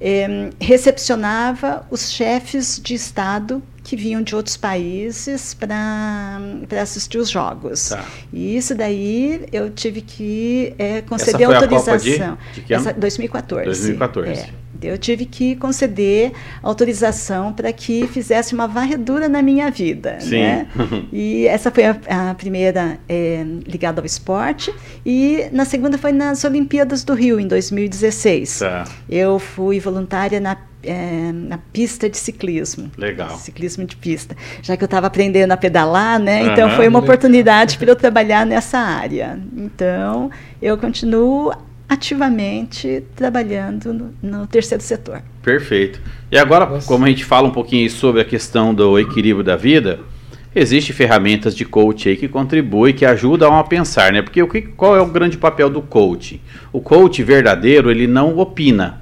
é, 0.00 0.50
recepcionava 0.60 1.86
os 1.90 2.10
chefes 2.10 2.80
de 2.82 2.94
Estado 2.94 3.62
que 3.82 3.96
vinham 3.96 4.22
de 4.22 4.34
outros 4.34 4.56
países 4.56 5.54
para 5.54 6.38
assistir 6.80 7.18
os 7.18 7.30
jogos. 7.30 7.90
Tá. 7.90 8.04
E 8.32 8.56
isso 8.56 8.74
daí 8.74 9.46
eu 9.52 9.70
tive 9.70 10.00
que 10.00 10.74
é, 10.78 11.00
conceder 11.02 11.46
autorização. 11.46 12.38
De, 12.54 12.62
de? 12.62 12.74
Essa, 12.74 12.92
2014. 12.92 13.64
2014. 13.64 14.30
É. 14.30 14.50
Eu 14.82 14.96
tive 14.96 15.26
que 15.26 15.56
conceder 15.56 16.32
autorização 16.62 17.52
para 17.52 17.70
que 17.72 18.06
fizesse 18.06 18.54
uma 18.54 18.66
varredura 18.66 19.28
na 19.28 19.42
minha 19.42 19.70
vida. 19.70 20.18
Sim. 20.20 20.40
Né? 20.40 20.66
E 21.12 21.46
essa 21.46 21.70
foi 21.70 21.84
a, 21.84 22.30
a 22.30 22.34
primeira 22.34 22.98
é, 23.08 23.44
ligada 23.66 24.00
ao 24.00 24.06
esporte. 24.06 24.72
E 25.04 25.46
na 25.52 25.64
segunda 25.64 25.98
foi 25.98 26.12
nas 26.12 26.44
Olimpíadas 26.44 27.04
do 27.04 27.14
Rio, 27.14 27.38
em 27.38 27.46
2016. 27.46 28.60
Tá. 28.60 28.84
Eu 29.08 29.38
fui 29.38 29.80
voluntária 29.80 30.40
na 30.40 30.56
é, 30.82 31.30
na 31.32 31.58
pista 31.58 32.08
de 32.08 32.16
ciclismo. 32.16 32.90
Legal. 32.96 33.36
Ciclismo 33.36 33.84
de 33.84 33.96
pista. 33.96 34.36
Já 34.62 34.76
que 34.76 34.82
eu 34.82 34.86
estava 34.86 35.06
aprendendo 35.06 35.52
a 35.52 35.56
pedalar, 35.56 36.18
né? 36.18 36.42
Uhum. 36.42 36.52
Então 36.52 36.70
foi 36.70 36.88
uma 36.88 36.98
oportunidade 36.98 37.78
para 37.78 37.90
eu 37.90 37.96
trabalhar 37.96 38.46
nessa 38.46 38.78
área. 38.78 39.38
Então 39.56 40.30
eu 40.60 40.76
continuo 40.78 41.52
ativamente 41.88 43.02
trabalhando 43.16 43.92
no, 43.92 44.14
no, 44.22 44.46
terceiro 44.46 44.82
setor. 44.82 45.22
Perfeito. 45.42 46.00
E 46.30 46.38
agora, 46.38 46.64
Nossa. 46.64 46.86
como 46.86 47.04
a 47.04 47.08
gente 47.08 47.24
fala 47.24 47.48
um 47.48 47.50
pouquinho 47.50 47.90
sobre 47.90 48.20
a 48.20 48.24
questão 48.24 48.72
do 48.72 48.96
equilíbrio 48.96 49.42
da 49.42 49.56
vida, 49.56 49.98
existem 50.54 50.94
ferramentas 50.94 51.52
de 51.52 51.64
coach 51.64 52.08
aí 52.08 52.16
que 52.16 52.28
contribuem, 52.28 52.94
que 52.94 53.04
ajudam 53.04 53.58
a 53.58 53.64
pensar, 53.64 54.12
né? 54.12 54.22
Porque 54.22 54.40
o 54.40 54.46
que, 54.46 54.62
qual 54.62 54.96
é 54.96 55.00
o 55.00 55.06
grande 55.06 55.36
papel 55.36 55.68
do 55.68 55.82
coach? 55.82 56.40
O 56.72 56.80
coach 56.80 57.24
verdadeiro, 57.24 57.90
ele 57.90 58.06
não 58.06 58.38
opina, 58.38 59.00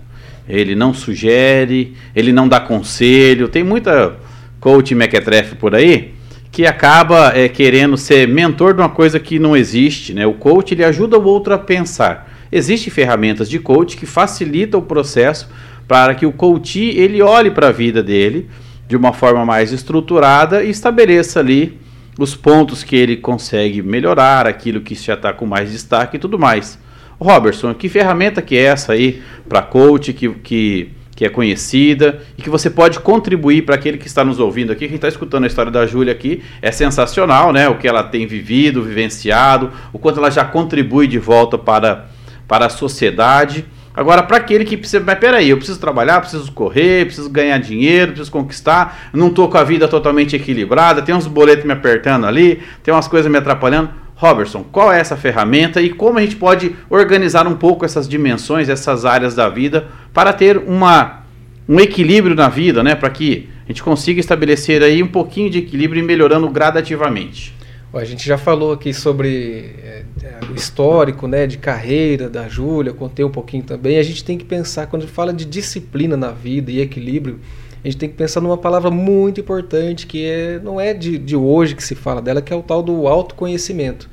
ele 0.48 0.74
não 0.74 0.94
sugere, 0.94 1.94
ele 2.14 2.32
não 2.32 2.48
dá 2.48 2.58
conselho. 2.58 3.48
Tem 3.48 3.62
muita 3.62 4.16
coach 4.60 4.94
mequetrefe 4.94 5.54
por 5.54 5.74
aí 5.74 6.14
que 6.50 6.66
acaba 6.66 7.32
é, 7.36 7.48
querendo 7.48 7.96
ser 7.96 8.26
mentor 8.26 8.74
de 8.74 8.80
uma 8.80 8.88
coisa 8.88 9.20
que 9.20 9.38
não 9.38 9.56
existe, 9.56 10.14
né? 10.14 10.26
O 10.26 10.32
coach, 10.32 10.72
ele 10.72 10.82
ajuda 10.82 11.18
o 11.18 11.24
outro 11.24 11.52
a 11.54 11.58
pensar. 11.58 12.32
Existem 12.50 12.90
ferramentas 12.90 13.48
de 13.48 13.58
coach 13.58 13.96
que 13.96 14.06
facilitam 14.06 14.80
o 14.80 14.82
processo 14.82 15.48
para 15.86 16.14
que 16.14 16.24
o 16.24 16.32
coach 16.32 16.80
ele 16.80 17.20
olhe 17.20 17.50
para 17.50 17.68
a 17.68 17.72
vida 17.72 18.02
dele 18.02 18.48
de 18.88 18.96
uma 18.96 19.12
forma 19.12 19.44
mais 19.44 19.72
estruturada 19.72 20.64
e 20.64 20.70
estabeleça 20.70 21.40
ali 21.40 21.78
os 22.18 22.34
pontos 22.34 22.82
que 22.82 22.96
ele 22.96 23.16
consegue 23.16 23.82
melhorar, 23.82 24.46
aquilo 24.46 24.80
que 24.80 24.94
já 24.94 25.14
está 25.14 25.32
com 25.32 25.46
mais 25.46 25.70
destaque 25.70 26.16
e 26.16 26.18
tudo 26.18 26.38
mais. 26.38 26.78
Robertson, 27.20 27.74
que 27.74 27.88
ferramenta 27.88 28.40
que 28.40 28.56
é 28.56 28.62
essa 28.62 28.92
aí 28.92 29.22
para 29.48 29.62
coach 29.62 30.12
que, 30.12 30.28
que, 30.28 30.90
que 31.16 31.24
é 31.24 31.28
conhecida 31.28 32.22
e 32.36 32.42
que 32.42 32.50
você 32.50 32.70
pode 32.70 33.00
contribuir 33.00 33.62
para 33.62 33.74
aquele 33.74 33.98
que 33.98 34.06
está 34.06 34.24
nos 34.24 34.38
ouvindo 34.38 34.72
aqui, 34.72 34.86
quem 34.86 34.96
está 34.96 35.08
escutando 35.08 35.44
a 35.44 35.46
história 35.46 35.70
da 35.70 35.86
Júlia 35.86 36.12
aqui, 36.12 36.42
é 36.62 36.70
sensacional, 36.70 37.52
né? 37.52 37.68
O 37.68 37.76
que 37.76 37.88
ela 37.88 38.04
tem 38.04 38.26
vivido, 38.26 38.82
vivenciado, 38.82 39.72
o 39.92 39.98
quanto 39.98 40.18
ela 40.18 40.30
já 40.30 40.44
contribui 40.44 41.06
de 41.06 41.18
volta 41.18 41.58
para 41.58 42.08
para 42.48 42.64
a 42.64 42.70
sociedade. 42.70 43.66
Agora, 43.94 44.22
para 44.22 44.38
aquele 44.38 44.64
que 44.64 44.76
precisa, 44.76 45.02
mas 45.04 45.18
peraí, 45.18 45.50
eu 45.50 45.56
preciso 45.56 45.78
trabalhar, 45.78 46.20
preciso 46.20 46.50
correr, 46.52 47.04
preciso 47.04 47.28
ganhar 47.28 47.58
dinheiro, 47.58 48.12
preciso 48.12 48.30
conquistar, 48.30 49.10
não 49.12 49.26
estou 49.26 49.48
com 49.48 49.58
a 49.58 49.64
vida 49.64 49.86
totalmente 49.86 50.34
equilibrada, 50.34 51.02
tem 51.02 51.14
uns 51.14 51.26
boletos 51.26 51.64
me 51.64 51.72
apertando 51.72 52.24
ali, 52.24 52.62
tem 52.82 52.94
umas 52.94 53.08
coisas 53.08 53.30
me 53.30 53.36
atrapalhando. 53.36 53.90
Robertson, 54.18 54.64
qual 54.72 54.92
é 54.92 54.98
essa 54.98 55.16
ferramenta 55.16 55.80
e 55.80 55.90
como 55.90 56.18
a 56.18 56.22
gente 56.22 56.34
pode 56.34 56.74
organizar 56.90 57.46
um 57.46 57.54
pouco 57.54 57.84
essas 57.84 58.08
dimensões, 58.08 58.68
essas 58.68 59.04
áreas 59.04 59.32
da 59.32 59.48
vida, 59.48 59.86
para 60.12 60.32
ter 60.32 60.58
uma, 60.58 61.20
um 61.68 61.78
equilíbrio 61.78 62.34
na 62.34 62.48
vida, 62.48 62.82
né? 62.82 62.96
Para 62.96 63.10
que 63.10 63.48
a 63.64 63.68
gente 63.68 63.80
consiga 63.80 64.18
estabelecer 64.18 64.82
aí 64.82 65.04
um 65.04 65.06
pouquinho 65.06 65.48
de 65.48 65.58
equilíbrio 65.58 66.02
e 66.02 66.04
melhorando 66.04 66.48
gradativamente. 66.50 67.54
A 67.92 68.04
gente 68.04 68.26
já 68.26 68.36
falou 68.36 68.72
aqui 68.72 68.92
sobre 68.92 69.74
é, 69.82 70.04
o 70.50 70.54
histórico 70.54 71.26
né, 71.26 71.46
de 71.46 71.56
carreira 71.56 72.28
da 72.28 72.46
Júlia, 72.46 72.92
contei 72.92 73.24
um 73.24 73.30
pouquinho 73.30 73.62
também. 73.62 73.98
A 73.98 74.02
gente 74.02 74.22
tem 74.22 74.36
que 74.36 74.44
pensar, 74.44 74.86
quando 74.88 75.08
fala 75.08 75.32
de 75.32 75.46
disciplina 75.46 76.14
na 76.14 76.30
vida 76.30 76.70
e 76.70 76.80
equilíbrio, 76.80 77.40
a 77.82 77.88
gente 77.88 77.96
tem 77.96 78.08
que 78.08 78.14
pensar 78.14 78.42
numa 78.42 78.58
palavra 78.58 78.90
muito 78.90 79.40
importante 79.40 80.06
que 80.06 80.26
é, 80.26 80.60
não 80.62 80.78
é 80.78 80.92
de, 80.92 81.16
de 81.16 81.34
hoje 81.34 81.74
que 81.74 81.82
se 81.82 81.94
fala 81.94 82.20
dela, 82.20 82.42
que 82.42 82.52
é 82.52 82.56
o 82.56 82.62
tal 82.62 82.82
do 82.82 83.08
autoconhecimento. 83.08 84.10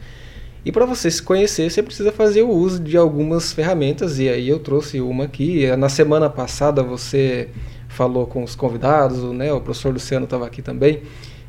E 0.63 0.71
para 0.71 0.86
você 0.86 1.11
se 1.11 1.21
conhecer, 1.21 1.69
você 1.69 1.84
precisa 1.84 2.13
fazer 2.13 2.43
o 2.43 2.49
uso 2.49 2.82
de 2.82 2.95
algumas 2.95 3.51
ferramentas, 3.51 4.19
e 4.19 4.30
aí 4.30 4.47
eu 4.47 4.57
trouxe 4.57 5.01
uma 5.01 5.26
aqui. 5.26 5.67
Na 5.76 5.89
semana 5.89 6.30
passada 6.30 6.82
você 6.82 7.49
falou 7.89 8.26
com 8.26 8.41
os 8.41 8.55
convidados, 8.55 9.21
né, 9.34 9.51
o 9.51 9.59
professor 9.59 9.91
Luciano 9.91 10.23
estava 10.23 10.47
aqui 10.47 10.61
também 10.61 11.01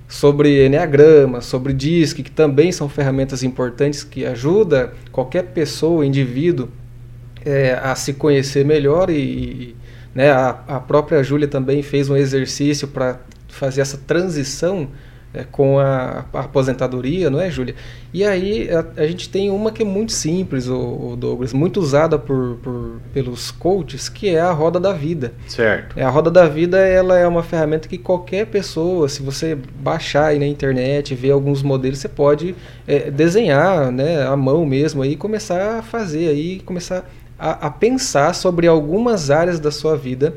sobre 0.08 0.66
Enneagrama, 0.66 1.40
sobre 1.40 1.72
DISC, 1.72 2.22
que 2.22 2.30
também 2.30 2.70
são 2.70 2.88
ferramentas 2.88 3.42
importantes 3.42 4.04
que 4.04 4.24
ajudam 4.24 4.90
qualquer 5.10 5.44
pessoa, 5.46 6.06
indivíduo, 6.06 6.68
é, 7.44 7.78
a 7.82 7.94
se 7.94 8.12
conhecer 8.12 8.64
melhor 8.64 9.10
e, 9.10 9.14
e 9.14 9.76
né, 10.14 10.30
a, 10.30 10.60
a 10.66 10.80
própria 10.80 11.22
Júlia 11.22 11.46
também 11.46 11.82
fez 11.82 12.08
um 12.08 12.16
exercício 12.16 12.88
para 12.88 13.20
fazer 13.48 13.80
essa 13.80 13.98
transição 13.98 14.88
é, 15.34 15.44
com 15.44 15.78
a, 15.78 16.24
a, 16.32 16.40
aposentadoria, 16.40 17.28
não 17.28 17.40
é, 17.40 17.50
Júlia? 17.50 17.74
E 18.12 18.24
aí 18.24 18.68
a, 18.70 19.02
a, 19.02 19.06
gente 19.06 19.28
tem 19.28 19.50
uma 19.50 19.70
que 19.70 19.82
é 19.82 19.84
muito 19.84 20.12
simples, 20.12 20.68
o, 20.68 21.12
o 21.12 21.16
Douglas, 21.16 21.52
muito 21.52 21.78
usada 21.80 22.18
por, 22.18 22.56
por, 22.62 23.00
pelos 23.12 23.50
coaches, 23.50 24.08
que 24.08 24.28
é 24.28 24.40
a 24.40 24.50
roda 24.50 24.80
da 24.80 24.92
vida. 24.92 25.34
Certo. 25.46 25.98
É, 25.98 26.02
a 26.02 26.08
roda 26.08 26.30
da 26.30 26.48
vida 26.48 26.78
ela 26.78 27.18
é 27.18 27.26
uma 27.26 27.42
ferramenta 27.42 27.88
que 27.88 27.98
qualquer 27.98 28.46
pessoa, 28.46 29.08
se 29.08 29.22
você 29.22 29.54
baixar 29.54 30.26
aí 30.26 30.38
na 30.38 30.46
internet, 30.46 31.14
ver 31.14 31.32
alguns 31.32 31.62
modelos, 31.62 31.98
você 31.98 32.08
pode 32.08 32.54
é, 32.86 33.10
desenhar, 33.10 33.90
né, 33.92 34.26
à 34.26 34.36
mão 34.36 34.64
mesmo 34.64 35.02
aí, 35.02 35.16
começar 35.16 35.78
a 35.78 35.82
fazer 35.82 36.28
aí, 36.28 36.60
começar 36.60 37.08
a, 37.38 37.66
a 37.66 37.70
pensar 37.70 38.34
sobre 38.34 38.66
algumas 38.66 39.30
áreas 39.30 39.60
da 39.60 39.70
sua 39.70 39.96
vida 39.96 40.34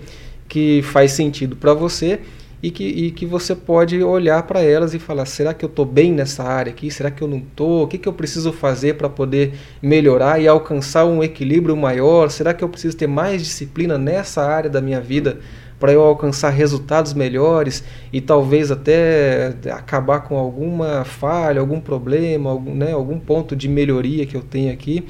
que 0.47 0.81
faz 0.81 1.11
sentido 1.11 1.55
para 1.55 1.73
você 1.73 2.19
e 2.61 2.69
que, 2.69 2.83
e 2.83 3.11
que 3.11 3.25
você 3.25 3.55
pode 3.55 4.01
olhar 4.03 4.43
para 4.43 4.61
elas 4.61 4.93
e 4.93 4.99
falar: 4.99 5.25
será 5.25 5.53
que 5.53 5.63
eu 5.63 5.69
estou 5.69 5.85
bem 5.85 6.11
nessa 6.11 6.43
área 6.43 6.71
aqui? 6.71 6.91
Será 6.91 7.09
que 7.09 7.21
eu 7.21 7.27
não 7.27 7.37
estou? 7.37 7.83
O 7.83 7.87
que, 7.87 7.97
que 7.97 8.07
eu 8.07 8.13
preciso 8.13 8.51
fazer 8.51 8.95
para 8.95 9.09
poder 9.09 9.53
melhorar 9.81 10.39
e 10.39 10.47
alcançar 10.47 11.05
um 11.05 11.23
equilíbrio 11.23 11.75
maior? 11.75 12.29
Será 12.29 12.53
que 12.53 12.63
eu 12.63 12.69
preciso 12.69 12.97
ter 12.97 13.07
mais 13.07 13.41
disciplina 13.41 13.97
nessa 13.97 14.43
área 14.45 14.69
da 14.69 14.81
minha 14.81 14.99
vida 14.99 15.39
para 15.79 15.93
eu 15.93 16.01
alcançar 16.01 16.49
resultados 16.49 17.13
melhores 17.13 17.83
e 18.11 18.19
talvez 18.19 18.69
até 18.69 19.55
acabar 19.71 20.21
com 20.21 20.37
alguma 20.37 21.05
falha, 21.05 21.61
algum 21.61 21.79
problema, 21.79 22.49
algum, 22.49 22.75
né, 22.75 22.91
algum 22.91 23.17
ponto 23.17 23.55
de 23.55 23.69
melhoria 23.69 24.25
que 24.25 24.35
eu 24.35 24.41
tenho 24.41 24.73
aqui? 24.73 25.05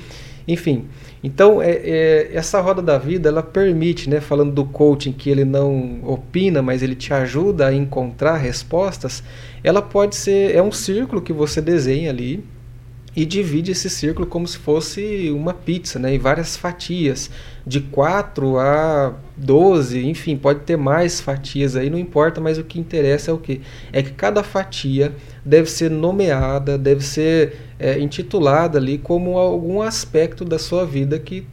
Enfim. 0.47 0.85
Então, 1.23 1.61
é, 1.61 1.71
é, 1.71 2.29
essa 2.33 2.61
roda 2.61 2.81
da 2.81 2.97
vida, 2.97 3.27
ela 3.27 3.43
permite, 3.43 4.09
né, 4.09 4.21
falando 4.21 4.53
do 4.53 4.65
coaching 4.65 5.11
que 5.11 5.29
ele 5.29 5.43
não 5.43 5.99
opina, 6.03 6.61
mas 6.61 6.81
ele 6.81 6.95
te 6.95 7.13
ajuda 7.13 7.67
a 7.67 7.73
encontrar 7.73 8.37
respostas, 8.37 9.21
ela 9.63 9.81
pode 9.81 10.15
ser, 10.15 10.55
é 10.55 10.61
um 10.61 10.71
círculo 10.71 11.21
que 11.21 11.33
você 11.33 11.61
desenha 11.61 12.09
ali 12.09 12.43
e 13.15 13.25
divide 13.25 13.71
esse 13.71 13.89
círculo 13.89 14.25
como 14.25 14.47
se 14.47 14.57
fosse 14.57 15.29
uma 15.31 15.53
pizza, 15.53 15.99
né, 15.99 16.13
em 16.13 16.19
várias 16.19 16.55
fatias, 16.55 17.29
de 17.67 17.81
4 17.81 18.57
a 18.57 19.13
12, 19.35 20.07
enfim, 20.07 20.37
pode 20.37 20.61
ter 20.61 20.77
mais 20.77 21.19
fatias 21.19 21.75
aí, 21.75 21.89
não 21.89 21.99
importa, 21.99 22.39
mas 22.39 22.57
o 22.57 22.63
que 22.63 22.79
interessa 22.79 23.31
é 23.31 23.33
o 23.33 23.37
que? 23.37 23.59
É 23.91 24.01
que 24.01 24.11
cada 24.11 24.41
fatia 24.41 25.13
deve 25.43 25.69
ser 25.69 25.91
nomeada, 25.91 26.77
deve 26.77 27.03
ser 27.03 27.68
é, 27.79 27.97
intitulada 27.99 28.77
ali 28.77 28.97
como 28.97 29.37
algum 29.37 29.81
aspecto 29.81 30.43
da 30.43 30.59
sua 30.59 30.85
vida 30.85 31.17
que 31.17 31.47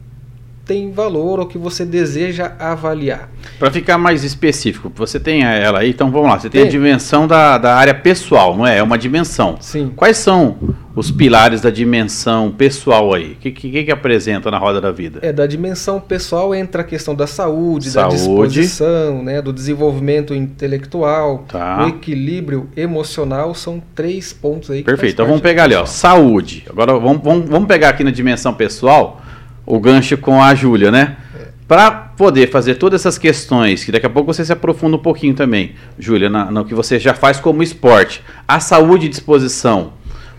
tem 0.66 0.90
valor 0.90 1.38
ou 1.38 1.46
que 1.46 1.56
você 1.56 1.84
deseja 1.84 2.52
avaliar. 2.58 3.30
Para 3.56 3.70
ficar 3.70 3.96
mais 3.96 4.24
específico, 4.24 4.90
você 4.94 5.20
tem 5.20 5.44
ela 5.44 5.78
aí, 5.78 5.90
então 5.90 6.10
vamos 6.10 6.28
lá, 6.28 6.40
você 6.40 6.50
tem, 6.50 6.62
tem, 6.62 6.68
a 6.68 6.70
dimensão 6.70 7.28
da, 7.28 7.56
da 7.56 7.76
área 7.76 7.94
pessoal, 7.94 8.56
não 8.56 8.66
é? 8.66 8.78
É 8.78 8.82
uma 8.82 8.98
dimensão. 8.98 9.56
Sim. 9.60 9.92
Quais 9.94 10.18
são 10.18 10.58
os 10.96 11.10
pilares 11.12 11.60
da 11.60 11.70
dimensão 11.70 12.50
pessoal 12.50 13.14
aí? 13.14 13.32
O 13.32 13.36
que, 13.36 13.52
que, 13.52 13.84
que, 13.84 13.92
apresenta 13.92 14.50
na 14.50 14.58
roda 14.58 14.80
da 14.80 14.90
vida? 14.90 15.20
É, 15.22 15.32
da 15.32 15.46
dimensão 15.46 16.00
pessoal 16.00 16.52
entra 16.52 16.82
a 16.82 16.84
questão 16.84 17.14
da 17.14 17.28
saúde, 17.28 17.88
saúde. 17.88 18.16
da 18.16 18.16
disposição, 18.16 19.22
né, 19.22 19.40
do 19.40 19.52
desenvolvimento 19.52 20.34
intelectual, 20.34 21.44
tá. 21.46 21.84
o 21.84 21.88
equilíbrio 21.90 22.68
emocional, 22.76 23.54
são 23.54 23.80
três 23.94 24.32
pontos 24.32 24.72
aí. 24.72 24.82
Perfeito, 24.82 25.12
então 25.12 25.26
vamos 25.26 25.42
pegar 25.42 25.62
ali, 25.64 25.76
ó, 25.76 25.86
saúde. 25.86 26.64
Agora 26.68 26.98
vamos, 26.98 27.22
vamos, 27.22 27.48
vamos 27.48 27.68
pegar 27.68 27.90
aqui 27.90 28.02
na 28.02 28.10
dimensão 28.10 28.52
pessoal 28.52 29.22
o 29.66 29.80
gancho 29.80 30.16
com 30.16 30.40
a 30.40 30.54
Júlia, 30.54 30.90
né? 30.90 31.16
É. 31.38 31.48
Para 31.66 31.90
poder 31.90 32.48
fazer 32.48 32.76
todas 32.76 33.02
essas 33.02 33.18
questões, 33.18 33.84
que 33.84 33.90
daqui 33.90 34.06
a 34.06 34.10
pouco 34.10 34.32
você 34.32 34.44
se 34.44 34.52
aprofunda 34.52 34.96
um 34.96 35.00
pouquinho 35.00 35.34
também, 35.34 35.74
Júlia, 35.98 36.30
no 36.30 36.64
que 36.64 36.74
você 36.74 36.98
já 36.98 37.12
faz 37.12 37.40
como 37.40 37.62
esporte, 37.62 38.22
a 38.46 38.60
saúde 38.60 39.06
e 39.06 39.08
disposição. 39.08 39.94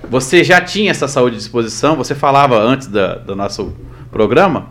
Você 0.10 0.44
já 0.44 0.62
tinha 0.62 0.90
essa 0.90 1.08
saúde 1.08 1.36
e 1.36 1.40
disposição, 1.40 1.98
você 1.98 2.16
falava 2.16 2.58
antes 2.58 2.88
da, 2.88 3.16
do 3.16 3.36
nosso 3.36 3.76
programa 4.10 4.70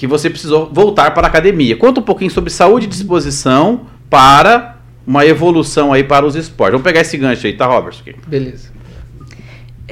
que 0.00 0.06
você 0.06 0.30
precisou 0.30 0.70
voltar 0.72 1.12
para 1.12 1.26
a 1.26 1.28
academia. 1.28 1.76
Conta 1.76 2.00
um 2.00 2.02
pouquinho 2.02 2.30
sobre 2.30 2.48
saúde 2.48 2.86
e 2.86 2.88
disposição 2.88 3.82
para 4.08 4.78
uma 5.06 5.26
evolução 5.26 5.92
aí 5.92 6.02
para 6.02 6.24
os 6.24 6.34
esportes. 6.34 6.72
Vamos 6.72 6.84
pegar 6.84 7.02
esse 7.02 7.18
gancho 7.18 7.46
aí, 7.46 7.52
tá, 7.52 7.66
Robertson? 7.66 8.04
Beleza. 8.26 8.70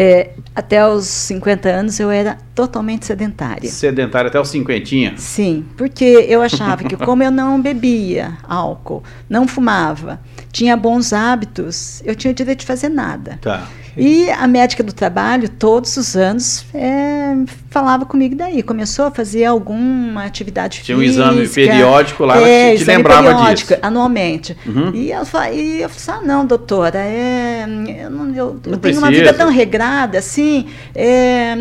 É, 0.01 0.31
até 0.55 0.87
os 0.87 1.07
50 1.07 1.69
anos 1.69 1.99
eu 1.99 2.09
era 2.09 2.39
totalmente 2.55 3.05
sedentária. 3.05 3.69
Sedentária 3.69 4.29
até 4.29 4.41
os 4.41 4.49
50? 4.49 5.17
Sim, 5.17 5.67
porque 5.77 6.05
eu 6.05 6.41
achava 6.41 6.85
que 6.85 6.97
como 6.97 7.21
eu 7.21 7.33
não 7.33 7.61
bebia 7.61 8.39
álcool, 8.45 9.03
não 9.29 9.49
fumava, 9.49 10.21
tinha 10.53 10.77
bons 10.77 11.13
hábitos, 11.13 12.01
eu 12.05 12.15
tinha 12.15 12.31
o 12.31 12.35
direito 12.35 12.61
de 12.61 12.67
fazer 12.67 12.89
nada. 12.89 13.41
Tá. 13.43 13.67
E 13.99 14.31
a 14.31 14.47
médica 14.47 14.83
do 14.83 14.93
trabalho, 14.93 15.49
todos 15.49 15.97
os 15.97 16.17
anos, 16.17 16.65
é, 16.73 17.35
falava 17.69 18.07
comigo 18.07 18.37
daí. 18.37 18.63
Começou 18.63 19.07
a 19.07 19.11
fazer 19.11 19.45
alguma 19.45 20.25
atividade 20.25 20.83
Tinha 20.83 20.97
física. 20.97 21.23
Tinha 21.25 21.35
um 21.35 21.43
exame 21.43 21.49
periódico 21.49 22.25
lá, 22.25 22.41
é, 22.41 22.73
que 22.73 22.79
te 22.79 22.85
lembrava 22.85 23.35
periódico, 23.35 23.75
disso. 23.75 23.81
anualmente. 23.83 24.57
Uhum. 24.65 24.93
E, 24.95 25.11
eu, 25.11 25.23
e 25.53 25.81
eu 25.83 25.89
falei, 25.89 26.23
ah, 26.23 26.27
não, 26.27 26.47
doutora, 26.47 27.01
é, 27.01 27.65
eu, 27.65 28.11
não, 28.11 28.35
eu, 28.35 28.61
não 28.65 28.73
eu 28.73 28.79
tenho 28.79 28.99
uma 28.99 29.11
vida 29.11 29.35
tão 29.35 29.51
regrada 29.51 30.19
assim. 30.19 30.67
É, 30.95 31.57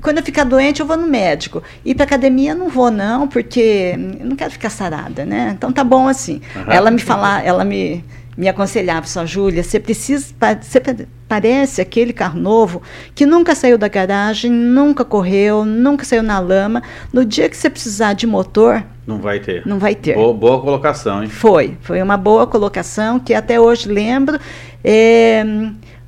quando 0.00 0.18
eu 0.18 0.24
ficar 0.24 0.44
doente, 0.44 0.80
eu 0.80 0.86
vou 0.86 0.96
no 0.96 1.06
médico. 1.06 1.62
Ir 1.84 1.94
para 1.94 2.04
academia, 2.04 2.54
não 2.54 2.68
vou, 2.68 2.90
não, 2.90 3.26
porque 3.26 3.94
eu 4.20 4.26
não 4.26 4.36
quero 4.36 4.50
ficar 4.50 4.70
sarada, 4.70 5.24
né? 5.24 5.52
Então 5.56 5.72
tá 5.72 5.82
bom 5.82 6.06
assim. 6.08 6.40
Uhum. 6.54 6.72
Ela 6.72 6.90
me 6.90 7.00
falar, 7.00 7.44
ela 7.44 7.64
me 7.64 8.04
me 8.40 8.48
aconselhava, 8.48 9.06
só 9.06 9.26
Júlia, 9.26 9.62
você 9.62 9.78
precisa, 9.78 10.34
você 10.62 10.80
parece 11.28 11.82
aquele 11.82 12.10
carro 12.10 12.40
novo 12.40 12.80
que 13.14 13.26
nunca 13.26 13.54
saiu 13.54 13.76
da 13.76 13.86
garagem, 13.86 14.50
nunca 14.50 15.04
correu, 15.04 15.66
nunca 15.66 16.06
saiu 16.06 16.22
na 16.22 16.38
lama. 16.38 16.82
No 17.12 17.22
dia 17.22 17.50
que 17.50 17.56
você 17.56 17.68
precisar 17.68 18.14
de 18.14 18.26
motor, 18.26 18.82
não 19.06 19.18
vai 19.18 19.40
ter. 19.40 19.66
Não 19.66 19.78
vai 19.78 19.94
ter. 19.94 20.14
Boa, 20.14 20.32
boa 20.32 20.58
colocação, 20.58 21.22
hein? 21.22 21.28
Foi, 21.28 21.76
foi 21.82 22.00
uma 22.00 22.16
boa 22.16 22.46
colocação 22.46 23.20
que 23.20 23.34
até 23.34 23.60
hoje 23.60 23.86
lembro. 23.90 24.38
É, 24.82 25.44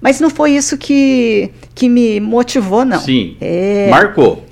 mas 0.00 0.18
não 0.18 0.30
foi 0.30 0.52
isso 0.52 0.78
que, 0.78 1.50
que 1.74 1.86
me 1.86 2.18
motivou, 2.18 2.82
não. 2.82 3.00
Sim. 3.00 3.36
É, 3.42 3.90
marcou. 3.90 4.42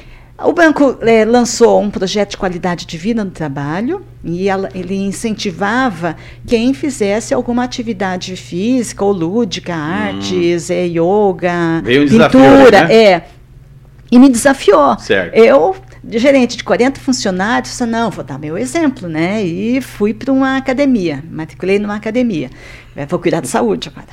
O 0.43 0.53
banco 0.53 0.97
é, 1.03 1.25
lançou 1.25 1.81
um 1.81 1.91
projeto 1.91 2.31
de 2.31 2.37
qualidade 2.37 2.87
de 2.87 2.97
vida 2.97 3.23
no 3.23 3.31
trabalho 3.31 4.03
e 4.25 4.49
ela, 4.49 4.71
ele 4.75 4.97
incentivava 4.97 6.17
quem 6.47 6.73
fizesse 6.73 7.35
alguma 7.35 7.63
atividade 7.65 8.35
física 8.37 9.05
ou 9.05 9.13
lúdica, 9.13 9.75
hum. 9.75 9.77
artes, 9.77 10.71
é, 10.71 10.87
yoga, 10.87 11.83
Veio 11.83 12.05
um 12.05 12.09
pintura, 12.09 12.87
né? 12.87 12.95
é. 12.95 13.25
E 14.11 14.19
me 14.19 14.29
desafiou. 14.29 14.99
Certo. 14.99 15.35
Eu, 15.35 15.77
gerente 16.11 16.57
de 16.57 16.65
40 16.65 16.99
funcionários, 16.99 17.71
disse, 17.71 17.87
não, 17.87 18.11
vou 18.11 18.25
dar 18.25 18.39
meu 18.39 18.59
exemplo, 18.59 19.09
né? 19.09 19.43
E 19.45 19.81
fui 19.81 20.13
para 20.13 20.33
uma 20.33 20.57
academia, 20.57 21.23
matriculei 21.31 21.79
numa 21.79 21.95
academia. 21.95 22.51
Vou 23.09 23.21
cuidar 23.21 23.41
da 23.41 23.47
saúde 23.47 23.89
agora. 23.89 24.09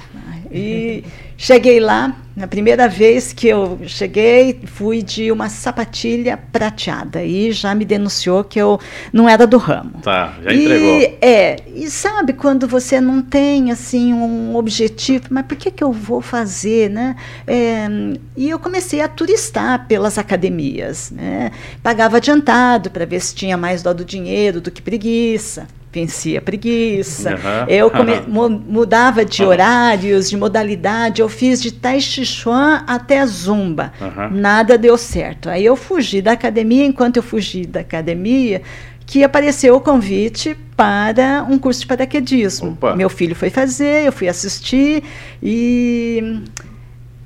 E 0.52 1.04
cheguei 1.38 1.80
lá, 1.80 2.16
na 2.36 2.48
primeira 2.48 2.88
vez 2.88 3.34
que 3.34 3.48
eu 3.48 3.80
cheguei, 3.88 4.60
fui 4.66 5.02
de 5.02 5.32
uma 5.32 5.50
sapatilha 5.50 6.38
prateada 6.38 7.24
e 7.24 7.52
já 7.52 7.74
me 7.74 7.84
denunciou 7.84 8.44
que 8.44 8.60
eu 8.60 8.80
não 9.12 9.28
era 9.28 9.48
do 9.48 9.58
ramo. 9.58 9.94
Tá, 10.04 10.38
já 10.44 10.54
entregou. 10.54 11.00
E, 11.00 11.18
é, 11.20 11.56
e 11.76 11.90
sabe 11.90 12.34
quando 12.34 12.68
você 12.68 13.02
não 13.02 13.22
tem 13.22 13.72
assim 13.72 14.14
um 14.14 14.56
objetivo, 14.56 15.26
mas 15.32 15.46
por 15.46 15.58
que 15.58 15.72
que 15.72 15.84
eu 15.84 15.92
vou 15.92 16.22
fazer, 16.22 16.90
né? 16.90 17.16
É, 17.48 17.88
e 18.36 18.50
eu 18.50 18.60
comecei 18.60 19.02
a 19.02 19.08
turistar 19.08 19.88
pelas 19.88 20.18
academias, 20.18 21.10
né? 21.10 21.52
Pagava 21.82 22.18
adiantado 22.18 22.92
para 22.92 23.06
ver 23.06 23.20
se 23.20 23.34
tinha 23.34 23.58
mais 23.58 23.82
dó 23.82 23.94
do 23.94 24.06
dinheiro 24.06 24.62
do 24.62 24.70
que 24.70 24.82
preguiça 24.82 25.68
vencia 25.92 26.40
a 26.40 26.42
preguiça. 26.42 27.32
Uhum. 27.32 27.66
Eu 27.68 27.90
come, 27.90 28.14
mudava 28.68 29.26
de 29.26 29.44
horários, 29.44 30.30
de 30.30 30.38
modalidade. 30.38 31.22
Eu 31.22 31.30
fiz 31.30 31.62
de 31.62 31.72
Tai 31.72 32.00
Chi 32.00 32.26
Chuan 32.26 32.84
até 32.88 33.26
Zumba. 33.26 33.94
Uhum. 34.00 34.40
Nada 34.40 34.78
deu 34.78 34.98
certo. 34.98 35.50
Aí 35.50 35.66
eu 35.66 35.76
fugi 35.76 36.22
da 36.22 36.34
academia. 36.34 36.86
Enquanto 36.86 37.18
eu 37.18 37.24
fugi 37.24 37.66
da 37.66 37.80
academia, 37.80 38.62
que 39.06 39.24
apareceu 39.24 39.76
o 39.76 39.82
convite 39.82 40.56
para 40.76 41.46
um 41.50 41.58
curso 41.58 41.82
de 41.82 41.88
paraquedismo. 41.88 42.72
Opa. 42.72 42.96
Meu 42.96 43.10
filho 43.10 43.34
foi 43.34 43.50
fazer, 43.50 44.06
eu 44.06 44.12
fui 44.12 44.28
assistir 44.28 45.02
e 45.42 46.44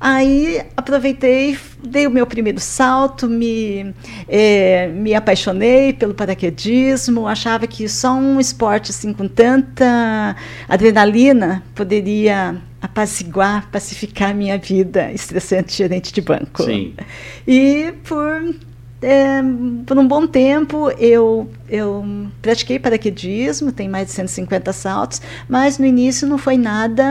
Aí 0.04 0.60
aproveitei, 0.76 1.56
dei 1.84 2.08
o 2.08 2.10
meu 2.10 2.26
primeiro 2.26 2.60
salto, 2.60 3.30
me, 3.30 3.94
é, 4.28 4.88
me 4.88 5.14
apaixonei 5.14 5.94
pelo 5.94 6.16
paraquedismo, 6.16 7.28
achava 7.28 7.68
que 7.68 7.88
só 7.88 8.12
um 8.12 8.40
esporte 8.40 8.90
assim 8.90 9.14
com 9.14 9.28
tanta 9.28 10.36
adrenalina 10.68 11.62
poderia 11.76 12.60
apaziguar, 12.82 13.70
pacificar 13.70 14.34
minha 14.34 14.58
vida 14.58 15.12
estressante 15.12 15.78
gerente 15.78 16.12
de 16.12 16.20
banco. 16.20 16.64
Sim. 16.64 16.96
E 17.48 17.94
por 18.04 18.56
é, 19.02 19.42
por 19.86 19.98
um 19.98 20.08
bom 20.08 20.28
tempo 20.28 20.92
eu, 21.00 21.50
eu 21.68 22.06
pratiquei 22.40 22.78
paraquedismo, 22.78 23.72
tem 23.72 23.90
mais 23.90 24.08
de 24.08 24.14
150 24.14 24.72
saltos, 24.74 25.22
mas 25.50 25.80
no 25.80 25.86
início 25.86 26.28
não 26.28 26.38
foi 26.38 26.56
nada 26.56 27.04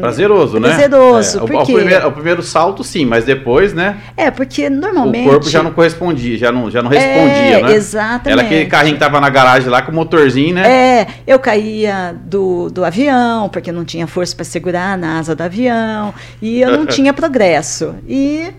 prazeroso, 0.00 0.60
né? 0.60 0.68
Prazeroso, 0.68 1.38
é, 1.38 1.40
porque... 1.40 1.72
o, 1.72 1.76
primeiro, 1.76 2.08
o, 2.08 2.12
primeiro, 2.12 2.42
salto 2.42 2.84
sim, 2.84 3.04
mas 3.04 3.24
depois, 3.24 3.74
né? 3.74 3.98
É, 4.16 4.30
porque 4.30 4.70
normalmente... 4.70 5.26
O 5.26 5.30
corpo 5.32 5.48
já 5.48 5.62
não 5.62 5.72
correspondia, 5.72 6.38
já 6.38 6.52
não, 6.52 6.70
já 6.70 6.80
não 6.82 6.90
respondia, 6.90 7.58
é, 7.58 7.62
né? 7.62 7.74
Exatamente. 7.74 8.32
Era 8.32 8.42
aquele 8.42 8.66
carrinho 8.66 8.94
que 8.94 9.00
tava 9.00 9.20
na 9.20 9.28
garagem 9.28 9.68
lá 9.68 9.82
com 9.82 9.90
o 9.90 9.94
motorzinho, 9.94 10.54
né? 10.54 10.70
É, 10.70 11.06
eu 11.26 11.38
caía 11.40 12.14
do, 12.24 12.70
do 12.70 12.84
avião, 12.84 13.48
porque 13.48 13.72
não 13.72 13.84
tinha 13.84 14.06
força 14.06 14.36
para 14.36 14.44
segurar 14.44 14.96
na 14.96 15.18
asa 15.18 15.34
do 15.34 15.42
avião, 15.42 16.14
e 16.40 16.60
eu 16.60 16.70
não 16.70 16.86
tinha 16.86 17.12
progresso. 17.12 17.94
E 18.08 18.52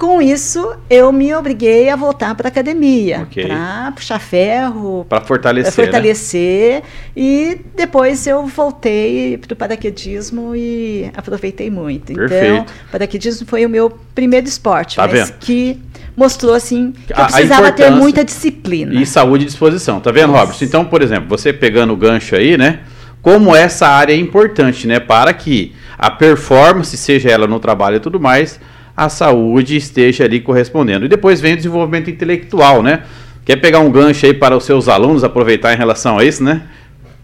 Com 0.00 0.22
isso, 0.22 0.76
eu 0.88 1.12
me 1.12 1.34
obriguei 1.34 1.90
a 1.90 1.94
voltar 1.94 2.34
para 2.34 2.48
a 2.48 2.50
academia, 2.50 3.20
Ok. 3.24 3.44
para 3.46 3.92
puxar 3.94 4.18
ferro, 4.18 5.04
Para 5.06 5.20
fortalecer, 5.20 5.74
para 5.74 5.82
né? 5.84 5.90
fortalecer. 5.92 6.82
E 7.14 7.60
depois 7.76 8.26
eu 8.26 8.46
voltei 8.46 9.36
para 9.36 9.52
o 9.52 9.56
paraquedismo 9.56 10.56
e 10.56 11.10
aproveitei 11.14 11.70
muito. 11.70 12.12
Então, 12.12 12.26
Perfeito. 12.26 12.72
paraquedismo 12.90 13.46
foi 13.46 13.66
o 13.66 13.68
meu 13.68 13.90
primeiro 14.14 14.46
esporte, 14.48 14.96
Tá 14.96 15.06
mas 15.06 15.28
vendo? 15.28 15.38
que 15.38 15.78
mostrou 16.16 16.54
assim 16.54 16.92
que 17.06 17.12
eu 17.12 17.16
precisava 17.26 17.70
ter 17.70 17.90
muita 17.90 18.24
disciplina. 18.24 18.94
E 18.94 19.04
saúde 19.04 19.44
e 19.44 19.46
disposição, 19.48 20.00
tá 20.00 20.10
vendo. 20.10 20.32
Robertson? 20.32 20.64
Então, 20.64 20.82
por 20.82 21.02
exemplo, 21.02 21.28
você 21.28 21.52
pegando 21.52 21.92
o 21.92 21.96
gancho 21.96 22.34
aí, 22.34 22.56
né? 22.56 22.80
Como 23.20 23.54
essa 23.54 23.86
área 23.86 24.14
é 24.14 24.16
importante, 24.16 24.86
né? 24.86 24.98
Para 24.98 25.34
que 25.34 25.74
a 25.98 26.10
performance, 26.10 26.96
seja 26.96 27.28
ela 27.28 27.46
no 27.46 27.60
trabalho 27.60 27.96
e 27.96 28.00
tudo 28.00 28.18
mais, 28.18 28.58
a 29.00 29.08
saúde 29.08 29.76
esteja 29.76 30.24
ali 30.24 30.40
correspondendo. 30.40 31.06
E 31.06 31.08
depois 31.08 31.40
vem 31.40 31.54
o 31.54 31.56
desenvolvimento 31.56 32.10
intelectual, 32.10 32.82
né? 32.82 33.04
Quer 33.46 33.56
pegar 33.56 33.78
um 33.78 33.90
gancho 33.90 34.26
aí 34.26 34.34
para 34.34 34.54
os 34.54 34.64
seus 34.64 34.88
alunos 34.88 35.24
aproveitar 35.24 35.72
em 35.72 35.76
relação 35.76 36.18
a 36.18 36.24
isso, 36.24 36.44
né? 36.44 36.68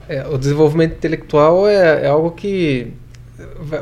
É, 0.09 0.27
o 0.27 0.39
desenvolvimento 0.39 0.95
intelectual 0.95 1.68
é, 1.68 2.05
é 2.05 2.09
algo 2.09 2.31
que 2.31 2.93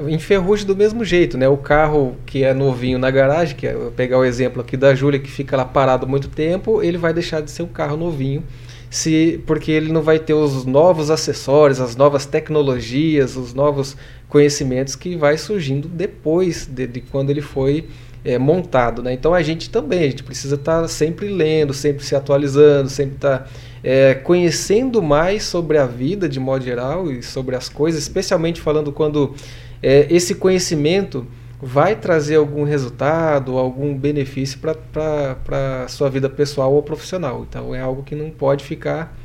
enferruja 0.08 0.64
do 0.64 0.74
mesmo 0.74 1.04
jeito, 1.04 1.38
né? 1.38 1.48
O 1.48 1.56
carro 1.56 2.16
que 2.26 2.42
é 2.42 2.52
novinho 2.52 2.98
na 2.98 3.12
garagem, 3.12 3.54
que 3.54 3.64
é, 3.64 3.74
eu 3.74 3.92
pegar 3.96 4.18
o 4.18 4.24
exemplo 4.24 4.60
aqui 4.60 4.76
da 4.76 4.92
Júlia, 4.92 5.20
que 5.20 5.30
fica 5.30 5.56
lá 5.56 5.64
parado 5.64 6.04
muito 6.04 6.28
tempo, 6.28 6.82
ele 6.82 6.98
vai 6.98 7.12
deixar 7.12 7.42
de 7.42 7.50
ser 7.52 7.62
um 7.62 7.68
carro 7.68 7.96
novinho, 7.96 8.42
se 8.90 9.40
porque 9.46 9.70
ele 9.70 9.92
não 9.92 10.02
vai 10.02 10.18
ter 10.18 10.34
os 10.34 10.64
novos 10.64 11.12
acessórios, 11.12 11.80
as 11.80 11.94
novas 11.94 12.26
tecnologias, 12.26 13.36
os 13.36 13.54
novos 13.54 13.96
conhecimentos 14.34 14.96
que 14.96 15.14
vai 15.14 15.38
surgindo 15.38 15.86
depois 15.86 16.66
de, 16.66 16.88
de 16.88 17.00
quando 17.00 17.30
ele 17.30 17.40
foi 17.40 17.86
é, 18.24 18.36
montado, 18.36 19.00
né? 19.00 19.12
Então 19.12 19.32
a 19.32 19.40
gente 19.42 19.70
também, 19.70 20.00
a 20.00 20.10
gente 20.10 20.24
precisa 20.24 20.56
estar 20.56 20.88
sempre 20.88 21.28
lendo, 21.28 21.72
sempre 21.72 22.04
se 22.04 22.16
atualizando, 22.16 22.90
sempre 22.90 23.14
estar 23.14 23.48
é, 23.84 24.12
conhecendo 24.12 25.00
mais 25.00 25.44
sobre 25.44 25.78
a 25.78 25.86
vida 25.86 26.28
de 26.28 26.40
modo 26.40 26.64
geral 26.64 27.12
e 27.12 27.22
sobre 27.22 27.54
as 27.54 27.68
coisas, 27.68 28.02
especialmente 28.02 28.60
falando 28.60 28.90
quando 28.90 29.36
é, 29.80 30.08
esse 30.10 30.34
conhecimento 30.34 31.24
vai 31.62 31.94
trazer 31.94 32.34
algum 32.34 32.64
resultado, 32.64 33.56
algum 33.56 33.96
benefício 33.96 34.58
para 34.58 35.84
a 35.84 35.86
sua 35.86 36.10
vida 36.10 36.28
pessoal 36.28 36.74
ou 36.74 36.82
profissional. 36.82 37.46
Então 37.48 37.72
é 37.72 37.80
algo 37.80 38.02
que 38.02 38.16
não 38.16 38.30
pode 38.30 38.64
ficar 38.64 39.16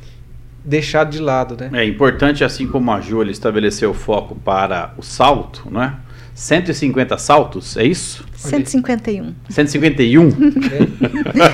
deixado 0.64 1.10
de 1.10 1.18
lado, 1.18 1.56
né? 1.58 1.70
É 1.72 1.84
importante, 1.84 2.44
assim 2.44 2.66
como 2.66 2.90
a 2.92 3.00
Júlia 3.00 3.30
estabeleceu 3.30 3.90
o 3.90 3.94
foco 3.94 4.34
para 4.34 4.94
o 4.96 5.02
salto, 5.02 5.70
né? 5.70 5.96
150 6.44 7.18
saltos, 7.18 7.76
é 7.76 7.84
isso? 7.84 8.24
151. 8.34 9.34
151? 9.50 10.30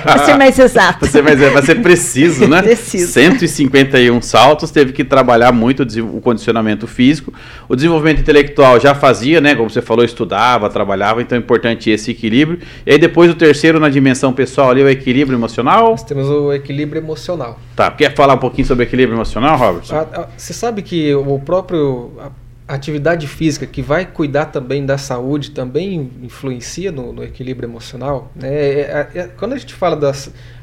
Para 0.01 0.25
ser 0.25 0.37
mais 0.37 0.57
exato. 0.57 1.05
Vai 1.05 1.35
ser, 1.35 1.49
vai 1.51 1.61
ser 1.61 1.81
preciso, 1.81 2.47
né? 2.47 2.61
Preciso. 2.61 3.11
151 3.11 4.21
saltos, 4.21 4.71
teve 4.71 4.93
que 4.93 5.03
trabalhar 5.03 5.51
muito 5.51 5.83
o 6.01 6.21
condicionamento 6.21 6.87
físico. 6.87 7.33
O 7.67 7.75
desenvolvimento 7.75 8.21
intelectual 8.21 8.79
já 8.79 8.95
fazia, 8.95 9.41
né? 9.41 9.55
Como 9.55 9.69
você 9.69 9.81
falou, 9.81 10.05
estudava, 10.05 10.69
trabalhava, 10.69 11.21
então 11.21 11.37
é 11.37 11.41
importante 11.41 11.89
esse 11.89 12.11
equilíbrio. 12.11 12.59
E 12.85 12.91
aí 12.93 12.97
depois 12.97 13.29
o 13.29 13.35
terceiro 13.35 13.81
na 13.81 13.89
dimensão 13.89 14.31
pessoal 14.31 14.69
ali, 14.71 14.81
o 14.81 14.89
equilíbrio 14.89 15.37
emocional. 15.37 15.89
Nós 15.91 16.03
temos 16.05 16.29
o 16.29 16.53
equilíbrio 16.53 17.01
emocional. 17.01 17.59
Tá, 17.75 17.91
quer 17.91 18.15
falar 18.15 18.35
um 18.35 18.39
pouquinho 18.39 18.65
sobre 18.65 18.85
equilíbrio 18.85 19.17
emocional, 19.17 19.57
Robertson? 19.57 19.95
A- 19.97 20.01
a- 20.21 20.27
Você 20.37 20.53
sabe 20.53 20.81
que 20.81 21.13
o 21.13 21.37
próprio 21.39 22.13
a 22.21 22.29
atividade 22.67 23.27
física 23.27 23.65
que 23.65 23.81
vai 23.81 24.05
cuidar 24.05 24.47
também 24.47 24.85
da 24.85 24.97
saúde 24.97 25.51
também 25.51 26.11
influencia 26.21 26.91
no, 26.91 27.13
no 27.13 27.23
equilíbrio 27.23 27.67
emocional. 27.67 28.31
Né? 28.35 28.53
É- 28.53 28.79
é- 29.13 29.19
é- 29.19 29.27
quando 29.27 29.53
a 29.53 29.57
gente 29.57 29.73
fala 29.73 29.95
da 29.95 30.11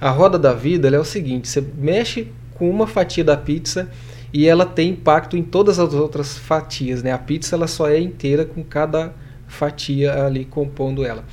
a 0.00 0.10
roda 0.10 0.38
da 0.38 0.52
vida, 0.52 0.86
ela 0.86 0.96
é 0.96 1.00
o 1.00 1.04
seguinte: 1.04 1.48
você 1.48 1.64
mexe 1.78 2.28
com 2.54 2.68
uma 2.68 2.86
fatia 2.86 3.24
da 3.24 3.36
pizza 3.36 3.88
e 4.32 4.46
ela 4.46 4.66
tem 4.66 4.90
impacto 4.90 5.36
em 5.36 5.42
todas 5.42 5.78
as 5.78 5.94
outras 5.94 6.36
fatias. 6.36 7.02
Né? 7.02 7.10
A 7.12 7.18
pizza 7.18 7.56
ela 7.56 7.66
só 7.66 7.88
é 7.88 7.98
inteira 7.98 8.44
com 8.44 8.62
cada 8.62 9.14
fatia 9.46 10.24
ali 10.24 10.44
compondo 10.44 11.04
ela. 11.04 11.24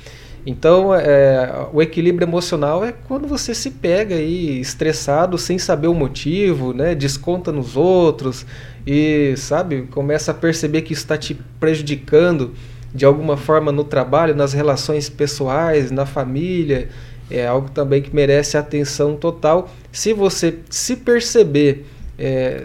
Então, 0.44 0.92
é, 0.92 1.66
o 1.72 1.80
equilíbrio 1.80 2.26
emocional 2.26 2.84
é 2.84 2.92
quando 2.92 3.28
você 3.28 3.54
se 3.54 3.70
pega 3.70 4.16
aí 4.16 4.60
estressado 4.60 5.38
sem 5.38 5.56
saber 5.56 5.86
o 5.86 5.94
motivo, 5.94 6.72
né? 6.72 6.94
desconta 6.94 7.52
nos 7.52 7.76
outros 7.76 8.44
e, 8.84 9.34
sabe, 9.36 9.82
começa 9.82 10.32
a 10.32 10.34
perceber 10.34 10.82
que 10.82 10.92
está 10.92 11.16
te 11.16 11.34
prejudicando 11.60 12.52
de 12.92 13.04
alguma 13.04 13.36
forma 13.36 13.70
no 13.70 13.84
trabalho, 13.84 14.34
nas 14.34 14.52
relações 14.52 15.08
pessoais, 15.08 15.90
na 15.90 16.04
família. 16.04 16.88
É 17.30 17.46
algo 17.46 17.70
também 17.70 18.02
que 18.02 18.14
merece 18.14 18.56
atenção 18.56 19.16
total. 19.16 19.70
Se 19.92 20.12
você 20.12 20.58
se 20.68 20.96
perceber 20.96 21.86
é, 22.18 22.64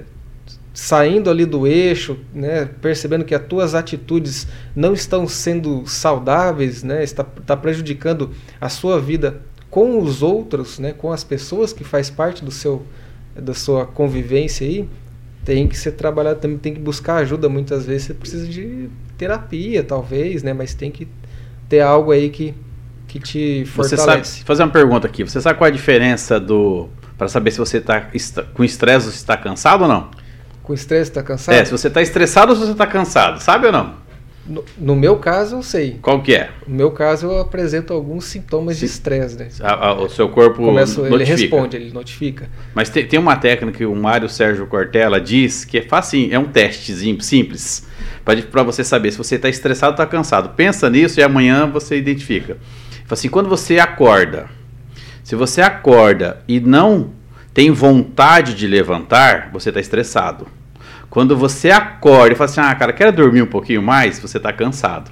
saindo 0.77 1.31
ali 1.31 1.43
do 1.43 1.65
eixo, 1.65 2.19
né, 2.31 2.69
percebendo 2.79 3.25
que 3.25 3.33
as 3.33 3.41
tuas 3.41 3.73
atitudes 3.73 4.45
não 4.75 4.93
estão 4.93 5.27
sendo 5.27 5.87
saudáveis, 5.87 6.83
né, 6.83 7.03
está, 7.03 7.25
está 7.41 7.57
prejudicando 7.57 8.29
a 8.61 8.69
sua 8.69 9.01
vida 9.01 9.41
com 9.71 9.99
os 9.99 10.21
outros, 10.21 10.77
né, 10.77 10.93
com 10.93 11.11
as 11.11 11.23
pessoas 11.23 11.73
que 11.73 11.83
faz 11.83 12.11
parte 12.11 12.45
do 12.45 12.51
seu 12.51 12.85
da 13.35 13.55
sua 13.55 13.87
convivência 13.87 14.67
aí, 14.67 14.87
tem 15.43 15.67
que 15.67 15.75
ser 15.75 15.93
trabalhado 15.93 16.39
também, 16.41 16.59
tem 16.59 16.75
que 16.75 16.79
buscar 16.79 17.17
ajuda. 17.17 17.49
Muitas 17.49 17.85
vezes 17.87 18.03
você 18.03 18.13
precisa 18.13 18.47
de 18.47 18.87
terapia, 19.17 19.83
talvez, 19.83 20.43
né, 20.43 20.53
mas 20.53 20.75
tem 20.75 20.91
que 20.91 21.07
ter 21.67 21.79
algo 21.79 22.11
aí 22.11 22.29
que 22.29 22.53
que 23.07 23.19
te 23.19 23.63
Você 23.63 23.97
fortalece. 23.97 24.31
sabe, 24.31 24.45
fazer 24.45 24.61
uma 24.61 24.71
pergunta 24.71 25.07
aqui. 25.07 25.23
Você 25.23 25.41
sabe 25.41 25.57
qual 25.57 25.67
é 25.67 25.71
a 25.71 25.75
diferença 25.75 26.39
do 26.39 26.87
para 27.17 27.27
saber 27.27 27.49
se 27.49 27.57
você 27.57 27.77
está 27.77 28.11
com 28.53 28.63
estresse 28.63 29.07
ou 29.07 29.11
se 29.11 29.17
está 29.17 29.35
cansado 29.35 29.81
ou 29.81 29.87
não? 29.87 30.26
Com 30.67 30.73
estresse, 30.73 31.09
está 31.09 31.23
cansado? 31.23 31.55
É, 31.55 31.63
se 31.63 31.71
você 31.71 31.87
está 31.87 32.01
estressado 32.01 32.51
ou 32.51 32.57
se 32.57 32.65
você 32.65 32.73
está 32.73 32.85
cansado, 32.85 33.39
sabe 33.41 33.67
ou 33.67 33.71
não? 33.71 34.05
No, 34.45 34.65
no 34.77 34.95
meu 34.97 35.15
caso, 35.15 35.55
eu 35.55 35.63
sei. 35.63 35.97
Qual 36.01 36.21
que 36.21 36.35
é? 36.35 36.49
No 36.67 36.75
meu 36.75 36.91
caso, 36.91 37.27
eu 37.27 37.39
apresento 37.39 37.93
alguns 37.93 38.25
sintomas 38.25 38.75
de 38.77 38.85
Sim. 38.85 38.93
estresse, 38.93 39.37
né? 39.39 39.47
A- 39.61 39.87
a- 39.87 39.93
o 39.93 40.09
seu 40.09 40.27
corpo 40.27 40.57
Começo, 40.63 41.05
ele 41.05 41.23
responde, 41.23 41.77
ele 41.77 41.91
notifica. 41.93 42.49
Mas 42.75 42.89
tem, 42.89 43.07
tem 43.07 43.17
uma 43.17 43.37
técnica 43.37 43.77
que 43.77 43.85
o 43.85 43.95
Mário 43.95 44.27
Sérgio 44.27 44.67
Cortella 44.67 45.21
diz 45.21 45.63
que 45.63 45.77
é 45.77 45.81
facinho, 45.83 46.33
é 46.33 46.37
um 46.39 46.45
testezinho 46.45 47.21
simples 47.21 47.87
para 48.51 48.61
você 48.63 48.83
saber 48.83 49.11
se 49.11 49.17
você 49.17 49.35
está 49.35 49.47
estressado 49.47 49.91
ou 49.91 49.93
está 49.93 50.05
cansado. 50.05 50.49
Pensa 50.49 50.89
nisso 50.89 51.17
e 51.21 51.23
amanhã 51.23 51.65
você 51.65 51.97
identifica. 51.97 52.57
Fala 53.05 53.13
assim, 53.13 53.29
quando 53.29 53.47
você 53.47 53.79
acorda, 53.79 54.47
se 55.23 55.33
você 55.33 55.61
acorda 55.61 56.41
e 56.45 56.59
não 56.59 57.11
tem 57.53 57.71
vontade 57.71 58.53
de 58.53 58.67
levantar, 58.67 59.49
você 59.53 59.69
está 59.69 59.79
estressado. 59.79 60.45
Quando 61.17 61.35
você 61.35 61.71
acorda 61.71 62.33
e 62.33 62.35
fala 62.35 62.47
assim, 62.47 62.61
ah, 62.61 62.75
cara, 62.75 62.93
quero 62.93 63.11
dormir 63.11 63.41
um 63.41 63.47
pouquinho 63.47 63.81
mais, 63.81 64.19
você 64.19 64.37
está 64.37 64.53
cansado. 64.53 65.09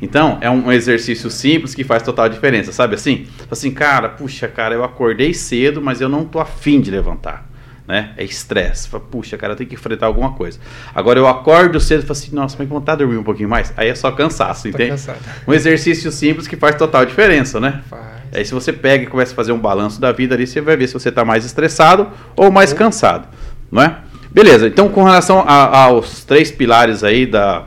Então, 0.00 0.38
é 0.40 0.48
um 0.48 0.72
exercício 0.72 1.30
simples 1.30 1.74
que 1.74 1.84
faz 1.84 2.02
total 2.02 2.30
diferença, 2.30 2.72
sabe 2.72 2.94
assim? 2.94 3.26
Fala 3.26 3.48
assim, 3.52 3.70
cara, 3.70 4.08
puxa, 4.08 4.48
cara, 4.48 4.74
eu 4.74 4.82
acordei 4.82 5.34
cedo, 5.34 5.82
mas 5.82 6.00
eu 6.00 6.08
não 6.08 6.24
tô 6.24 6.40
afim 6.40 6.80
de 6.80 6.90
levantar. 6.90 7.46
Né? 7.86 8.14
É 8.16 8.24
estresse. 8.24 8.88
Puxa, 9.10 9.36
cara, 9.36 9.54
tenho 9.54 9.68
que 9.68 9.74
enfrentar 9.74 10.06
alguma 10.06 10.32
coisa. 10.32 10.58
Agora 10.94 11.18
eu 11.18 11.28
acordo 11.28 11.78
cedo 11.78 11.98
e 11.98 12.06
falo 12.06 12.12
assim, 12.12 12.34
nossa, 12.34 12.56
mas 12.58 12.66
vontade 12.66 13.00
de 13.00 13.04
dormir 13.04 13.18
um 13.18 13.22
pouquinho 13.22 13.50
mais? 13.50 13.70
Aí 13.76 13.90
é 13.90 13.94
só 13.94 14.10
cansaço, 14.12 14.62
Tá 14.62 14.68
entende? 14.70 14.92
cansado. 14.92 15.18
Um 15.46 15.52
exercício 15.52 16.10
simples 16.10 16.48
que 16.48 16.56
faz 16.56 16.74
total 16.76 17.04
diferença, 17.04 17.60
né? 17.60 17.82
Faz. 17.90 18.02
Aí 18.32 18.46
se 18.46 18.54
você 18.54 18.72
pega 18.72 19.04
e 19.04 19.06
começa 19.06 19.34
a 19.34 19.36
fazer 19.36 19.52
um 19.52 19.60
balanço 19.60 20.00
da 20.00 20.10
vida 20.10 20.34
ali, 20.34 20.46
você 20.46 20.62
vai 20.62 20.74
ver 20.74 20.86
se 20.86 20.94
você 20.94 21.10
está 21.10 21.22
mais 21.22 21.44
estressado 21.44 22.08
ou 22.34 22.50
mais 22.50 22.72
cansado, 22.72 23.28
não 23.70 23.82
é? 23.82 23.98
Beleza, 24.34 24.66
então 24.66 24.88
com 24.88 25.04
relação 25.04 25.44
a- 25.46 25.84
aos 25.84 26.24
três 26.24 26.50
pilares 26.50 27.04
aí 27.04 27.24
da, 27.24 27.66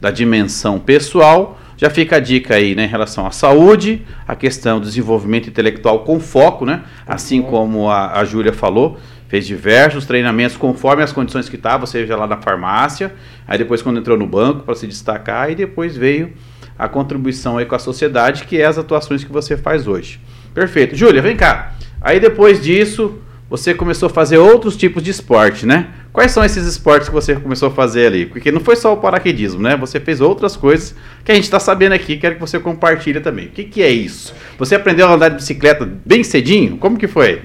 da 0.00 0.12
dimensão 0.12 0.78
pessoal, 0.78 1.58
já 1.76 1.90
fica 1.90 2.16
a 2.16 2.20
dica 2.20 2.54
aí, 2.54 2.72
né, 2.76 2.84
em 2.84 2.88
relação 2.88 3.26
à 3.26 3.32
saúde, 3.32 4.02
a 4.26 4.36
questão 4.36 4.78
do 4.78 4.86
desenvolvimento 4.86 5.48
intelectual 5.48 6.04
com 6.04 6.20
foco, 6.20 6.64
né? 6.64 6.82
Assim 7.04 7.40
foco. 7.40 7.50
como 7.50 7.90
a, 7.90 8.20
a 8.20 8.24
Júlia 8.24 8.52
falou, 8.52 8.96
fez 9.26 9.44
diversos 9.44 10.06
treinamentos 10.06 10.56
conforme 10.56 11.02
as 11.02 11.10
condições 11.12 11.48
que 11.48 11.56
estava, 11.56 11.84
seja 11.84 12.14
lá 12.16 12.28
na 12.28 12.36
farmácia, 12.36 13.12
aí 13.46 13.58
depois 13.58 13.82
quando 13.82 13.98
entrou 13.98 14.16
no 14.16 14.26
banco 14.26 14.60
para 14.60 14.76
se 14.76 14.86
destacar, 14.86 15.50
e 15.50 15.56
depois 15.56 15.96
veio 15.96 16.32
a 16.78 16.88
contribuição 16.88 17.58
aí 17.58 17.66
com 17.66 17.74
a 17.74 17.78
sociedade, 17.80 18.44
que 18.44 18.60
é 18.60 18.64
as 18.66 18.78
atuações 18.78 19.24
que 19.24 19.32
você 19.32 19.56
faz 19.56 19.88
hoje. 19.88 20.20
Perfeito. 20.54 20.94
Júlia, 20.94 21.20
vem 21.20 21.36
cá. 21.36 21.74
Aí 22.00 22.20
depois 22.20 22.62
disso, 22.62 23.18
você 23.48 23.74
começou 23.74 24.06
a 24.08 24.10
fazer 24.10 24.38
outros 24.38 24.76
tipos 24.76 25.02
de 25.02 25.10
esporte, 25.10 25.66
né? 25.66 25.88
Quais 26.12 26.30
são 26.32 26.44
esses 26.44 26.66
esportes 26.66 27.08
que 27.08 27.14
você 27.14 27.34
começou 27.34 27.68
a 27.68 27.70
fazer 27.72 28.06
ali? 28.06 28.26
Porque 28.26 28.50
não 28.52 28.60
foi 28.60 28.76
só 28.76 28.92
o 28.92 28.96
paraquedismo, 28.96 29.60
né? 29.60 29.76
Você 29.76 29.98
fez 30.00 30.20
outras 30.20 30.56
coisas 30.56 30.94
que 31.24 31.30
a 31.32 31.34
gente 31.34 31.44
está 31.44 31.58
sabendo 31.60 31.92
aqui, 31.92 32.16
quero 32.16 32.36
que 32.36 32.40
você 32.40 32.58
compartilhe 32.58 33.20
também. 33.20 33.46
O 33.46 33.50
que, 33.50 33.64
que 33.64 33.82
é 33.82 33.90
isso? 33.90 34.34
Você 34.58 34.74
aprendeu 34.74 35.06
a 35.08 35.12
andar 35.14 35.28
de 35.28 35.36
bicicleta 35.36 35.88
bem 36.04 36.22
cedinho? 36.24 36.76
Como 36.78 36.96
que 36.96 37.06
foi? 37.08 37.42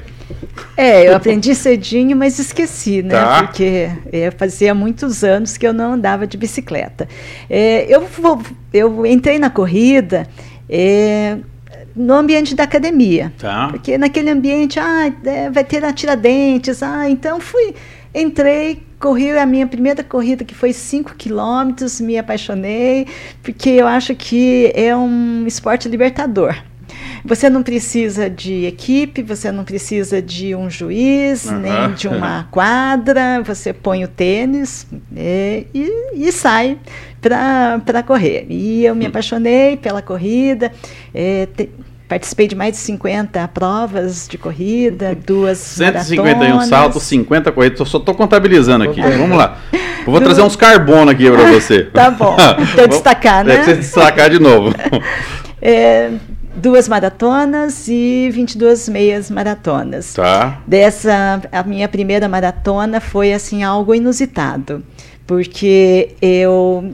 É, 0.77 1.07
eu 1.07 1.15
aprendi 1.15 1.55
cedinho, 1.55 2.15
mas 2.15 2.37
esqueci, 2.37 3.01
né? 3.01 3.15
Tá. 3.15 3.43
Porque 3.43 3.89
é, 4.11 4.29
fazia 4.31 4.73
muitos 4.75 5.23
anos 5.23 5.57
que 5.57 5.65
eu 5.65 5.73
não 5.73 5.93
andava 5.93 6.27
de 6.27 6.37
bicicleta. 6.37 7.07
É, 7.49 7.85
eu, 7.93 8.01
vou- 8.05 8.41
eu 8.71 9.05
entrei 9.05 9.39
na 9.39 9.49
corrida 9.49 10.27
é, 10.69 11.37
no 11.95 12.13
ambiente 12.13 12.55
da 12.55 12.63
academia. 12.63 13.33
Tá. 13.37 13.67
Porque 13.69 13.97
naquele 13.97 14.29
ambiente, 14.29 14.79
ah, 14.79 15.11
é, 15.23 15.49
vai 15.49 15.63
ter 15.63 15.83
a 15.83 15.93
Tiradentes, 15.93 16.81
ah, 16.83 17.09
então 17.09 17.39
fui, 17.39 17.73
entrei, 18.13 18.83
corri 18.99 19.31
a 19.37 19.45
minha 19.45 19.67
primeira 19.67 20.03
corrida, 20.03 20.43
que 20.43 20.53
foi 20.53 20.73
5 20.73 21.15
quilômetros, 21.15 22.01
me 22.01 22.17
apaixonei, 22.17 23.07
porque 23.41 23.69
eu 23.69 23.87
acho 23.87 24.15
que 24.15 24.71
é 24.75 24.95
um 24.95 25.45
esporte 25.47 25.87
libertador. 25.87 26.55
Você 27.25 27.49
não 27.49 27.61
precisa 27.63 28.29
de 28.29 28.65
equipe, 28.65 29.21
você 29.21 29.51
não 29.51 29.63
precisa 29.63 30.21
de 30.21 30.55
um 30.55 30.69
juiz, 30.69 31.49
nem 31.51 31.93
de 31.93 32.07
uma 32.07 32.47
quadra, 32.51 33.41
você 33.45 33.73
põe 33.73 34.03
o 34.03 34.07
tênis 34.07 34.87
é, 35.15 35.63
e, 35.73 35.91
e 36.15 36.31
sai 36.31 36.77
para 37.21 38.03
correr. 38.03 38.45
E 38.49 38.85
eu 38.85 38.95
me 38.95 39.05
apaixonei 39.05 39.75
pela 39.77 40.01
corrida, 40.01 40.71
é, 41.13 41.47
te- 41.55 41.69
participei 42.07 42.47
de 42.47 42.55
mais 42.55 42.71
de 42.71 42.77
50 42.79 43.47
provas 43.49 44.27
de 44.27 44.37
corrida, 44.37 45.15
duas 45.27 45.57
151 45.59 46.23
maratonas. 46.39 46.67
saltos, 46.69 47.03
50 47.03 47.51
corridas. 47.51 47.79
Eu 47.79 47.85
só 47.85 47.99
tô 47.99 48.15
contabilizando 48.15 48.85
aqui. 48.85 49.01
Vamos 49.01 49.37
lá. 49.37 49.59
Eu 49.73 50.11
vou 50.11 50.19
trazer 50.21 50.41
uns 50.41 50.55
carbono 50.55 51.11
aqui 51.11 51.29
para 51.29 51.43
você. 51.51 51.83
Tá 51.83 52.09
bom. 52.09 52.35
Então 52.73 52.87
destacar, 52.87 53.43
né? 53.45 53.61
Você 53.63 53.75
destacar 53.75 54.29
de 54.29 54.39
novo. 54.39 54.73
É, 55.61 56.11
duas 56.55 56.87
maratonas 56.87 57.87
e 57.87 58.29
22 58.31 58.89
meias 58.89 59.29
maratonas. 59.29 60.13
Tá. 60.13 60.61
Dessa, 60.65 61.41
a 61.51 61.63
minha 61.63 61.87
primeira 61.87 62.27
maratona 62.27 62.99
foi 62.99 63.33
assim 63.33 63.63
algo 63.63 63.93
inusitado, 63.93 64.83
porque 65.25 66.15
eu 66.21 66.93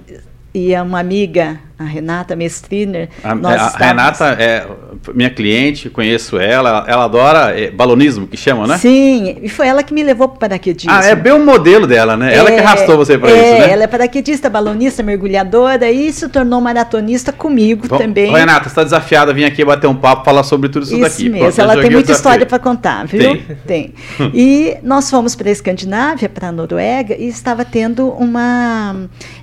e 0.53 0.73
uma 0.79 0.99
amiga, 0.99 1.59
a 1.77 1.83
Renata 1.83 2.35
Mestriner, 2.35 3.09
A, 3.23 3.35
nós 3.35 3.51
a- 3.51 3.55
estávamos- 3.67 3.79
Renata 3.87 4.25
é 4.41 4.65
minha 5.13 5.29
cliente, 5.29 5.89
conheço 5.89 6.39
ela. 6.39 6.85
Ela 6.87 7.03
adora 7.03 7.59
é, 7.59 7.69
balonismo, 7.69 8.27
que 8.27 8.37
chama, 8.37 8.65
né? 8.65 8.77
Sim, 8.77 9.37
e 9.41 9.49
foi 9.49 9.67
ela 9.67 9.83
que 9.83 9.93
me 9.93 10.01
levou 10.01 10.27
para 10.29 10.35
o 10.35 10.39
paraquedismo. 10.39 10.89
Ah, 10.91 11.03
é 11.05 11.13
bem 11.15 11.33
o 11.33 11.43
modelo 11.45 11.85
dela, 11.85 12.15
né? 12.15 12.33
Ela 12.33 12.49
que 12.49 12.57
É, 12.57 12.63
arrastou 12.63 12.95
você 12.95 13.17
para 13.17 13.29
é, 13.29 13.33
isso, 13.33 13.67
né? 13.67 13.71
Ela 13.73 13.83
é 13.83 13.87
paraquedista, 13.87 14.49
balonista, 14.49 15.03
mergulhadora 15.03 15.91
e 15.91 16.11
se 16.13 16.29
tornou 16.29 16.61
maratonista 16.61 17.33
comigo 17.33 17.87
Bom, 17.89 17.97
também. 17.97 18.31
Renata, 18.31 18.63
você 18.63 18.69
está 18.69 18.83
desafiada 18.83 19.31
a 19.31 19.33
vir 19.33 19.43
aqui 19.45 19.65
bater 19.65 19.87
um 19.87 19.95
papo, 19.95 20.23
falar 20.23 20.43
sobre 20.43 20.69
tudo 20.69 20.83
isso, 20.83 20.93
Isso 20.93 21.01
daqui. 21.01 21.23
mesmo, 21.29 21.39
Pronto, 21.39 21.59
eu 21.59 21.63
ela 21.63 21.81
tem 21.81 21.91
muita 21.91 22.11
história 22.13 22.45
para 22.45 22.57
contar, 22.59 23.05
viu? 23.05 23.41
Tem. 23.67 23.93
E 24.33 24.77
nós 24.81 25.09
fomos 25.09 25.35
para 25.35 25.49
a 25.49 25.51
Escandinávia, 25.51 26.29
para 26.29 26.47
a 26.47 26.51
Noruega, 26.53 27.15
e 27.19 27.27
estava 27.27 27.65
tendo 27.65 28.07
uma, 28.11 28.95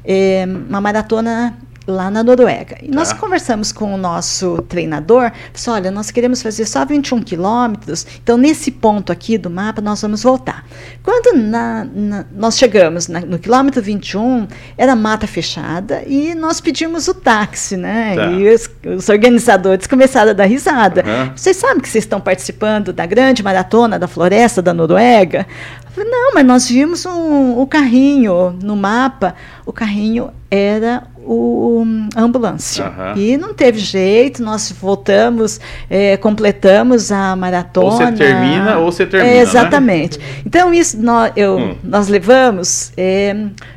eh, 0.05 0.47
uma 0.69 0.81
maratona 0.81 1.55
lá 1.87 2.11
na 2.11 2.23
Noruega. 2.23 2.77
E 2.83 2.89
nós 2.89 3.09
Tá. 3.11 3.17
conversamos 3.17 3.73
com 3.73 3.93
o 3.93 3.97
nosso 3.97 4.63
treinador, 4.69 5.33
disse, 5.53 5.69
olha, 5.69 5.91
nós 5.91 6.11
queremos 6.11 6.41
fazer 6.43 6.65
só 6.65 6.85
21 6.85 7.21
quilômetros, 7.23 8.07
então 8.23 8.37
nesse 8.37 8.71
ponto 8.71 9.11
aqui 9.11 9.37
do 9.37 9.51
mapa 9.51 9.81
nós 9.81 10.01
vamos 10.01 10.23
voltar. 10.23 10.65
Quando 11.03 11.37
na- 11.37 11.85
na- 11.85 12.25
nós 12.35 12.57
chegamos 12.57 13.09
na- 13.09 13.21
no 13.21 13.39
quilômetro 13.39 13.83
21, 13.83 14.47
era 14.79 14.95
mata 14.95 15.27
fechada 15.27 16.03
e 16.07 16.35
nós 16.35 16.61
pedimos 16.61 17.09
o 17.09 17.15
táxi, 17.15 17.77
né? 17.77 18.15
Tá. 18.15 18.27
E 18.31 18.49
os, 18.55 18.71
os 18.97 19.09
organizadores 19.09 19.87
começaram 19.87 20.31
a 20.31 20.35
dar 20.35 20.45
risada. 20.45 21.03
Aham. 21.03 21.33
Vocês 21.37 21.57
sabem 21.57 21.81
que 21.81 21.89
vocês 21.89 22.05
estão 22.05 22.21
participando 22.21 22.93
da 22.93 23.07
grande 23.07 23.43
maratona 23.43 23.99
da 23.99 24.07
floresta 24.07 24.63
da 24.63 24.73
Noruega? 24.73 25.47
Eu 25.85 25.91
falei, 25.93 26.11
não, 26.11 26.33
mas 26.35 26.47
nós 26.47 26.69
vimos 26.69 27.05
um, 27.05 27.59
o 27.61 27.67
carrinho 27.67 28.57
no 28.63 28.77
mapa. 28.77 29.35
O 29.67 29.73
carrinho 29.73 30.31
era 30.55 31.05
o, 31.25 31.83
a 32.15 32.21
ambulância. 32.21 32.85
Aham. 32.85 33.15
E 33.17 33.39
não 33.39 33.55
teve 33.55 33.79
jeito, 33.79 34.43
nós 34.43 34.71
voltamos, 34.71 35.59
eh, 35.89 36.19
completamos 36.19 37.11
a 37.11 37.35
maratona. 37.35 37.87
Ou 37.87 37.93
você 37.93 38.13
termina, 38.13 38.79
ou 38.79 38.93
você 38.93 39.07
termina, 39.07 39.33
É, 39.33 39.37
né? 39.37 39.41
exatamente. 39.41 40.19
Então, 40.45 40.75
isso 40.75 41.01
nós, 41.01 41.33
eu, 41.37 41.57
Hum. 41.57 41.75
nós 41.83 42.09
levamos 42.09 42.93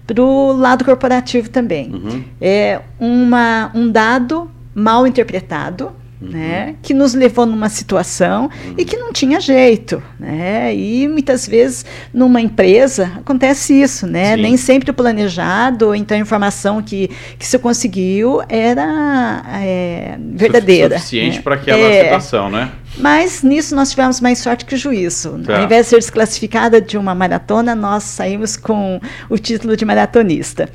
para 0.05 0.21
o 0.21 0.51
lado 0.51 0.83
corporativo 0.83 1.49
também 1.49 1.91
Uhum. 1.93 2.23
é 2.41 2.81
uma, 2.99 3.71
um 3.73 3.89
dado 3.89 4.51
mal 4.73 5.07
interpretado, 5.07 5.91
Uhum. 6.21 6.29
né, 6.29 6.75
que 6.81 6.93
nos 6.93 7.13
levou 7.13 7.45
numa 7.45 7.67
situação 7.67 8.49
e 8.77 8.85
que 8.85 8.95
não 8.95 9.11
tinha 9.11 9.37
jeito, 9.39 10.01
né, 10.17 10.73
e 10.73 11.07
muitas 11.09 11.45
vezes 11.45 11.85
numa 12.13 12.39
empresa 12.39 13.11
acontece 13.17 13.73
isso, 13.73 14.07
né, 14.07 14.35
Sim. 14.35 14.41
nem 14.41 14.55
sempre 14.57 14.91
o 14.91 14.93
planejado, 14.93 15.93
então 15.93 16.15
a 16.17 16.19
informação 16.19 16.81
que, 16.81 17.09
que 17.37 17.45
se 17.45 17.59
conseguiu 17.59 18.41
era 18.47 19.43
é, 19.61 20.17
verdadeira. 20.19 20.97
Suficiente 20.97 21.37
né. 21.37 21.41
para 21.41 21.55
aquela 21.55 21.77
É, 21.79 22.03
situação, 22.03 22.49
né? 22.49 22.71
mas 22.97 23.43
nisso 23.43 23.75
nós 23.75 23.89
tivemos 23.89 24.21
mais 24.21 24.39
sorte 24.39 24.63
que 24.63 24.75
o 24.75 24.77
juízo. 24.77 25.37
Tá. 25.45 25.57
Ao 25.57 25.63
invés 25.63 25.85
de 25.85 25.89
ser 25.89 25.95
desclassificada 25.97 26.79
de 26.79 26.97
uma 26.97 27.13
maratona, 27.13 27.75
nós 27.75 28.03
saímos 28.03 28.55
com 28.55 29.01
o 29.29 29.37
título 29.37 29.75
de 29.75 29.83
maratonista. 29.83 30.69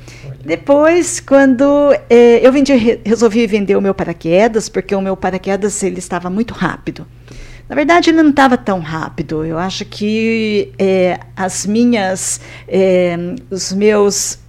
Depois, 0.45 1.19
quando 1.19 1.93
eh, 2.09 2.39
eu 2.45 2.51
vendi, 2.51 2.73
re- 2.73 2.99
resolvi 3.05 3.45
vender 3.47 3.75
o 3.75 3.81
meu 3.81 3.93
paraquedas, 3.93 4.67
porque 4.69 4.95
o 4.95 5.01
meu 5.01 5.15
paraquedas 5.15 5.81
ele 5.83 5.99
estava 5.99 6.29
muito 6.29 6.53
rápido. 6.53 7.05
Na 7.69 7.75
verdade, 7.75 8.09
ele 8.09 8.21
não 8.21 8.31
estava 8.31 8.57
tão 8.57 8.79
rápido. 8.81 9.45
Eu 9.45 9.57
acho 9.57 9.85
que 9.85 10.73
eh, 10.77 11.17
as 11.37 11.65
minhas, 11.65 12.41
eh, 12.67 13.15
os 13.49 13.71
meus 13.71 14.39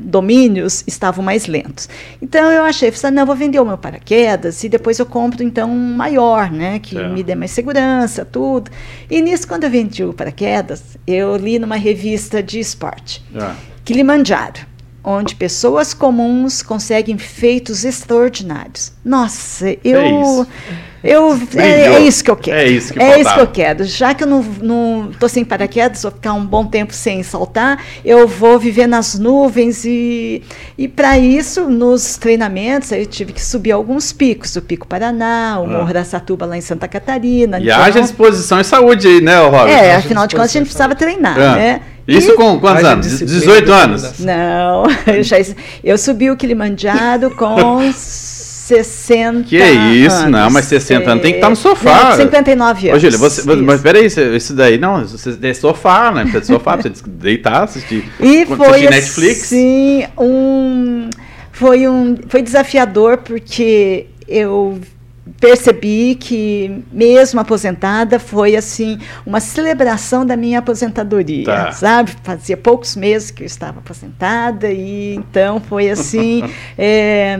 domínios 0.00 0.82
estavam 0.86 1.24
mais 1.24 1.46
lentos. 1.46 1.88
Então 2.20 2.50
eu 2.50 2.64
achei, 2.64 2.90
falei, 2.90 3.14
não, 3.14 3.22
eu 3.22 3.26
vou 3.26 3.36
vender 3.36 3.60
o 3.60 3.64
meu 3.64 3.78
paraquedas 3.78 4.64
e 4.64 4.68
depois 4.68 4.98
eu 4.98 5.06
compro 5.06 5.42
então 5.44 5.70
um 5.70 5.94
maior, 5.96 6.50
né, 6.50 6.80
que 6.80 6.96
Certo. 6.96 7.12
me 7.12 7.22
dê 7.22 7.34
mais 7.36 7.52
segurança, 7.52 8.24
tudo. 8.24 8.70
E 9.08 9.20
nisso, 9.22 9.46
quando 9.46 9.62
eu 9.64 9.70
vendi 9.70 10.02
o 10.02 10.12
paraquedas, 10.12 10.82
eu 11.06 11.36
li 11.36 11.60
numa 11.60 11.76
revista 11.76 12.42
de 12.42 12.58
esporte. 12.58 13.22
Ah, 13.36 13.54
Kilimanjaro, 13.84 14.66
onde 15.10 15.34
pessoas 15.36 15.94
comuns 15.94 16.60
conseguem 16.62 17.16
feitos 17.16 17.82
extraordinários. 17.82 18.92
Nossa, 19.02 19.70
eu. 19.82 20.02
isso. 20.20 20.46
Eu, 21.02 21.38
é, 21.56 21.94
é 21.94 22.00
isso 22.00 22.24
que 22.24 22.30
eu 22.30 22.36
quero. 22.36 22.58
É 22.58 22.66
isso 22.68 22.92
que 22.92 23.00
É 23.00 23.20
isso 23.20 23.32
que 23.32 23.40
eu 23.40 23.46
quero. 23.46 23.84
Já 23.84 24.14
que 24.14 24.24
eu 24.24 24.26
não, 24.26 24.42
não 24.60 25.10
tô 25.18 25.28
sem 25.28 25.44
paraquedas, 25.44 26.02
vou 26.02 26.10
ficar 26.10 26.32
um 26.32 26.44
bom 26.44 26.66
tempo 26.66 26.92
sem 26.92 27.22
saltar, 27.22 27.80
eu 28.04 28.26
vou 28.26 28.58
viver 28.58 28.86
nas 28.88 29.18
nuvens 29.18 29.84
e, 29.84 30.42
e 30.76 30.88
para 30.88 31.16
isso, 31.18 31.68
nos 31.70 32.16
treinamentos, 32.16 32.90
eu 32.90 33.06
tive 33.06 33.32
que 33.32 33.40
subir 33.44 33.70
alguns 33.72 34.12
picos, 34.12 34.56
o 34.56 34.62
Pico 34.62 34.86
Paraná, 34.88 35.60
o 35.60 35.64
Ah. 35.64 35.78
Morro 35.78 35.92
da 35.92 36.02
Satuba 36.04 36.46
lá 36.46 36.56
em 36.56 36.60
Santa 36.60 36.88
Catarina. 36.88 37.58
E 37.60 37.64
então- 37.64 37.80
haja 37.80 38.00
disposição 38.00 38.60
e 38.60 38.64
saúde 38.64 39.06
aí, 39.06 39.20
né, 39.20 39.38
Robert? 39.40 39.68
é, 39.68 39.90
haja 39.94 39.98
afinal 40.06 40.26
de 40.26 40.34
contas 40.34 40.50
a 40.50 40.52
gente 40.54 40.64
precisava 40.64 40.94
treinar, 40.96 41.38
Ah. 41.38 41.54
né? 41.56 41.80
Isso 42.08 42.34
com 42.36 42.58
quantos 42.58 42.82
anos? 42.84 43.06
disciplina, 43.06 43.38
18 43.40 43.70
anos? 43.72 44.18
Não, 44.20 44.84
eu, 45.06 45.22
já, 45.22 45.36
eu 45.84 45.98
subi 45.98 46.30
o 46.30 46.36
Kilimanjaro 46.38 47.30
com 47.36 47.82
60 48.68 49.42
Que 49.48 49.56
isso, 49.58 50.16
anos. 50.16 50.30
não, 50.30 50.50
mas 50.50 50.66
60 50.66 51.10
anos 51.10 51.22
tem 51.22 51.32
que 51.32 51.38
estar 51.38 51.48
no 51.48 51.52
É, 51.52 51.56
sofá. 51.56 52.10
Não, 52.10 52.16
59 52.16 52.86
Ô, 52.86 52.90
anos. 52.90 53.02
Júlia, 53.02 53.18
você, 53.18 53.40
isso. 53.40 53.62
mas 53.64 53.80
peraí, 53.80 54.06
isso, 54.06 54.20
isso 54.20 54.54
daí, 54.54 54.78
não, 54.78 55.04
você 55.06 55.36
é 55.42 55.54
sofá, 55.54 56.10
né? 56.10 56.22
Precisa 56.22 56.40
de 56.40 56.46
sofá, 56.46 56.76
precisa 56.76 57.02
de 57.04 57.10
deitar, 57.10 57.64
assistir. 57.64 58.04
E 58.20 58.44
Quando 58.46 58.58
foi 58.64 58.86
assistir 58.86 58.90
Netflix. 58.90 59.42
assim, 59.44 60.04
um 60.18 61.08
foi 61.52 61.88
um 61.88 62.16
foi 62.28 62.42
desafiador 62.42 63.18
porque 63.18 64.06
eu 64.28 64.78
percebi 65.40 66.14
que 66.14 66.82
mesmo 66.90 67.38
aposentada 67.40 68.18
foi 68.18 68.56
assim 68.56 68.98
uma 69.26 69.40
celebração 69.40 70.24
da 70.24 70.36
minha 70.36 70.58
aposentadoria, 70.60 71.44
Tá. 71.44 71.72
sabe? 71.72 72.12
Fazia 72.22 72.56
poucos 72.56 72.96
meses 72.96 73.30
que 73.30 73.42
eu 73.42 73.46
estava 73.46 73.78
aposentada 73.78 74.70
e 74.72 75.14
então 75.16 75.60
foi 75.60 75.90
assim 75.90 76.42
é, 76.78 77.36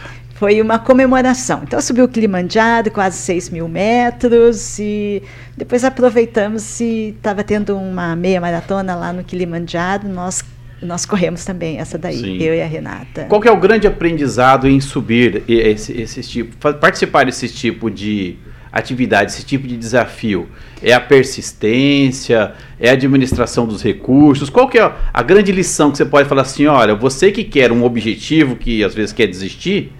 foi 0.38 0.60
uma 0.60 0.78
comemoração. 0.78 1.62
Então, 1.62 1.78
eu 1.78 1.82
subi 1.82 2.02
o 2.02 2.08
Kilimanjaro, 2.08 2.90
quase 2.90 3.16
6 3.18 3.50
mil 3.50 3.68
metros, 3.68 4.78
e 4.78 5.22
depois 5.56 5.82
aproveitamos 5.82 6.78
e 6.80 7.14
estava 7.16 7.42
tendo 7.42 7.76
uma 7.76 8.14
meia 8.14 8.40
maratona 8.40 8.94
lá 8.94 9.12
no 9.14 9.24
Kilimanjaro, 9.24 10.06
nós, 10.08 10.44
nós 10.82 11.06
corremos 11.06 11.44
também 11.44 11.78
essa 11.78 11.96
daí, 11.96 12.20
Sim. 12.20 12.36
eu 12.42 12.54
e 12.54 12.60
a 12.60 12.66
Renata. 12.66 13.24
Qual 13.24 13.42
é 13.44 13.50
o 13.50 13.56
grande 13.56 13.86
aprendizado 13.86 14.68
em 14.68 14.78
subir 14.78 15.42
esse, 15.48 15.98
esse 15.98 16.20
tipo, 16.22 16.54
participar 16.74 17.24
desse 17.24 17.48
tipo 17.48 17.90
de 17.90 18.36
atividade, 18.70 19.32
esse 19.32 19.42
tipo 19.42 19.66
de 19.66 19.74
desafio? 19.74 20.46
É 20.82 20.92
a 20.92 21.00
persistência, 21.00 22.52
é 22.78 22.90
a 22.90 22.92
administração 22.92 23.66
dos 23.66 23.82
recursos? 23.82 24.50
Qual 24.50 24.68
que 24.68 24.78
é 24.78 24.92
a 25.14 25.22
grande 25.22 25.50
lição 25.50 25.90
que 25.90 25.96
você 25.96 26.04
pode 26.04 26.28
falar 26.28 26.42
assim, 26.42 26.66
olha, 26.66 26.94
você 26.94 27.32
que 27.32 27.42
quer 27.42 27.72
um 27.72 27.82
objetivo, 27.84 28.54
que 28.54 28.84
às 28.84 28.94
vezes 28.94 29.14
quer 29.14 29.26
desistir, 29.26 29.94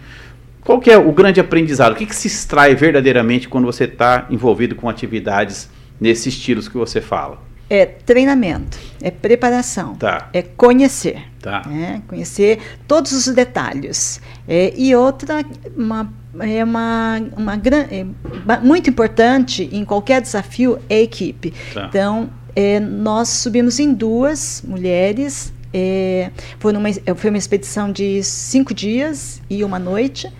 qual 0.67 0.81
que 0.81 0.91
é 0.91 0.99
o 0.99 1.13
grande 1.13 1.39
aprendizado? 1.39 1.93
O 1.93 1.95
que, 1.95 2.05
que 2.05 2.15
se 2.15 2.27
extrai 2.27 2.75
verdadeiramente 2.75 3.49
quando 3.49 3.67
você 3.67 3.85
está 3.85 4.27
envolvido 4.29 4.75
com 4.75 4.89
atividades 4.89 5.71
nesses 6.01 6.35
estilos 6.35 6.67
que 6.67 6.77
você 6.77 7.01
fala? 7.01 7.41
É 7.71 7.87
treinamento, 7.87 8.77
é 9.01 9.11
preparação, 9.11 9.95
Tá, 9.95 10.29
é 10.33 10.43
conhecer. 10.43 11.23
tá. 11.41 11.63
né? 11.67 12.03
Conhecer 12.09 12.59
todos 12.87 13.13
os 13.13 13.27
detalhes. 13.33 14.21
É, 14.49 14.73
e 14.77 14.93
outra, 14.95 15.45
uma, 15.77 16.13
é 16.41 16.65
uma, 16.65 17.23
uma 17.37 17.55
é, 17.55 18.05
muito 18.61 18.91
importante 18.91 19.69
em 19.73 19.85
qualquer 19.85 20.21
desafio 20.21 20.81
é 20.89 20.97
a 20.97 21.01
equipe. 21.01 21.55
Tá. 21.73 21.87
Então, 21.89 22.29
é, 22.57 22.81
nós 22.81 23.29
subimos 23.29 23.79
em 23.79 23.95
duas 23.95 24.65
mulheres. 24.67 25.53
É, 25.73 26.31
foi, 26.59 26.73
numa, 26.73 26.89
foi 27.17 27.31
uma 27.31 27.39
expedição 27.39 27.91
de 27.93 28.23
cinco 28.23 28.73
dias 28.73 29.43
e 29.51 29.63
uma 29.65 29.79
noite 29.79 30.31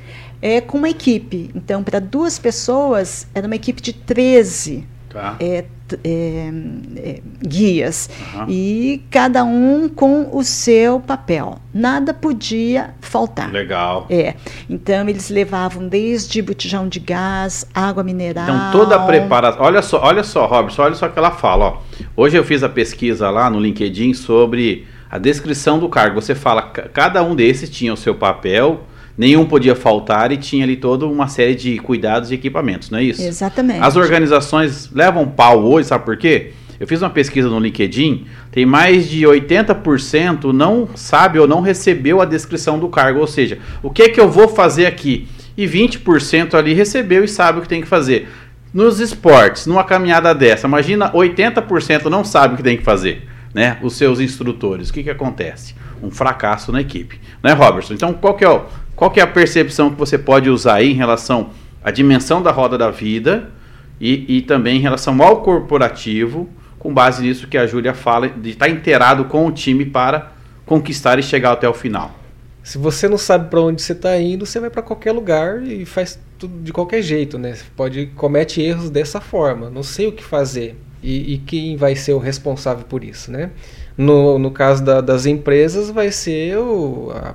é, 0.41 0.61
com 0.61 0.79
uma 0.79 0.89
equipe. 0.89 1.51
Então, 1.55 1.83
para 1.83 1.99
duas 1.99 2.39
pessoas, 2.39 3.27
era 3.35 3.47
uma 3.47 3.57
equipe 3.57 3.81
de 3.81 3.93
13 3.93 4.87
tá. 5.17 5.37
é, 5.41 5.65
é, 6.05 6.53
é, 6.97 7.21
guias. 7.47 8.11
Uhum. 8.35 8.47
E 8.49 9.03
cada 9.11 9.45
um 9.45 9.89
com 9.89 10.29
o 10.37 10.45
seu 10.45 11.01
papel. 11.01 11.59
Nada 11.73 12.13
podia 12.13 12.95
faltar. 13.01 13.51
Legal. 13.51 14.07
É. 14.11 14.35
Então, 14.69 15.09
eles 15.09 15.31
levavam 15.31 15.89
desde 15.89 16.43
botijão 16.43 16.89
de 16.89 17.01
gás, 17.01 17.67
água 17.75 18.03
mineral. 18.03 18.45
Então, 18.45 18.73
toda 18.73 18.97
a 18.97 19.07
preparação. 19.07 19.63
Olha 19.63 19.83
só, 19.83 20.03
olha 20.03 20.23
só, 20.23 20.47
Robson, 20.47 20.83
olha 20.83 20.95
só 20.95 21.07
o 21.07 21.11
que 21.11 21.19
ela 21.19 21.31
fala. 21.31 21.65
Ó. 21.65 21.79
Hoje 22.17 22.37
eu 22.37 22.45
fiz 22.45 22.63
a 22.63 22.69
pesquisa 22.69 23.31
lá 23.31 23.49
no 23.49 23.59
LinkedIn 23.59 24.13
sobre 24.15 24.87
a 25.11 25.19
descrição 25.19 25.79
do 25.79 25.89
cargo. 25.89 26.21
Você 26.21 26.35
fala, 26.35 26.63
cada 26.63 27.23
um 27.23 27.35
desses 27.35 27.71
tinha 27.71 27.93
o 27.93 27.97
seu 27.97 28.15
papel 28.15 28.85
nenhum 29.17 29.47
podia 29.47 29.75
faltar 29.75 30.31
e 30.31 30.37
tinha 30.37 30.65
ali 30.65 30.77
toda 30.77 31.07
uma 31.07 31.29
série 31.29 31.55
de 31.55 31.79
cuidados 31.79 32.31
e 32.31 32.35
equipamentos, 32.35 32.91
não 32.91 32.99
é 32.99 33.05
isso? 33.05 33.23
Exatamente. 33.23 33.81
As 33.83 33.97
organizações 33.97 34.91
levam 34.93 35.27
pau 35.27 35.65
hoje, 35.65 35.89
sabe 35.89 36.05
por 36.05 36.17
quê? 36.17 36.53
Eu 36.79 36.87
fiz 36.87 37.01
uma 37.01 37.09
pesquisa 37.09 37.49
no 37.49 37.59
LinkedIn, 37.59 38.27
tem 38.53 38.67
mais 38.67 39.09
de 39.09 39.23
80% 39.23 40.53
não 40.53 40.89
sabe 40.95 41.39
ou 41.39 41.49
não 41.49 41.63
recebeu 41.63 42.21
a 42.21 42.27
descrição 42.27 42.79
do 42.79 42.89
cargo, 42.89 43.21
ou 43.21 43.27
seja, 43.27 43.59
o 43.83 43.89
que 43.89 44.03
é 44.03 44.09
que 44.11 44.21
eu 44.21 44.29
vou 44.29 44.47
fazer 44.49 44.85
aqui? 44.85 45.27
E 45.57 45.67
20% 45.67 46.53
ali 46.53 46.75
recebeu 46.75 47.25
e 47.25 47.29
sabe 47.29 47.59
o 47.59 47.63
que 47.63 47.69
tem 47.69 47.81
que 47.81 47.89
fazer. 47.89 48.29
Nos 48.75 49.01
esportes, 49.01 49.67
numa 49.67 49.85
caminhada 49.85 50.35
dessa, 50.35 50.67
imagina 50.67 51.11
80% 51.13 52.05
não 52.11 52.23
sabe 52.23 52.53
o 52.53 52.57
que 52.59 52.63
tem 52.63 52.77
que 52.77 52.83
fazer, 52.83 53.27
né? 53.57 53.79
Os 53.83 53.95
seus 53.95 54.21
instrutores. 54.21 54.91
O 54.91 54.93
que 54.93 55.03
que 55.03 55.09
acontece? 55.09 55.75
Um 56.03 56.11
fracasso 56.11 56.71
na 56.71 56.83
equipe, 56.83 57.19
né, 57.43 57.55
Robertson? 57.55 57.95
Então, 57.95 58.13
qual 58.13 58.35
que 58.35 58.45
é 58.45 58.51
o 58.51 58.67
qual 58.95 59.11
que 59.11 59.19
é 59.19 59.23
a 59.23 59.27
percepção 59.27 59.91
que 59.91 59.99
você 59.99 60.19
pode 60.19 60.51
usar 60.51 60.75
aí 60.75 60.91
em 60.91 60.95
relação 60.95 61.51
à 61.83 61.91
dimensão 61.91 62.43
da 62.43 62.51
roda 62.51 62.77
da 62.77 62.91
vida 62.91 63.51
e, 63.99 64.37
e 64.37 64.43
também 64.43 64.77
em 64.77 64.81
relação 64.81 65.21
ao 65.23 65.43
corporativo, 65.43 66.49
com 66.79 66.93
base 66.93 67.23
nisso 67.23 67.47
que 67.47 67.57
a 67.57 67.67
Júlia 67.67 67.95
fala, 67.95 68.29
de 68.29 68.51
estar 68.51 68.69
inteirado 68.69 69.25
com 69.25 69.47
o 69.47 69.53
time 69.53 69.87
para 69.87 70.33
conquistar 70.67 71.19
e 71.19 71.23
chegar 71.23 71.53
até 71.53 71.69
o 71.69 71.75
final? 71.75 72.15
Se 72.63 72.77
você 72.77 73.09
não 73.09 73.19
sabe 73.19 73.49
para 73.49 73.61
onde 73.61 73.81
você 73.81 73.93
está 73.93 74.19
indo, 74.19 74.45
você 74.45 74.61
vai 74.61 74.71
para 74.71 74.83
qualquer 74.83 75.13
lugar 75.13 75.63
e 75.63 75.87
faz 75.87 76.19
tudo 76.39 76.63
de 76.63 76.73
qualquer 76.73 77.01
jeito, 77.01 77.39
né? 77.39 77.55
Você 77.55 77.65
pode 77.75 78.07
comete 78.17 78.61
erros 78.61 78.91
dessa 78.91 79.21
forma. 79.21 79.71
Não 79.71 79.83
sei 79.83 80.07
o 80.07 80.13
que 80.13 80.25
fazer 80.25 80.77
e, 81.03 81.35
e 81.35 81.39
quem 81.39 81.77
vai 81.77 81.95
ser 81.95 82.13
o 82.13 82.19
responsável 82.19 82.85
por 82.85 83.05
isso, 83.05 83.31
né? 83.31 83.51
No, 83.97 84.39
no 84.39 84.51
caso 84.51 84.85
da, 84.85 85.01
das 85.01 85.25
empresas, 85.25 85.91
vai 85.91 86.11
ser 86.11 86.59
o, 86.59 87.11
a, 87.13 87.35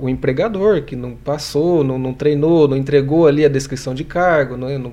o 0.00 0.08
empregador 0.08 0.82
que 0.82 0.96
não 0.96 1.12
passou, 1.12 1.84
não, 1.84 1.96
não, 1.96 2.12
treinou, 2.12 2.66
não 2.66 2.76
entregou 2.76 3.28
ali 3.28 3.44
a 3.44 3.48
descrição 3.48 3.94
de 3.94 4.02
cargo, 4.02 4.56
não, 4.56 4.78
não, 4.78 4.92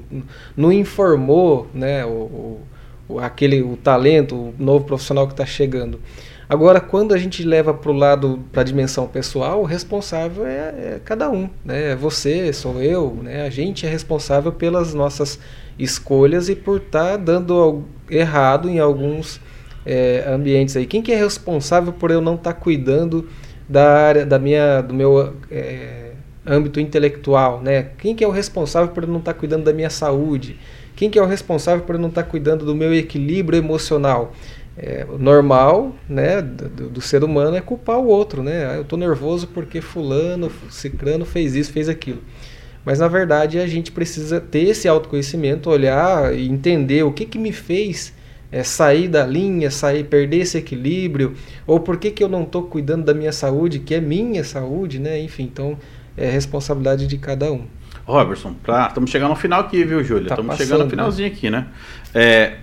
não 0.55 0.72
informou 0.72 1.68
né, 1.74 2.05
o, 2.05 2.60
o, 3.07 3.20
aquele, 3.20 3.64
o 3.64 3.76
talento, 3.76 4.36
o 4.36 4.53
novo 4.60 4.86
profissional 4.86 5.26
que 5.26 5.34
está 5.34 5.47
chegando. 5.47 5.99
Agora, 6.47 6.80
quando 6.80 7.14
a 7.14 7.18
gente 7.18 7.43
leva 7.43 7.74
para 7.76 7.91
o 7.91 7.93
lado, 7.93 8.39
para 8.51 8.62
a 8.62 8.66
dimensão 8.66 9.07
pessoal, 9.07 9.62
o 9.62 9.66
responsável 9.66 10.47
é, 10.47 10.57
é, 10.57 11.01
cada 11.05 11.30
um. 11.30 11.47
Né? 11.64 11.91
É 11.91 11.95
você, 11.95 12.51
sou 12.53 12.82
eu, 12.82 13.18
né? 13.22 13.45
a 13.45 13.49
gente 13.51 13.86
é 13.86 13.89
responsável 13.89 14.51
pelas 14.51 14.93
nossas 14.93 15.39
escolhas 15.78 16.49
e 16.49 16.55
por 16.55 16.78
estar 16.78 17.12
tá 17.12 17.18
dando 17.18 17.84
errado 18.10 18.70
em 18.70 18.80
alguns 18.80 19.39
é, 19.86 20.24
ambientes 20.28 20.76
aí. 20.76 20.86
Quem 20.86 21.01
que 21.01 21.12
é 21.12 21.18
responsável 21.18 21.93
por 21.93 22.12
eu 22.12 22.22
não 22.22 22.36
estar 22.36 22.53
tá 22.53 22.60
cuidando 22.60 23.28
da 23.68 23.91
área, 23.91 24.26
da 24.26 24.39
minha, 24.39 24.82
do 24.82 24.93
meu 24.93 25.36
é, 25.51 26.12
âmbito 26.45 26.80
intelectual, 26.80 27.62
né? 27.62 27.89
Quem 27.99 28.16
que 28.16 28.24
é 28.24 28.28
o 28.28 28.32
responsável 28.32 28.93
por 28.93 29.03
eu 29.03 29.10
não 29.10 29.20
estar 29.20 29.34
tá 29.34 29.39
cuidando 29.39 29.64
da 29.64 29.74
minha 29.74 29.89
saúde? 29.89 30.57
Quem 30.95 31.10
que 31.10 31.18
é 31.18 31.22
o 31.22 31.26
responsável 31.26 31.86
por 31.86 31.95
eu 31.95 32.01
não 32.01 32.10
estar 32.10 32.24
tá 32.24 32.30
cuidando 32.30 32.66
do 32.66 32.76
meu 32.76 32.93
equilíbrio 32.93 33.57
emocional? 33.57 34.34
É, 34.82 35.05
normal, 35.20 35.93
né, 36.07 36.41
do, 36.41 36.89
do, 36.89 37.01
ser 37.01 37.22
humano 37.22 37.57
é 37.57 37.60
culpar 37.60 37.99
o 37.99 38.07
outro, 38.07 38.41
né? 38.41 38.66
Ah, 38.66 38.76
eu 38.76 38.84
estou 38.84 38.97
nervoso 38.97 39.47
porque 39.47 39.82
fulano, 39.82 40.49
cicrano 40.70 41.26
fez 41.26 41.53
isso, 41.53 41.74
fez 41.74 41.89
aquilo. 41.89 42.22
Mas 42.86 42.99
na 42.99 43.07
verdade 43.07 43.59
a 43.59 43.67
gente 43.67 43.91
precisa 43.91 44.39
ter 44.39 44.69
esse 44.69 44.88
autoconhecimento, 44.88 45.69
olhar 45.69 46.34
e 46.34 46.47
entender 46.47 47.03
o 47.03 47.11
que 47.11 47.25
que 47.25 47.38
me 47.38 47.51
fez 47.51 48.13
é, 48.51 48.63
sair 48.63 49.07
da 49.07 49.25
linha, 49.25 49.69
sair, 49.69 50.03
perder 50.03 50.38
esse 50.38 50.57
equilíbrio, 50.57 51.36
ou 51.67 51.80
por 51.80 51.97
que, 51.97 52.11
que 52.11 52.23
eu 52.23 52.30
não 52.30 52.43
estou 52.43 52.63
cuidando 52.63 53.05
da 53.05 53.13
minha 53.13 53.32
saúde, 53.32 53.80
que 53.80 53.93
é 53.93 54.01
minha 54.01 54.43
saúde, 54.43 54.99
né? 54.99 55.21
Enfim, 55.21 55.43
então 55.43 55.77
é 56.17 56.30
responsabilidade 56.30 57.07
de 57.07 57.17
cada 57.17 57.51
um. 57.51 57.65
Robertson, 58.05 58.55
estamos 58.88 59.11
chegando 59.11 59.30
no 59.30 59.36
final 59.36 59.61
aqui, 59.61 59.84
viu, 59.84 60.03
Júlia? 60.03 60.30
Estamos 60.30 60.57
tá 60.57 60.63
chegando 60.63 60.80
no 60.80 60.86
né? 60.86 60.89
finalzinho 60.89 61.30
né? 61.30 61.36
aqui, 61.36 61.49
né? 61.49 61.67
É, 62.13 62.53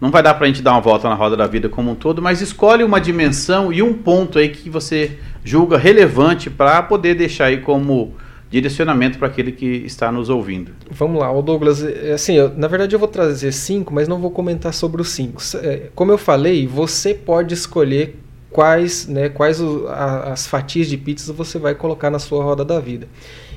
não 0.00 0.10
vai 0.10 0.22
dar 0.22 0.34
para 0.34 0.44
a 0.44 0.46
gente 0.46 0.62
dar 0.62 0.72
uma 0.72 0.80
volta 0.80 1.08
na 1.08 1.14
roda 1.14 1.36
da 1.36 1.46
vida 1.46 1.68
como 1.68 1.90
um 1.90 1.94
todo, 1.94 2.22
mas 2.22 2.40
escolhe 2.40 2.82
uma 2.82 3.00
dimensão 3.00 3.70
e 3.72 3.82
um 3.82 3.92
ponto 3.92 4.38
aí 4.38 4.48
que 4.48 4.70
você 4.70 5.18
julga 5.44 5.76
relevante 5.76 6.48
para 6.48 6.82
poder 6.82 7.14
deixar 7.14 7.46
aí 7.46 7.58
como 7.58 8.14
direcionamento 8.54 9.18
para 9.18 9.26
aquele 9.26 9.50
que 9.50 9.66
está 9.66 10.12
nos 10.12 10.28
ouvindo. 10.28 10.72
Vamos 10.88 11.20
lá, 11.20 11.30
o 11.32 11.42
Douglas, 11.42 11.82
é, 11.82 12.12
assim, 12.12 12.34
eu, 12.34 12.54
na 12.56 12.68
verdade 12.68 12.94
eu 12.94 13.00
vou 13.00 13.08
trazer 13.08 13.52
cinco, 13.52 13.92
mas 13.92 14.06
não 14.06 14.20
vou 14.20 14.30
comentar 14.30 14.72
sobre 14.72 15.02
os 15.02 15.08
cinco. 15.08 15.42
É, 15.56 15.88
como 15.92 16.12
eu 16.12 16.18
falei, 16.18 16.64
você 16.64 17.12
pode 17.12 17.52
escolher 17.52 18.16
quais, 18.50 19.08
né, 19.08 19.28
quais 19.28 19.60
o, 19.60 19.88
a, 19.88 20.32
as 20.32 20.46
fatias 20.46 20.86
de 20.86 20.96
pizza 20.96 21.32
você 21.32 21.58
vai 21.58 21.74
colocar 21.74 22.10
na 22.10 22.20
sua 22.20 22.44
roda 22.44 22.64
da 22.64 22.78
vida. 22.78 23.08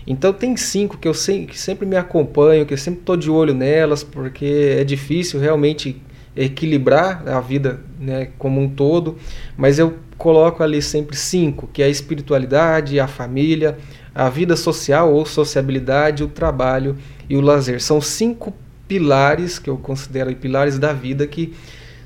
Então 0.08 0.34
tem 0.34 0.58
cinco 0.58 0.98
que 0.98 1.08
eu 1.08 1.14
se, 1.14 1.46
que 1.46 1.60
sempre 1.60 1.86
me 1.86 1.96
acompanho, 1.96 2.66
que 2.66 2.74
eu 2.74 2.78
sempre 2.78 3.02
estou 3.02 3.16
de 3.16 3.30
olho 3.30 3.54
nelas, 3.54 4.04
porque 4.04 4.78
é 4.80 4.84
difícil 4.84 5.40
realmente 5.40 6.02
equilibrar 6.36 7.28
a 7.28 7.40
vida 7.40 7.82
né, 8.00 8.30
como 8.38 8.62
um 8.62 8.70
todo, 8.70 9.18
mas 9.56 9.78
eu 9.78 9.96
coloco 10.18 10.64
ali 10.64 10.82
sempre 10.82 11.16
cinco, 11.16 11.68
que 11.72 11.84
é 11.84 11.86
a 11.86 11.90
espiritualidade, 11.90 13.00
a 13.00 13.08
família, 13.08 13.78
a 14.18 14.30
vida 14.30 14.56
social 14.56 15.14
ou 15.14 15.26
sociabilidade, 15.26 16.24
o 16.24 16.28
trabalho 16.28 16.98
e 17.30 17.38
o 17.38 17.42
lazer. 17.42 17.80
São 17.82 18.02
cinco 18.02 18.52
pilares 18.88 19.60
que 19.60 19.70
eu 19.70 19.78
considero 19.78 20.36
pilares 20.36 20.80
da 20.80 20.92
vida 20.92 21.28
que 21.28 21.54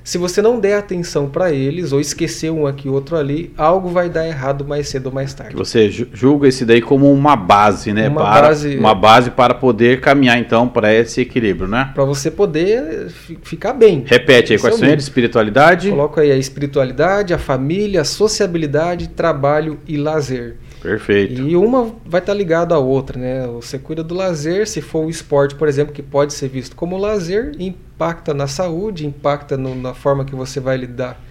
se 0.03 0.17
você 0.17 0.41
não 0.41 0.59
der 0.59 0.77
atenção 0.77 1.29
para 1.29 1.51
eles 1.51 1.93
ou 1.93 2.01
esquecer 2.01 2.51
um 2.51 2.65
aqui 2.65 2.89
outro 2.89 3.15
ali, 3.15 3.53
algo 3.55 3.87
vai 3.87 4.09
dar 4.09 4.27
errado 4.27 4.65
mais 4.65 4.89
cedo 4.89 5.05
ou 5.05 5.11
mais 5.13 5.31
tarde. 5.33 5.55
Você 5.55 5.89
julga 5.89 6.47
esse 6.47 6.65
daí 6.65 6.81
como 6.81 7.13
uma 7.13 7.35
base, 7.35 7.93
né? 7.93 8.09
Uma 8.09 8.21
para, 8.21 8.47
base, 8.47 8.77
uma 8.77 8.95
base 8.95 9.31
para 9.31 9.53
poder 9.53 10.01
caminhar 10.01 10.39
então 10.39 10.67
para 10.67 10.91
esse 10.91 11.21
equilíbrio, 11.21 11.67
né? 11.67 11.91
Para 11.93 12.03
você 12.03 12.31
poder 12.31 13.09
ficar 13.43 13.73
bem. 13.73 14.03
Repete 14.05 14.53
aí 14.53 14.59
quais 14.59 14.75
são 14.75 14.89
eles? 14.89 15.03
Espiritualidade. 15.03 15.91
Coloco 15.91 16.19
aí 16.19 16.31
a 16.31 16.37
espiritualidade, 16.37 17.31
a 17.31 17.37
família, 17.37 18.01
a 18.01 18.05
sociabilidade, 18.05 19.09
trabalho 19.09 19.77
e 19.87 19.97
lazer. 19.97 20.57
Perfeito. 20.81 21.41
E 21.41 21.55
uma 21.55 21.93
vai 22.05 22.19
estar 22.19 22.33
tá 22.33 22.33
ligada 22.33 22.73
à 22.73 22.79
outra, 22.79 23.19
né? 23.19 23.47
Você 23.47 23.77
cuida 23.77 24.03
do 24.03 24.15
lazer, 24.15 24.67
se 24.67 24.81
for 24.81 25.05
o 25.05 25.09
esporte, 25.09 25.53
por 25.53 25.67
exemplo, 25.67 25.93
que 25.93 26.01
pode 26.01 26.33
ser 26.33 26.47
visto 26.49 26.75
como 26.75 26.97
lazer, 26.97 27.51
impacta 27.59 28.33
na 28.33 28.47
saúde, 28.47 29.05
impacta 29.05 29.55
no, 29.55 29.75
na 29.75 29.93
forma 29.93 30.25
que 30.25 30.33
você 30.33 30.59
vai 30.59 30.77
lidar, 30.77 31.21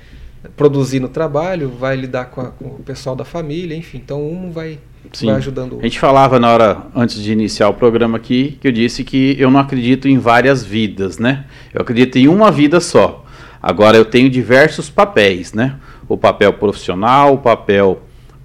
produzir 0.57 1.01
no 1.01 1.09
trabalho, 1.09 1.69
vai 1.69 1.97
lidar 1.97 2.27
com, 2.27 2.41
a, 2.41 2.47
com 2.47 2.67
o 2.67 2.83
pessoal 2.85 3.17
da 3.17 3.25
família, 3.25 3.77
enfim. 3.77 3.99
Então 3.99 4.23
um 4.23 4.53
vai, 4.53 4.79
vai 5.21 5.35
ajudando 5.35 5.73
o 5.73 5.75
outro. 5.75 5.81
A 5.81 5.89
gente 5.89 5.99
falava 5.99 6.39
na 6.39 6.49
hora, 6.53 6.87
antes 6.95 7.21
de 7.21 7.33
iniciar 7.33 7.69
o 7.69 7.75
programa 7.75 8.19
aqui, 8.19 8.57
que 8.61 8.69
eu 8.69 8.73
disse 8.73 9.03
que 9.03 9.35
eu 9.37 9.51
não 9.51 9.59
acredito 9.59 10.07
em 10.07 10.19
várias 10.19 10.65
vidas, 10.65 11.19
né? 11.19 11.45
Eu 11.75 11.83
acredito 11.83 12.17
em 12.17 12.29
uma 12.29 12.53
vida 12.53 12.79
só. 12.79 13.25
Agora 13.61 13.97
eu 13.97 14.05
tenho 14.05 14.31
diversos 14.31 14.89
papéis, 14.89 15.53
né? 15.53 15.77
O 16.09 16.17
papel 16.17 16.53
profissional, 16.53 17.35
o 17.35 17.39
papel 17.39 18.01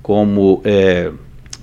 como 0.05 0.61
é, 0.63 1.09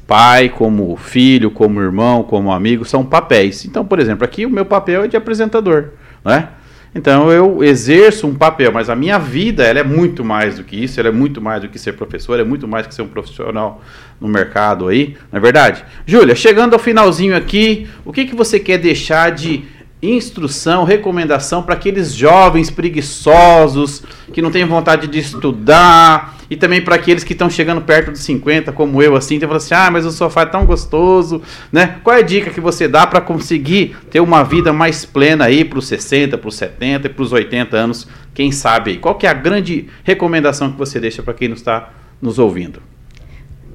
pai, 0.04 0.48
como 0.48 0.96
filho, 0.96 1.48
como 1.48 1.80
irmão, 1.80 2.24
como 2.24 2.50
amigo, 2.50 2.84
são 2.84 3.04
papéis. 3.04 3.64
Então, 3.64 3.84
por 3.84 4.00
exemplo, 4.00 4.24
aqui 4.24 4.44
o 4.44 4.50
meu 4.50 4.64
papel 4.64 5.04
é 5.04 5.06
de 5.06 5.16
apresentador, 5.16 5.90
né? 6.24 6.48
Então 6.92 7.30
eu 7.30 7.62
exerço 7.62 8.26
um 8.26 8.34
papel, 8.34 8.72
mas 8.72 8.90
a 8.90 8.96
minha 8.96 9.16
vida 9.16 9.62
ela 9.62 9.78
é 9.78 9.84
muito 9.84 10.24
mais 10.24 10.56
do 10.56 10.64
que 10.64 10.74
isso, 10.74 10.98
ela 10.98 11.10
é 11.10 11.12
muito 11.12 11.40
mais 11.40 11.62
do 11.62 11.68
que 11.68 11.78
ser 11.78 11.92
professor, 11.92 12.40
é 12.40 12.42
muito 12.42 12.66
mais 12.66 12.84
do 12.84 12.88
que 12.88 12.96
ser 12.96 13.02
um 13.02 13.08
profissional 13.08 13.80
no 14.20 14.26
mercado 14.26 14.88
aí, 14.88 15.16
não 15.30 15.38
é 15.38 15.40
verdade? 15.40 15.84
Júlia, 16.04 16.34
chegando 16.34 16.72
ao 16.72 16.80
finalzinho 16.80 17.36
aqui, 17.36 17.86
o 18.04 18.12
que, 18.12 18.24
que 18.24 18.34
você 18.34 18.58
quer 18.58 18.78
deixar 18.78 19.30
de 19.30 19.62
instrução, 20.02 20.82
recomendação 20.82 21.62
para 21.62 21.74
aqueles 21.74 22.12
jovens 22.12 22.72
preguiçosos 22.72 24.02
que 24.32 24.42
não 24.42 24.50
têm 24.50 24.64
vontade 24.64 25.06
de 25.06 25.20
estudar 25.20 26.41
E 26.52 26.56
também 26.56 26.82
para 26.82 26.96
aqueles 26.96 27.24
que 27.24 27.32
estão 27.32 27.48
chegando 27.48 27.80
perto 27.80 28.10
dos 28.10 28.20
50, 28.20 28.72
como 28.72 29.02
eu, 29.02 29.16
assim, 29.16 29.38
tem 29.38 29.48
falando 29.48 29.62
assim: 29.62 29.72
ah, 29.72 29.90
mas 29.90 30.04
o 30.04 30.12
sofá 30.12 30.42
é 30.42 30.44
tão 30.44 30.66
gostoso, 30.66 31.40
né? 31.72 31.96
Qual 32.04 32.14
é 32.14 32.18
a 32.18 32.22
dica 32.22 32.50
que 32.50 32.60
você 32.60 32.86
dá 32.86 33.06
para 33.06 33.22
conseguir 33.22 33.96
ter 34.10 34.20
uma 34.20 34.42
vida 34.42 34.70
mais 34.70 35.02
plena 35.02 35.46
aí 35.46 35.64
para 35.64 35.78
os 35.78 35.86
60, 35.86 36.36
para 36.36 36.48
os 36.48 36.54
70 36.54 37.06
e 37.06 37.10
para 37.10 37.22
os 37.22 37.32
80 37.32 37.74
anos? 37.74 38.06
Quem 38.34 38.52
sabe 38.52 38.90
aí? 38.90 38.98
Qual 38.98 39.14
que 39.14 39.26
é 39.26 39.30
a 39.30 39.32
grande 39.32 39.88
recomendação 40.04 40.70
que 40.70 40.76
você 40.76 41.00
deixa 41.00 41.22
para 41.22 41.32
quem 41.32 41.48
não 41.48 41.54
está 41.56 41.88
nos 42.20 42.38
ouvindo? 42.38 42.82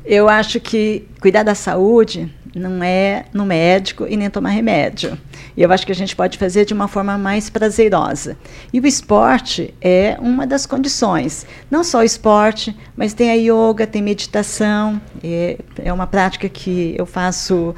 Eu 0.09 0.29
acho 0.29 0.57
que 0.61 1.05
cuidar 1.19 1.43
da 1.43 1.53
saúde 1.53 2.33
não 2.55 2.81
é 2.81 3.25
no 3.33 3.45
médico 3.45 4.07
e 4.07 4.15
nem 4.15 4.29
tomar 4.29 4.51
remédio. 4.51 5.17
E 5.55 5.61
eu 5.61 5.69
acho 5.69 5.85
que 5.85 5.91
a 5.91 5.95
gente 5.95 6.15
pode 6.15 6.37
fazer 6.37 6.63
de 6.63 6.73
uma 6.73 6.87
forma 6.87 7.17
mais 7.17 7.49
prazerosa. 7.49 8.37
E 8.71 8.79
o 8.79 8.87
esporte 8.87 9.73
é 9.81 10.15
uma 10.21 10.47
das 10.47 10.65
condições. 10.65 11.45
Não 11.69 11.83
só 11.83 11.99
o 11.99 12.03
esporte, 12.03 12.73
mas 12.95 13.13
tem 13.13 13.29
a 13.29 13.33
yoga, 13.33 13.85
tem 13.85 14.01
meditação. 14.01 15.01
É, 15.21 15.57
é 15.83 15.91
uma 15.91 16.07
prática 16.07 16.47
que 16.47 16.95
eu 16.97 17.05
faço 17.05 17.75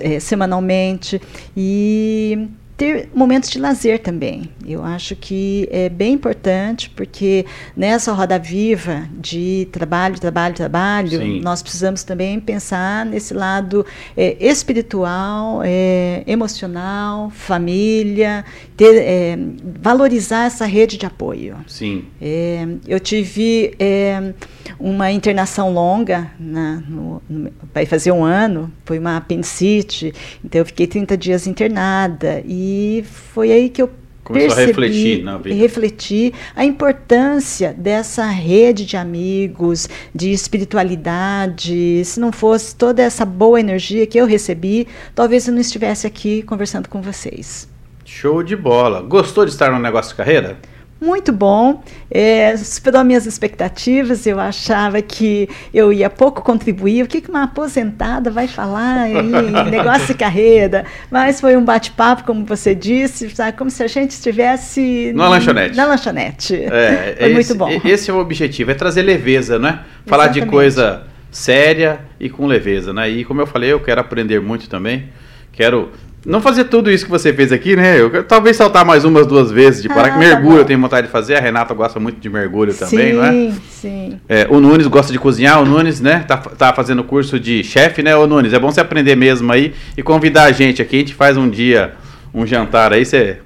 é, 0.00 0.18
semanalmente. 0.18 1.22
E 1.56 2.48
ter 2.76 3.08
momentos 3.14 3.50
de 3.50 3.58
lazer 3.58 4.00
também. 4.00 4.50
Eu 4.66 4.82
acho 4.82 5.14
que 5.14 5.68
é 5.70 5.88
bem 5.88 6.14
importante, 6.14 6.90
porque 6.90 7.46
nessa 7.76 8.12
roda 8.12 8.38
viva 8.38 9.08
de 9.12 9.68
trabalho, 9.70 10.18
trabalho, 10.18 10.54
trabalho, 10.54 11.18
Sim. 11.20 11.40
nós 11.40 11.62
precisamos 11.62 12.02
também 12.02 12.40
pensar 12.40 13.06
nesse 13.06 13.32
lado 13.32 13.86
é, 14.16 14.36
espiritual, 14.40 15.60
é, 15.64 16.24
emocional, 16.26 17.30
família, 17.30 18.44
ter, 18.76 18.96
é, 18.96 19.38
valorizar 19.80 20.46
essa 20.46 20.66
rede 20.66 20.96
de 20.96 21.06
apoio. 21.06 21.56
Sim. 21.66 22.04
É, 22.20 22.66
eu 22.86 22.98
tive 22.98 23.74
é, 23.78 24.34
uma 24.78 25.12
internação 25.12 25.72
longa, 25.72 26.30
na, 26.38 26.82
no, 26.88 27.22
no, 27.28 27.50
vai 27.72 27.86
fazer 27.86 28.12
um 28.12 28.24
ano, 28.24 28.70
foi 28.84 28.98
uma 28.98 29.16
apendicite, 29.16 30.12
então 30.44 30.60
eu 30.60 30.66
fiquei 30.66 30.86
30 30.86 31.16
dias 31.16 31.46
internada 31.46 32.42
e 32.46 32.64
e 32.64 33.02
foi 33.02 33.52
aí 33.52 33.68
que 33.68 33.82
eu 33.82 33.90
Começou 34.22 34.56
percebi, 34.56 34.62
a 34.62 34.66
refletir 34.66 35.22
na 35.22 35.36
vida. 35.36 35.54
refletir 35.54 36.32
a 36.56 36.64
importância 36.64 37.74
dessa 37.74 38.24
rede 38.24 38.86
de 38.86 38.96
amigos, 38.96 39.86
de 40.14 40.30
espiritualidade. 40.30 42.02
Se 42.06 42.18
não 42.18 42.32
fosse 42.32 42.74
toda 42.74 43.02
essa 43.02 43.26
boa 43.26 43.60
energia 43.60 44.06
que 44.06 44.18
eu 44.18 44.24
recebi, 44.24 44.88
talvez 45.14 45.46
eu 45.46 45.52
não 45.52 45.60
estivesse 45.60 46.06
aqui 46.06 46.42
conversando 46.42 46.88
com 46.88 47.02
vocês. 47.02 47.68
Show 48.04 48.42
de 48.42 48.56
bola. 48.56 49.00
Gostou 49.02 49.44
de 49.44 49.50
estar 49.50 49.70
no 49.70 49.78
negócio 49.78 50.10
de 50.10 50.16
carreira? 50.16 50.58
muito 51.04 51.32
bom, 51.32 51.82
é, 52.10 52.56
superou 52.56 53.04
minhas 53.04 53.26
expectativas. 53.26 54.26
Eu 54.26 54.40
achava 54.40 55.02
que 55.02 55.48
eu 55.72 55.92
ia 55.92 56.08
pouco 56.08 56.42
contribuir. 56.42 57.04
O 57.04 57.06
que, 57.06 57.22
uma 57.28 57.44
aposentada 57.44 58.30
vai 58.30 58.48
falar 58.48 59.10
em 59.10 59.50
negócio 59.70 60.08
de 60.08 60.14
carreira? 60.14 60.86
Mas 61.10 61.40
foi 61.40 61.56
um 61.56 61.64
bate-papo, 61.64 62.24
como 62.24 62.44
você 62.44 62.74
disse, 62.74 63.28
sabe, 63.30 63.56
como 63.56 63.70
se 63.70 63.82
a 63.82 63.86
gente 63.86 64.12
estivesse 64.12 65.12
na 65.14 65.28
lanchonete. 65.28 65.76
Na 65.76 65.84
lanchonete. 65.84 66.54
É, 66.54 67.14
foi 67.20 67.26
esse, 67.26 67.34
muito 67.34 67.54
bom. 67.54 67.80
Esse 67.84 68.10
é 68.10 68.14
o 68.14 68.18
objetivo, 68.18 68.70
é 68.70 68.74
trazer 68.74 69.02
leveza, 69.02 69.58
né? 69.58 69.80
Falar 70.06 70.24
Exatamente. 70.24 70.46
de 70.46 70.50
coisa 70.50 71.02
séria 71.30 72.00
e 72.18 72.30
com 72.30 72.46
leveza, 72.46 72.92
né? 72.92 73.10
E 73.10 73.24
como 73.24 73.40
eu 73.40 73.46
falei, 73.46 73.72
eu 73.72 73.80
quero 73.80 74.00
aprender 74.00 74.40
muito 74.40 74.68
também. 74.70 75.10
Quero 75.52 75.92
não 76.24 76.40
fazer 76.40 76.64
tudo 76.64 76.90
isso 76.90 77.04
que 77.04 77.10
você 77.10 77.32
fez 77.32 77.52
aqui, 77.52 77.76
né? 77.76 78.00
Eu, 78.00 78.24
talvez 78.24 78.56
saltar 78.56 78.84
mais 78.84 79.04
umas, 79.04 79.26
duas 79.26 79.50
vezes 79.50 79.82
de 79.82 79.88
parar. 79.88 80.14
Ah, 80.14 80.18
mergulho 80.18 80.56
tá 80.56 80.60
eu 80.60 80.64
tenho 80.64 80.80
vontade 80.80 81.06
de 81.06 81.12
fazer. 81.12 81.36
A 81.36 81.40
Renata 81.40 81.74
gosta 81.74 82.00
muito 82.00 82.18
de 82.18 82.30
mergulho 82.30 82.72
também, 82.72 83.10
sim, 83.10 83.12
não 83.12 83.24
é? 83.24 83.30
Sim, 83.30 83.54
sim. 83.68 84.20
É, 84.28 84.46
o 84.48 84.60
Nunes 84.60 84.86
gosta 84.86 85.12
de 85.12 85.18
cozinhar. 85.18 85.60
O 85.60 85.66
Nunes, 85.66 86.00
né? 86.00 86.24
Tá, 86.26 86.36
tá 86.36 86.72
fazendo 86.72 87.04
curso 87.04 87.38
de 87.38 87.62
chefe, 87.62 88.02
né? 88.02 88.16
O 88.16 88.26
Nunes, 88.26 88.52
é 88.52 88.58
bom 88.58 88.70
você 88.70 88.80
aprender 88.80 89.16
mesmo 89.16 89.52
aí 89.52 89.74
e 89.96 90.02
convidar 90.02 90.44
a 90.44 90.52
gente 90.52 90.80
aqui. 90.80 90.96
A 90.96 90.98
gente 91.00 91.14
faz 91.14 91.36
um 91.36 91.48
dia, 91.48 91.92
um 92.32 92.46
jantar 92.46 92.92
aí. 92.92 93.04
Você 93.04 93.38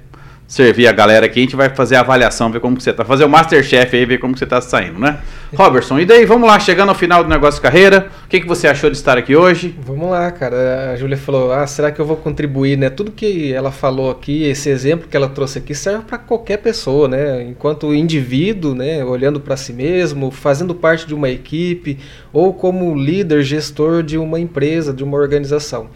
servir 0.49 0.87
a 0.87 0.91
galera 0.91 1.27
aqui, 1.27 1.39
a 1.39 1.43
gente 1.43 1.55
vai 1.55 1.69
fazer 1.69 1.95
a 1.95 1.99
avaliação, 1.99 2.51
ver 2.51 2.59
como 2.59 2.75
que 2.75 2.81
você 2.81 2.91
tá. 2.91 3.05
Fazer 3.05 3.23
o 3.23 3.29
Masterchef 3.29 3.95
aí, 3.95 4.03
ver 4.03 4.17
como 4.17 4.33
que 4.33 4.39
você 4.39 4.47
tá 4.47 4.59
saindo, 4.59 4.99
né? 4.99 5.19
Robertson, 5.55 5.99
e 5.99 6.05
daí, 6.05 6.25
vamos 6.25 6.47
lá, 6.47 6.59
chegando 6.59 6.89
ao 6.89 6.95
final 6.95 7.23
do 7.23 7.29
negócio 7.29 7.61
carreira, 7.61 8.07
o 8.25 8.27
que, 8.27 8.39
que 8.41 8.47
você 8.47 8.67
achou 8.67 8.89
de 8.89 8.97
estar 8.97 9.15
aqui 9.15 9.35
hoje? 9.35 9.75
Vamos 9.79 10.09
lá, 10.09 10.31
cara. 10.31 10.91
A 10.91 10.95
Júlia 10.95 11.17
falou, 11.17 11.53
ah, 11.53 11.67
será 11.67 11.91
que 11.91 12.01
eu 12.01 12.05
vou 12.05 12.17
contribuir, 12.17 12.77
né? 12.79 12.89
Tudo 12.89 13.11
que 13.11 13.53
ela 13.53 13.71
falou 13.71 14.09
aqui, 14.09 14.43
esse 14.43 14.69
exemplo 14.69 15.07
que 15.07 15.15
ela 15.15 15.29
trouxe 15.29 15.59
aqui, 15.59 15.75
serve 15.75 16.05
para 16.05 16.17
qualquer 16.17 16.57
pessoa, 16.57 17.07
né? 17.07 17.43
Enquanto 17.43 17.93
indivíduo, 17.93 18.73
né? 18.73 19.05
Olhando 19.05 19.39
para 19.39 19.55
si 19.55 19.71
mesmo, 19.71 20.31
fazendo 20.31 20.73
parte 20.73 21.05
de 21.05 21.13
uma 21.13 21.29
equipe, 21.29 21.99
ou 22.33 22.55
como 22.55 22.95
líder, 22.95 23.43
gestor 23.43 24.01
de 24.01 24.17
uma 24.17 24.39
empresa, 24.39 24.91
de 24.91 25.03
uma 25.03 25.15
organização. 25.15 25.89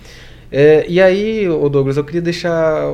É, 0.55 0.85
e 0.87 1.01
aí, 1.01 1.47
Douglas, 1.47 1.97
eu 1.97 2.03
queria 2.03 2.21
deixar 2.21 2.85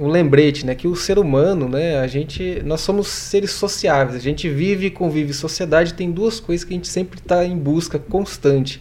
um 0.00 0.08
lembrete, 0.08 0.64
né, 0.64 0.74
que 0.74 0.88
o 0.88 0.96
ser 0.96 1.18
humano, 1.18 1.68
né, 1.68 1.98
a 1.98 2.06
gente, 2.06 2.62
nós 2.64 2.80
somos 2.80 3.08
seres 3.08 3.50
sociáveis, 3.50 4.16
a 4.16 4.18
gente 4.18 4.48
vive 4.48 4.86
e 4.86 4.90
convive 4.90 5.34
sociedade, 5.34 5.92
tem 5.92 6.10
duas 6.10 6.40
coisas 6.40 6.64
que 6.64 6.72
a 6.72 6.76
gente 6.78 6.88
sempre 6.88 7.18
está 7.20 7.44
em 7.44 7.58
busca 7.58 7.98
constante, 7.98 8.80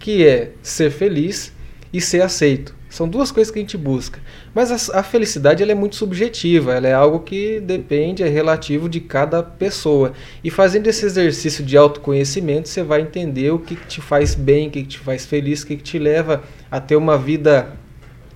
que 0.00 0.26
é 0.26 0.50
ser 0.60 0.90
feliz 0.90 1.52
e 1.92 2.00
ser 2.00 2.22
aceito. 2.22 2.74
São 2.92 3.08
duas 3.08 3.32
coisas 3.32 3.50
que 3.50 3.58
a 3.58 3.62
gente 3.62 3.78
busca. 3.78 4.20
Mas 4.54 4.90
a, 4.90 4.98
a, 4.98 5.02
felicidade 5.02 5.62
ela 5.62 5.72
é 5.72 5.74
muito 5.74 5.96
subjetiva, 5.96 6.74
ela 6.74 6.86
é 6.86 6.92
algo 6.92 7.20
que 7.20 7.58
depende, 7.58 8.22
é 8.22 8.28
relativo 8.28 8.86
de 8.86 9.00
cada 9.00 9.42
pessoa. 9.42 10.12
E 10.44 10.50
fazendo 10.50 10.88
esse 10.88 11.06
exercício 11.06 11.64
de 11.64 11.74
autoconhecimento, 11.74 12.68
você 12.68 12.82
vai 12.82 13.00
entender 13.00 13.50
o 13.50 13.58
que, 13.58 13.76
que 13.76 13.86
te 13.86 14.02
faz 14.02 14.34
bem, 14.34 14.68
o 14.68 14.70
que, 14.70 14.82
que 14.82 14.88
te 14.88 14.98
faz 14.98 15.24
feliz, 15.24 15.62
o 15.62 15.68
que, 15.68 15.76
que 15.78 15.82
te 15.82 15.98
leva 15.98 16.42
a 16.70 16.78
ter 16.82 16.96
uma 16.96 17.16
vida 17.16 17.72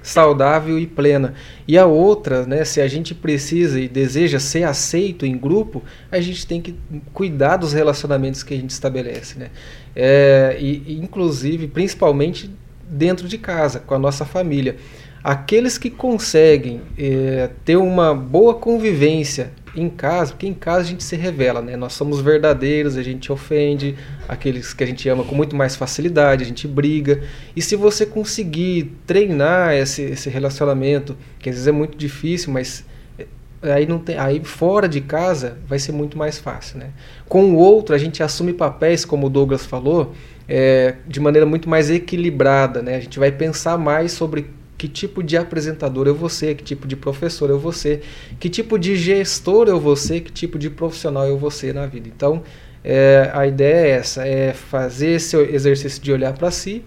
saudável 0.02 0.78
e 0.78 0.86
plena. 0.86 1.34
E 1.68 1.76
a 1.76 1.84
outra, 1.84 2.46
né, 2.46 2.64
se 2.64 2.80
a 2.80 2.88
gente 2.88 3.14
precisa 3.14 3.78
e 3.78 3.86
deseja 3.86 4.38
ser 4.38 4.62
aceito 4.62 5.26
em 5.26 5.36
grupo, 5.36 5.84
a 6.10 6.18
gente 6.18 6.46
tem 6.46 6.62
que 6.62 6.74
cuidar 7.12 7.58
dos 7.58 7.74
relacionamentos 7.74 8.42
que 8.42 8.54
a 8.54 8.56
gente 8.56 8.70
estabelece. 8.70 9.38
Né? 9.38 9.50
É, 9.94 10.56
e, 10.58 10.98
inclusive, 10.98 11.68
principalmente 11.68 12.50
dentro 12.88 13.28
de 13.28 13.38
casa, 13.38 13.80
com 13.80 13.94
a 13.94 13.98
nossa 13.98 14.24
família. 14.24 14.76
Aqueles 15.22 15.76
que 15.76 15.90
conseguem 15.90 16.82
é, 16.96 17.50
ter 17.64 17.76
uma 17.76 18.14
boa 18.14 18.54
convivência 18.54 19.50
em 19.76 19.90
casa, 19.90 20.32
porque 20.32 20.46
em 20.46 20.54
casa 20.54 20.80
a 20.80 20.84
gente 20.84 21.04
se 21.04 21.16
revela, 21.16 21.60
né? 21.60 21.76
Nós 21.76 21.92
somos 21.92 22.20
verdadeiros, 22.20 22.96
a 22.96 23.02
gente 23.02 23.30
ofende 23.30 23.96
aqueles 24.28 24.72
que 24.72 24.82
a 24.82 24.86
gente 24.86 25.06
ama 25.08 25.24
com 25.24 25.34
muito 25.34 25.54
mais 25.54 25.76
facilidade, 25.76 26.44
a 26.44 26.46
gente 26.46 26.66
briga. 26.66 27.22
E 27.54 27.60
se 27.60 27.76
você 27.76 28.06
conseguir 28.06 28.96
treinar 29.06 29.74
esse, 29.74 30.02
esse 30.02 30.30
relacionamento, 30.30 31.16
que 31.38 31.50
às 31.50 31.56
vezes 31.56 31.68
é 31.68 31.72
muito 31.72 31.98
difícil, 31.98 32.52
mas 32.52 32.84
é, 33.18 33.72
aí 33.72 33.86
não 33.86 33.98
tem, 33.98 34.16
aí 34.16 34.42
fora 34.42 34.88
de 34.88 35.00
casa 35.00 35.58
vai 35.66 35.78
ser 35.78 35.92
muito 35.92 36.16
mais 36.16 36.38
fácil, 36.38 36.78
né? 36.78 36.90
Com 37.28 37.44
o 37.44 37.56
outro 37.56 37.94
a 37.94 37.98
gente 37.98 38.22
assume 38.22 38.52
papéis, 38.52 39.04
como 39.04 39.26
o 39.26 39.30
Douglas 39.30 39.66
falou, 39.66 40.14
é, 40.48 40.94
de 41.06 41.20
maneira 41.20 41.46
muito 41.46 41.68
mais 41.68 41.90
equilibrada. 41.90 42.82
Né? 42.82 42.96
A 42.96 43.00
gente 43.00 43.18
vai 43.18 43.32
pensar 43.32 43.76
mais 43.76 44.12
sobre 44.12 44.46
que 44.76 44.88
tipo 44.88 45.22
de 45.22 45.36
apresentador 45.36 46.06
eu 46.06 46.14
vou 46.14 46.28
ser, 46.28 46.54
que 46.54 46.62
tipo 46.62 46.86
de 46.86 46.96
professor 46.96 47.48
eu 47.48 47.58
vou 47.58 47.72
ser, 47.72 48.02
que 48.38 48.48
tipo 48.48 48.78
de 48.78 48.94
gestor 48.94 49.68
eu 49.68 49.80
vou 49.80 49.96
ser, 49.96 50.20
que 50.20 50.30
tipo 50.30 50.58
de 50.58 50.68
profissional 50.68 51.26
eu 51.26 51.38
vou 51.38 51.50
ser 51.50 51.74
na 51.74 51.86
vida. 51.86 52.08
Então, 52.14 52.42
é, 52.84 53.30
a 53.32 53.46
ideia 53.46 53.86
é 53.86 53.90
essa, 53.90 54.26
é 54.26 54.52
fazer 54.52 55.12
esse 55.12 55.36
exercício 55.36 56.02
de 56.02 56.12
olhar 56.12 56.34
para 56.34 56.50
si, 56.50 56.84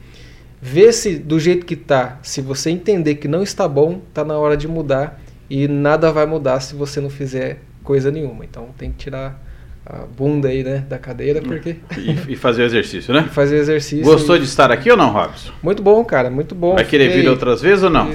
ver 0.61 0.93
se 0.93 1.17
do 1.17 1.39
jeito 1.39 1.65
que 1.65 1.73
está, 1.73 2.19
se 2.21 2.41
você 2.41 2.69
entender 2.69 3.15
que 3.15 3.27
não 3.27 3.41
está 3.41 3.67
bom, 3.67 4.01
está 4.07 4.23
na 4.23 4.37
hora 4.37 4.55
de 4.55 4.67
mudar 4.67 5.19
e 5.49 5.67
nada 5.67 6.11
vai 6.11 6.25
mudar 6.25 6.59
se 6.59 6.75
você 6.75 7.01
não 7.01 7.09
fizer 7.09 7.59
coisa 7.83 8.11
nenhuma. 8.11 8.45
Então, 8.45 8.69
tem 8.77 8.91
que 8.91 8.97
tirar 8.97 9.48
a 9.89 10.05
bunda 10.05 10.49
aí, 10.49 10.63
né, 10.63 10.85
da 10.87 10.99
cadeira, 10.99 11.41
porque... 11.41 11.77
E, 11.97 12.33
e 12.33 12.35
fazer 12.35 12.61
o 12.61 12.65
exercício, 12.65 13.11
né? 13.11 13.25
E 13.31 13.33
fazer 13.33 13.55
o 13.55 13.59
exercício. 13.59 14.05
Gostou 14.05 14.35
e... 14.35 14.39
de 14.39 14.45
estar 14.45 14.71
aqui 14.71 14.91
ou 14.91 14.95
não, 14.95 15.11
Robson? 15.11 15.51
Muito 15.63 15.81
bom, 15.81 16.05
cara, 16.05 16.29
muito 16.29 16.53
bom. 16.53 16.75
Vai 16.75 16.85
querer 16.85 17.07
Fiquei... 17.07 17.23
vir 17.23 17.29
outras 17.29 17.61
vezes 17.61 17.83
ou 17.83 17.89
não? 17.89 18.13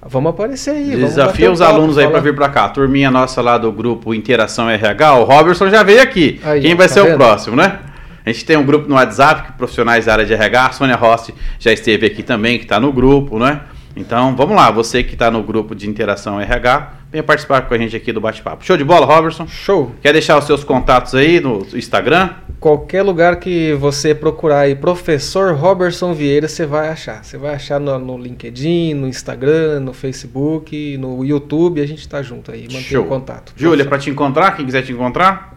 Vamos 0.00 0.30
aparecer 0.30 0.70
aí. 0.70 0.96
Desafia 0.96 1.52
os 1.52 1.60
alunos 1.60 1.98
aí 1.98 2.08
para 2.08 2.20
vir 2.20 2.34
para 2.34 2.48
cá. 2.48 2.64
A 2.64 2.68
turminha 2.70 3.10
nossa 3.10 3.42
lá 3.42 3.58
do 3.58 3.70
grupo 3.70 4.14
Interação 4.14 4.70
RH, 4.70 5.14
o 5.16 5.24
Robertson 5.24 5.68
já 5.68 5.82
veio 5.82 6.00
aqui. 6.00 6.40
Aí, 6.42 6.62
Quem 6.62 6.74
vai 6.74 6.88
tá 6.88 6.94
ser 6.94 7.02
vendo? 7.02 7.14
o 7.14 7.16
próximo, 7.18 7.56
né? 7.56 7.80
A 8.24 8.32
gente 8.32 8.44
tem 8.44 8.56
um 8.56 8.64
grupo 8.64 8.88
no 8.88 8.94
WhatsApp 8.94 9.42
que 9.42 9.52
profissionais 9.58 10.06
da 10.06 10.12
área 10.12 10.24
de 10.24 10.32
RH. 10.32 10.66
A 10.66 10.72
Sônia 10.72 10.96
Rossi 10.96 11.34
já 11.58 11.72
esteve 11.72 12.06
aqui 12.06 12.22
também, 12.22 12.58
que 12.58 12.64
está 12.64 12.80
no 12.80 12.92
grupo, 12.92 13.38
né? 13.38 13.60
Então, 13.96 14.34
vamos 14.36 14.56
lá, 14.56 14.70
você 14.70 15.02
que 15.02 15.14
está 15.14 15.30
no 15.30 15.42
grupo 15.42 15.74
de 15.74 15.88
interação 15.88 16.40
RH, 16.40 16.97
venha 17.10 17.22
participar 17.22 17.62
com 17.62 17.74
a 17.74 17.78
gente 17.78 17.96
aqui 17.96 18.12
do 18.12 18.20
bate-papo. 18.20 18.64
Show 18.64 18.76
de 18.76 18.84
bola, 18.84 19.06
Robertson? 19.06 19.46
Show. 19.46 19.92
Quer 20.02 20.12
deixar 20.12 20.38
os 20.38 20.44
seus 20.44 20.62
contatos 20.62 21.14
aí 21.14 21.40
no 21.40 21.66
Instagram? 21.74 22.30
Qualquer 22.60 23.02
lugar 23.02 23.36
que 23.36 23.72
você 23.74 24.14
procurar 24.14 24.60
aí, 24.60 24.74
professor 24.74 25.54
Robertson 25.54 26.12
Vieira, 26.12 26.48
você 26.48 26.66
vai 26.66 26.88
achar. 26.88 27.24
Você 27.24 27.38
vai 27.38 27.54
achar 27.54 27.78
no, 27.78 27.98
no 27.98 28.18
LinkedIn, 28.18 28.94
no 28.94 29.06
Instagram, 29.06 29.80
no 29.80 29.92
Facebook, 29.92 30.98
no 30.98 31.24
YouTube, 31.24 31.80
a 31.80 31.86
gente 31.86 32.00
está 32.00 32.20
junto 32.22 32.50
aí, 32.50 32.62
mantém 32.64 32.82
Show. 32.82 33.04
contato. 33.04 33.52
Júlia, 33.56 33.84
para 33.84 33.98
te 33.98 34.10
encontrar, 34.10 34.56
quem 34.56 34.66
quiser 34.66 34.82
te 34.82 34.92
encontrar? 34.92 35.56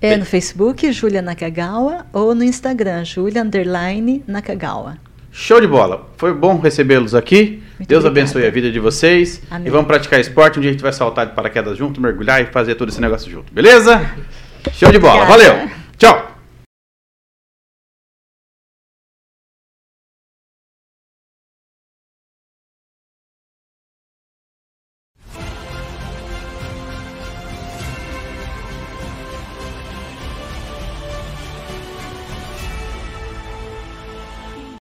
É 0.00 0.16
no 0.16 0.24
Facebook, 0.24 0.92
Júlia 0.92 1.22
Nakagawa, 1.22 2.06
ou 2.12 2.34
no 2.34 2.44
Instagram, 2.44 3.04
Júlia 3.04 3.42
Underline 3.42 4.22
Nakagawa. 4.26 4.98
Show 5.30 5.60
de 5.60 5.66
bola. 5.66 6.08
Foi 6.16 6.32
bom 6.32 6.58
recebê-los 6.58 7.14
aqui. 7.14 7.62
Muito 7.78 7.88
Deus 7.88 8.04
obrigada. 8.04 8.30
abençoe 8.30 8.46
a 8.46 8.50
vida 8.50 8.70
de 8.70 8.80
vocês. 8.80 9.40
Amém. 9.50 9.68
E 9.68 9.70
vamos 9.70 9.86
praticar 9.86 10.18
esporte. 10.20 10.58
Um 10.58 10.62
dia 10.62 10.70
a 10.70 10.72
gente 10.72 10.82
vai 10.82 10.92
saltar 10.92 11.26
de 11.26 11.32
paraquedas 11.32 11.76
junto, 11.78 12.00
mergulhar 12.00 12.42
e 12.42 12.46
fazer 12.46 12.74
todo 12.74 12.88
esse 12.88 13.00
negócio 13.00 13.30
junto. 13.30 13.52
Beleza? 13.52 14.00
Show 14.72 14.90
de 14.90 14.98
bola. 14.98 15.24
Valeu. 15.24 15.68
Tchau. 15.96 16.37